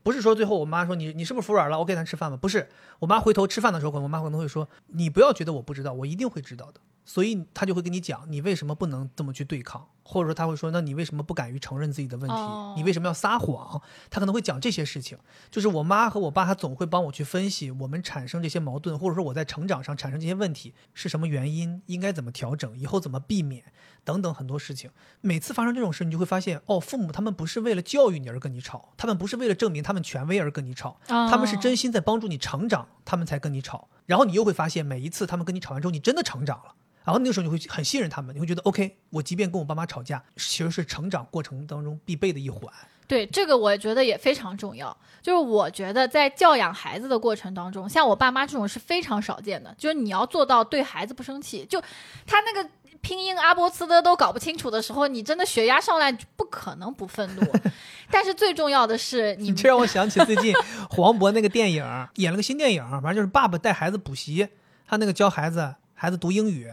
[0.08, 1.78] 不是说最后我妈说你你是不是服软了？
[1.78, 2.36] 我给咱吃饭吧。
[2.38, 2.66] 不是，
[2.98, 6.80] 我妈回头吃饭的时候，我妈可能会说你不要觉得我不知道，我一定会知道的。
[7.08, 12.36] 所以他就会跟你讲你为什么不能这么去对抗，或者说他会说那你为什么不敢于承认自己的问题？
[12.36, 13.80] 哦你为什么要撒谎？
[14.10, 15.16] 他可能会讲这些事情。
[15.50, 23.64] 就是我妈和我爸，他总会帮我去分析我们产生这些矛盾，或者说我在成长上产生这些问题是什么原因，应该怎么调整，以后怎么避免。
[24.04, 24.90] 等等很多事情，
[25.22, 33.88] 每次发生这种事，你就会发现，哦，父母他们不是为了教育你而跟你吵，他们不是为了证明他们权威而跟你吵，他们是真心在帮助你成长，他们才跟你吵。
[34.04, 36.74] 然后你又会发现，每一次他们跟你吵完之后，你真的成长了。
[37.08, 42.70] 然后那个时候你会很信任他们，你会觉得 OK，我即便跟我爸妈吵架，其实是成长过程当中必备的一环。
[43.06, 44.94] 对这个，我觉得也非常重要。
[45.22, 49.74] 就是我觉得在教养孩子的过程当中，像我爸妈这种是非常少见的。
[49.78, 51.80] 就是你要做到对孩子不生气，就
[52.26, 52.68] 他那个
[53.00, 57.42] 拼音阿波茨的都搞不清楚的时候，你真的血压上来，不可能不愤怒。
[58.12, 60.52] 但是最重要的是你，你这让我想起最近
[60.90, 61.82] 黄渤那个电影，
[62.16, 64.46] 演了个新电影，反正就是爸爸带孩子补习，
[64.86, 66.70] 他那个教孩子孩子读英语，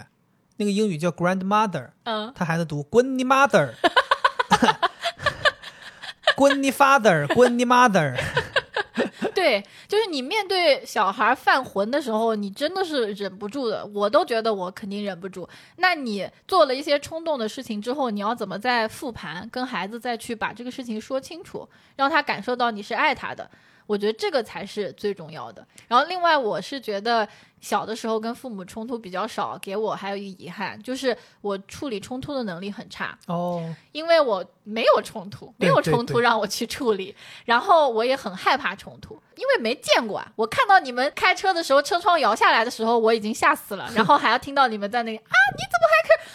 [0.57, 3.72] 那个英语叫 grandmother，嗯，他孩子读滚你 mother，
[6.36, 8.15] 滚你 father，滚你 mother。
[9.36, 13.86] 对，就是你面对小孩犯浑的时候，你真的是忍不住的。
[13.88, 15.48] 我都觉得我肯定忍不住。
[15.77, 21.68] 那你做了一些冲动的事情之后，你要怎么再复盘，跟孩子再去把这个事情说清楚，
[21.98, 23.49] 让他感受到你是爱他的？
[23.88, 25.66] 我觉得这个才是最重要的。
[25.88, 27.28] 然后，另外我是觉得
[27.62, 33.18] 小的时候跟父母冲突比较少，给我还有一个遗憾，就是我处理冲突的能力很差。
[33.28, 40.32] 哦，因为我没有冲突，没有冲突让我去处理，然后我也很害怕冲突，因为没见过啊。
[40.36, 46.32] 我看到你们开车的时候，车窗摇下来的时候，我已经吓死了，然后还要听到你们在那里啊，你怎么还开？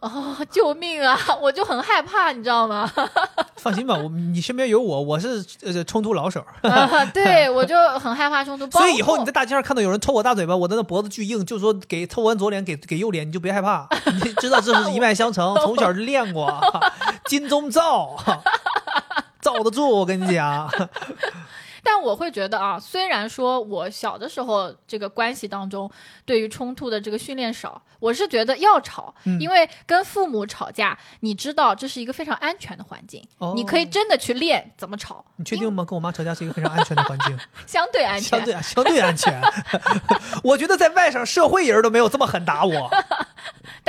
[0.00, 1.18] 哦，救命啊！
[1.42, 2.88] 我就很害怕，你知道吗？
[3.56, 8.70] 放心吧，我你身边有我，我是呃冲突老手， 啊，对，我就很害怕冲突。
[8.70, 13.88] 所以以后你在大街上看到有人抽我大嘴巴，我的那脖子巨硬，就说给抽完左脸给给右脸，你就别害怕，
[14.22, 16.48] 你知道这是一脉相承，从小就练过，
[17.26, 18.16] 金钟罩，
[19.40, 20.70] 罩得住，我跟你讲。
[21.82, 25.90] 但我会觉得啊，虽然说我小的时候这个关系当中
[26.24, 35.84] 对于冲突的这个训练少，我是觉得要吵，嗯因为跟父母吵架，你知道这是一个非常安全的环境，哦你可以真的去练怎么吵，你确定吗？
[35.84, 38.28] 跟我妈吵架是一个非常安全的环境， 相对安全。
[38.38, 39.40] 相对啊，相对安全。
[40.44, 42.90] 我觉得在外省社会人都没有这么狠打我。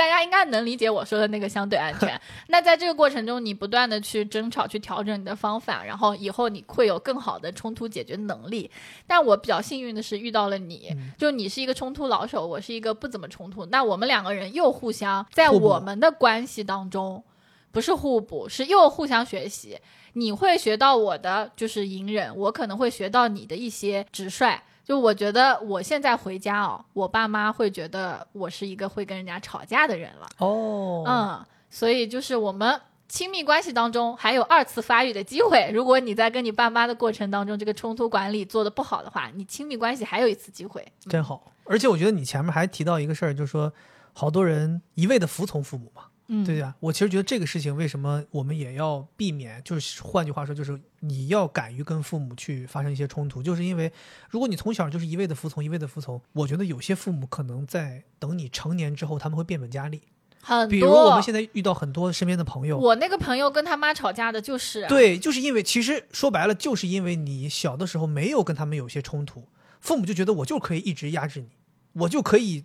[0.00, 2.18] 大家应该能理解我说的那个相对安全。
[2.48, 8.70] 那在这个过程中，你不断的去争吵，去调整你的方法，然后以后你会有更好的冲突解决能力。
[9.06, 17.22] 但我比较幸运的是遇到了你，嗯就你是一个冲突老手，我是一个不怎么冲突，那我们两个人又互相在我们的关系当中，
[17.70, 19.78] 不是互补，是又互相学习。
[20.14, 24.62] 你会学到我的就是隐忍，我可能会学到你的一些直率。
[24.90, 30.26] 就我觉得我现在回家哦，我爸妈会觉得我是一个会跟人家吵架的人了。
[30.38, 35.70] 哦，嗯，所以就是我们亲密关系当中还有二次发育的机会。
[35.72, 40.84] 如果你在跟你爸妈的过程当中，这个冲突管理做的不好的话，你亲密关系还有一次机会。
[41.08, 41.52] 真好。
[41.66, 43.72] 而且我觉得你前面还提到一个事儿，就是说，
[44.12, 46.02] 好多人一味的服从父母嘛，
[46.32, 46.72] 嗯，对呀。
[46.78, 53.92] 我其实觉得这个事情为什么我们也要避免，就是换句话说，就是你要敢于跟父母去发生一些冲突，就是因为
[54.30, 60.00] 如果你从小就是一味的服从，一味的服从，我觉得有些父母可能在等你成年之后，他们会变本加厉。
[60.42, 61.22] 很比如我们。
[61.22, 69.48] 现在遇到很多身边的朋友，我那个朋友跟他妈吵架的就是，对，就是因为其实说白了，就是因为你小的时候没有跟他们有些冲突，
[69.80, 71.48] 父母就觉得我就可以一直压制你，
[71.92, 72.64] 我就可以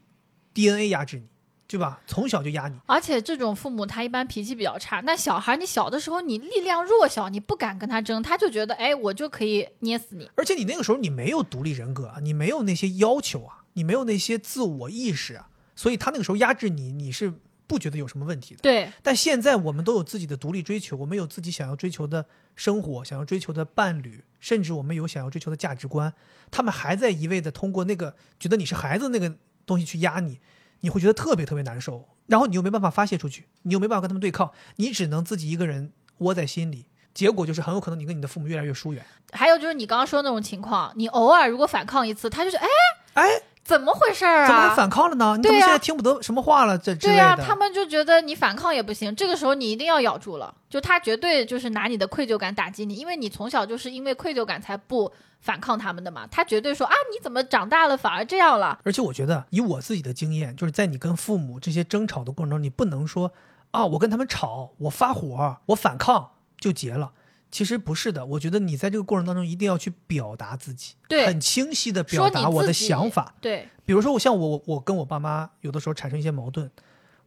[0.53, 1.27] DNA 压制你，
[1.67, 1.99] 对吧？
[2.05, 2.77] 从小就压你。
[2.85, 5.01] 而且这种父母他一般脾气比较差。
[5.01, 10.29] 那小孩你小的时候你力量弱小，你不敢跟他争，他就觉得哎我就可以捏死你。
[10.35, 17.33] 而且你那个时候你没有独立人格啊，你没有那些要求啊，你没有那些自我意识啊，所以他那个时候压制你，你是
[17.67, 18.61] 不觉得有什么问题的。
[18.61, 22.23] 对，但现在我们都有自己的独立追求，我们有自己想要追求的
[22.55, 26.13] 生活，想要追求的伴侣，甚至我们有想要追求的价值观。
[26.51, 29.35] 他们还在一味的通过那个觉得你是孩子那个
[29.65, 30.39] 东西去压你，
[30.81, 36.85] 你会觉得特别特别难受，然后你又没办法发泄出去，你又没办法跟他们对抗，你只能自己一个人窝在心里。
[37.13, 39.05] 结果就是很有可能你跟你的父母越来越疏远。
[39.31, 42.67] 还有就是你刚刚说的那种情况，你偶尔如果反抗一次，他就是哎
[43.13, 44.47] 哎，怎么回事儿啊？
[44.47, 45.35] 怎么还反抗了呢？
[45.37, 46.77] 你怎么现在听不得什么话了？
[46.77, 47.43] 这之类对呀、的。
[47.43, 56.27] 他们就觉得你反抗也不行，这个时候你一定要咬住了，就他绝对就是拿你的愧疚感打击你，因为你从小就是因为愧疚感才不反抗他们的嘛。
[56.29, 58.79] 他绝对说啊，你怎么长大了反而这样了？
[58.83, 63.31] 而且我觉得，以我自己的经验，就是在你跟父母这些争吵的过程中，你不能说
[63.71, 66.29] 啊，我跟他们吵，我发火，我反抗
[66.59, 67.11] 就结了。
[67.55, 73.33] 其实不是的，我觉得你在这个过程当中一定要去表达自己，对很清晰的表达我的想法。
[73.39, 76.69] 对，比如说，我像我我我跟我爸妈有的时候产生一些矛盾，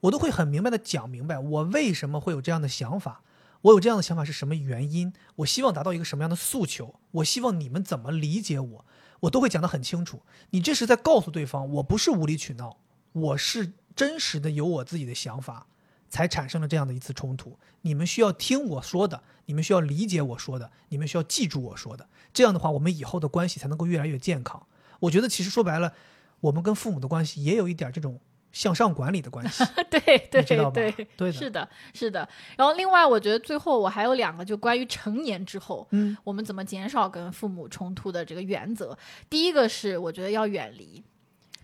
[0.01, 3.23] 我都会很明白的讲明白我为什么会有这样的想法，
[3.63, 8.85] 我有这样的想法是什么原因，我希望达到一个什么样的诉求，我希望你们怎么理解我，
[9.21, 10.21] 我都会讲得很清楚。
[10.51, 12.77] 你这是在告诉对方，我不是无理取闹，
[13.13, 15.69] 我是真实的有我自己的想法，
[16.09, 17.59] 才产生了这样的一次冲突。
[17.83, 22.09] 你们需要听我说的，你们需要理解我说的，你们需要记住我说的。
[22.33, 24.67] 这样的话，我们以后的关系才能够越来越健康。
[25.01, 25.93] 我觉得其实说白了，
[26.41, 28.21] 我们跟父母的关系也有一点这种
[28.53, 29.65] 向上管理的关系。
[29.91, 32.29] 对对对对的是的，是的。
[32.57, 38.97] 然后另外，我觉得最后我还有两个，就关于成年之后，嗯，我们怎么减少跟父母冲突的这个原则。
[39.31, 41.03] 第一个是我觉得要远离，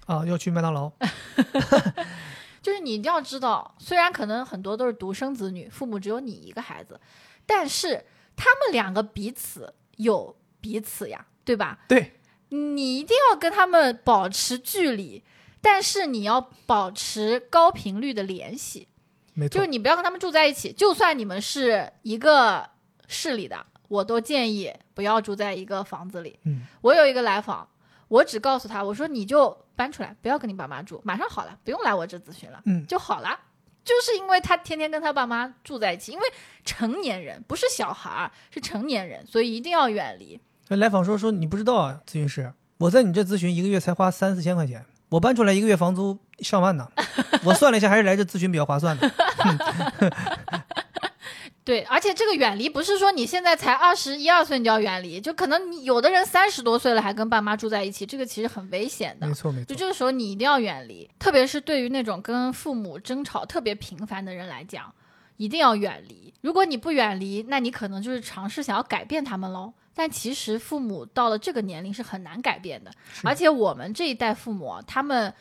[0.07, 0.93] 啊，要去麦当劳，
[2.65, 6.99] 就是你一定要知道，虽然可能很多都是独生子女，父母只有你一个孩子，
[7.45, 11.81] 但是他们两个彼此有彼此呀，对吧？
[11.87, 12.19] 对，
[12.49, 15.23] 你一定要跟他们保持距离，
[15.61, 18.89] 但是你要保持高频率的联系，
[19.35, 22.71] 没错就是，你不要跟他们住在一起，就算你们是一个
[23.07, 26.39] 市里的，我都建议不要住在一个房子里。
[26.45, 27.69] 嗯，我有一个来访，
[28.09, 33.39] 我只告诉他，我说你就搬出来，不要跟你爸妈住，马上好了，不用来我这咨询了，嗯就好了。
[33.85, 36.25] 就是因为他天天跟他爸妈住在一起，因为
[36.65, 40.41] 成年人不是小孩儿，是成年人，所以一定要远离。
[40.69, 46.91] 那来访说说你不知道啊，咨询师，我在你这咨询一个月才花三四千块钱，我搬出来一个月房租上万呢。
[47.45, 49.11] 我算了一下，还是来这咨询比较划算的。
[51.65, 59.33] 对，而且这个远离不是说你现在才二十一二岁你就要远离，就可能你有的人三十多岁了还跟爸妈住在一起，这个其实很危险的没。
[59.33, 59.65] 错，没错。
[59.65, 64.93] 就这个时候你一定要远离，特别是对于那种跟父母争吵特别频繁的人来讲，
[65.39, 66.35] 一定要远离。
[66.43, 69.73] 如果你不远离，那你可能就是尝试想要改变他们喽。
[69.95, 72.91] 但其实父母到了这个年龄是很难改变的，
[73.23, 75.33] 而且我们这一代父母啊，他们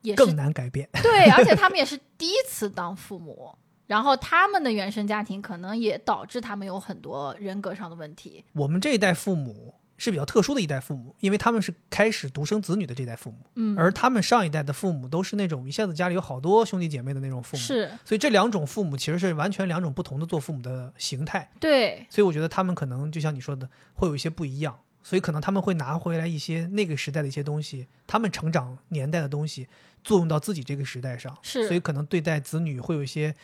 [0.00, 0.88] 也是更难改变。
[1.02, 3.54] 对，而且他们也是第一次当父母，
[3.88, 8.44] 然后他们的原生家庭可能也导致他们有很多人格上的问题。
[8.52, 21.50] 我们这一代父母是比较特殊的一代父母，因为他们是开始独生子女的这代父母，嗯，而他们上一代的父母都是那种一下子家里有好多兄弟姐妹的那种父母，是所以这两种父母其实是完全两种不同的做父母的形态。
[21.58, 29.66] 对，所以我觉得他们可能就像你说的，会有一些不一样，所以可能他们会拿回来一些那个时代的一些东西，他们成长年代的东西，
[30.04, 33.34] 作用到自己这个时代上，是所以可能对待子女会有一些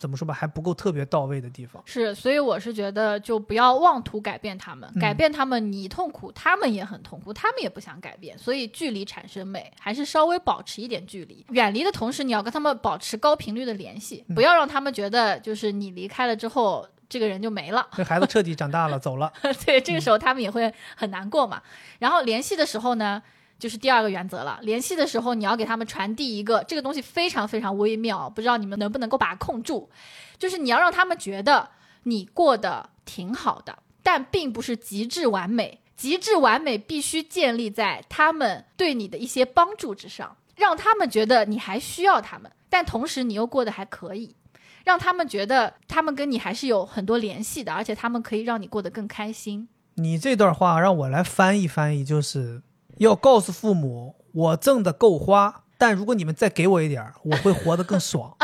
[0.00, 1.80] 怎么说吧，还不够特别到位的地方。
[1.84, 11.44] 是，所以我是觉得，就不要妄图改变他们，嗯改变他们，你痛苦，他们也很痛苦，他们也不想改变，所以距离产生美，还是稍微保持一点距离。
[11.50, 17.86] 远离的同时，你要跟他们保持高频率的联系，嗯不要让他们觉得就是你离开了之后，这个人就没了。
[17.94, 19.30] 这孩子彻底长大了，走了，
[19.66, 21.60] 对，这个时候他们也会很难过嘛。
[21.98, 23.22] 然后联系的时候呢，
[23.60, 24.58] 就是第二个原则了。
[24.62, 29.88] 联系的时候，你要给他们传递一个这个东西非常非常微妙，不知道你们能不能够把控住。
[30.38, 31.68] 就是你要让他们觉得
[32.04, 35.80] 你过得挺好的，但并不是极致完美。
[35.96, 44.34] 极致完美必须建立在他们对你的一些帮助之上，让他们觉得你还需要他们，但同时你又过得还可以。
[44.82, 49.68] 让他们觉得他们跟你还是有很多联系的，而且他们可以让你过得更开心。
[49.96, 52.62] 你这段话让我来翻译翻译，就是
[53.00, 58.36] 要告诉父母，我挣的够花，但如果你们再给我一点，我会活得更爽，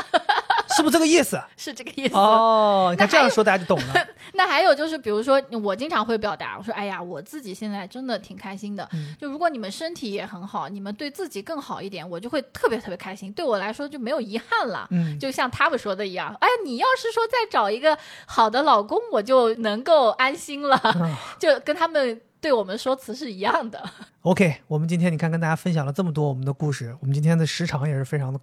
[0.76, 1.40] 是不是这个意思？
[1.56, 2.14] 是这个意思。
[2.14, 3.94] 哦，你看那这样说大家就懂了。
[4.34, 8.86] 那还有就是，比如说我经常会表达，我说：“哎呀，我自己现在真的挺开心的。
[8.92, 13.32] 嗯就如果你们身体也很好，你们对自己更好一点，我就会特别特别开心。
[13.32, 14.86] 对我来说就没有遗憾了。
[14.90, 17.96] 嗯，就像他们说的一样，哎，你要是说再找一个
[18.26, 23.82] 好的老公，我就能够安心了，啊 就跟他们对我们说辞是一样的。
[24.22, 28.38] OK，我们今天你看跟大家分享了这么多我们的故事，我们今天的时长也是非常的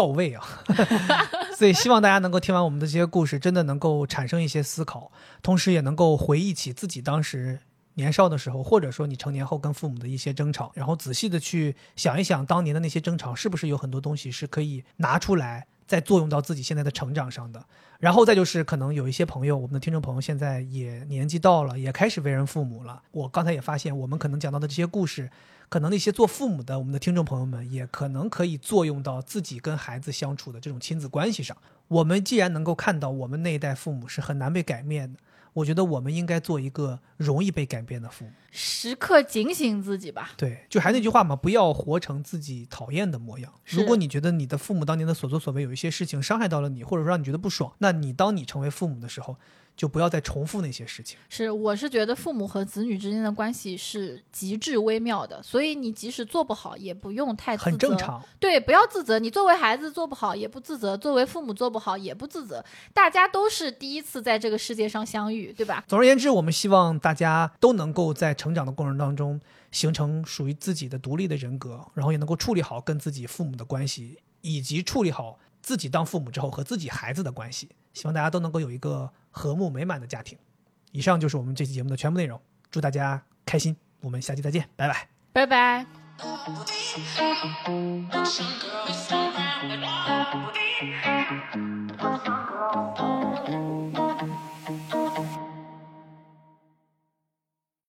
[0.00, 0.42] 到位啊，
[1.58, 5.12] 所以希望大家能够听完我们的这些故事，真的能够产生一些思考，
[5.42, 7.58] 同时也能够回忆起自己当时
[7.96, 17.62] 年少的时候，或者说你成年后跟父母的一些争吵，然后仔细的去想一想当年的那些争吵是不是有很多东西是可以拿出来再作用到自己现在的成长上的。
[17.98, 23.02] 然后再就是，可能有一些朋友，我们的听众朋友现在也年纪到了，也开始为人父母了。
[23.10, 25.30] 我刚才也发现，我们可能讲到的这些故事，
[25.70, 31.56] 可能那些做父母的我们的听众朋友们，也可能可以作用到自己跟孩子相处的这种亲子关系上。
[31.86, 35.20] 我们既然能够看到我们那一代父母是很难被改变的，
[35.52, 38.32] 我觉得我们应该做一个容易被改变的父母。
[38.50, 40.30] 时刻警醒自己吧。
[40.36, 43.54] 对，就还那句话嘛，不要活成自己讨厌的模样。
[43.66, 49.36] 如果你觉得你的父母当年的所作所为有一些事情伤害到了你，或者说让你觉得不爽，那你当你成为父母的时候，
[49.80, 51.18] 就不要再重复那些事情。
[51.30, 57.70] 是，我是觉得父母和子女之间的关系是极致微妙的，所以你即使做不好，也不用太自责。
[57.70, 57.96] 很正。
[57.96, 58.22] 常。
[58.38, 59.18] 对，不要自责。
[59.18, 62.62] 你作为孩子做不好也不自责，作为父母做不好也不自责。
[62.92, 65.82] 大家都是第一次在这个世界上相遇，对吧？
[65.88, 69.40] 总而言之，我们希望大家都能够在成长的过程当中
[69.70, 77.70] 形成属于自己的独立的人格，然后也能够处理好跟自己父母的关系，以及处理好自己当父母之后和自己孩子的关系。
[77.92, 80.38] 希望大家都能够有一个和睦美满的家庭。
[80.92, 82.40] 以上就是我们这期节目的全部内容，
[82.70, 85.08] 祝大家开心，我们下期再见，拜拜。
[85.32, 85.86] 拜拜。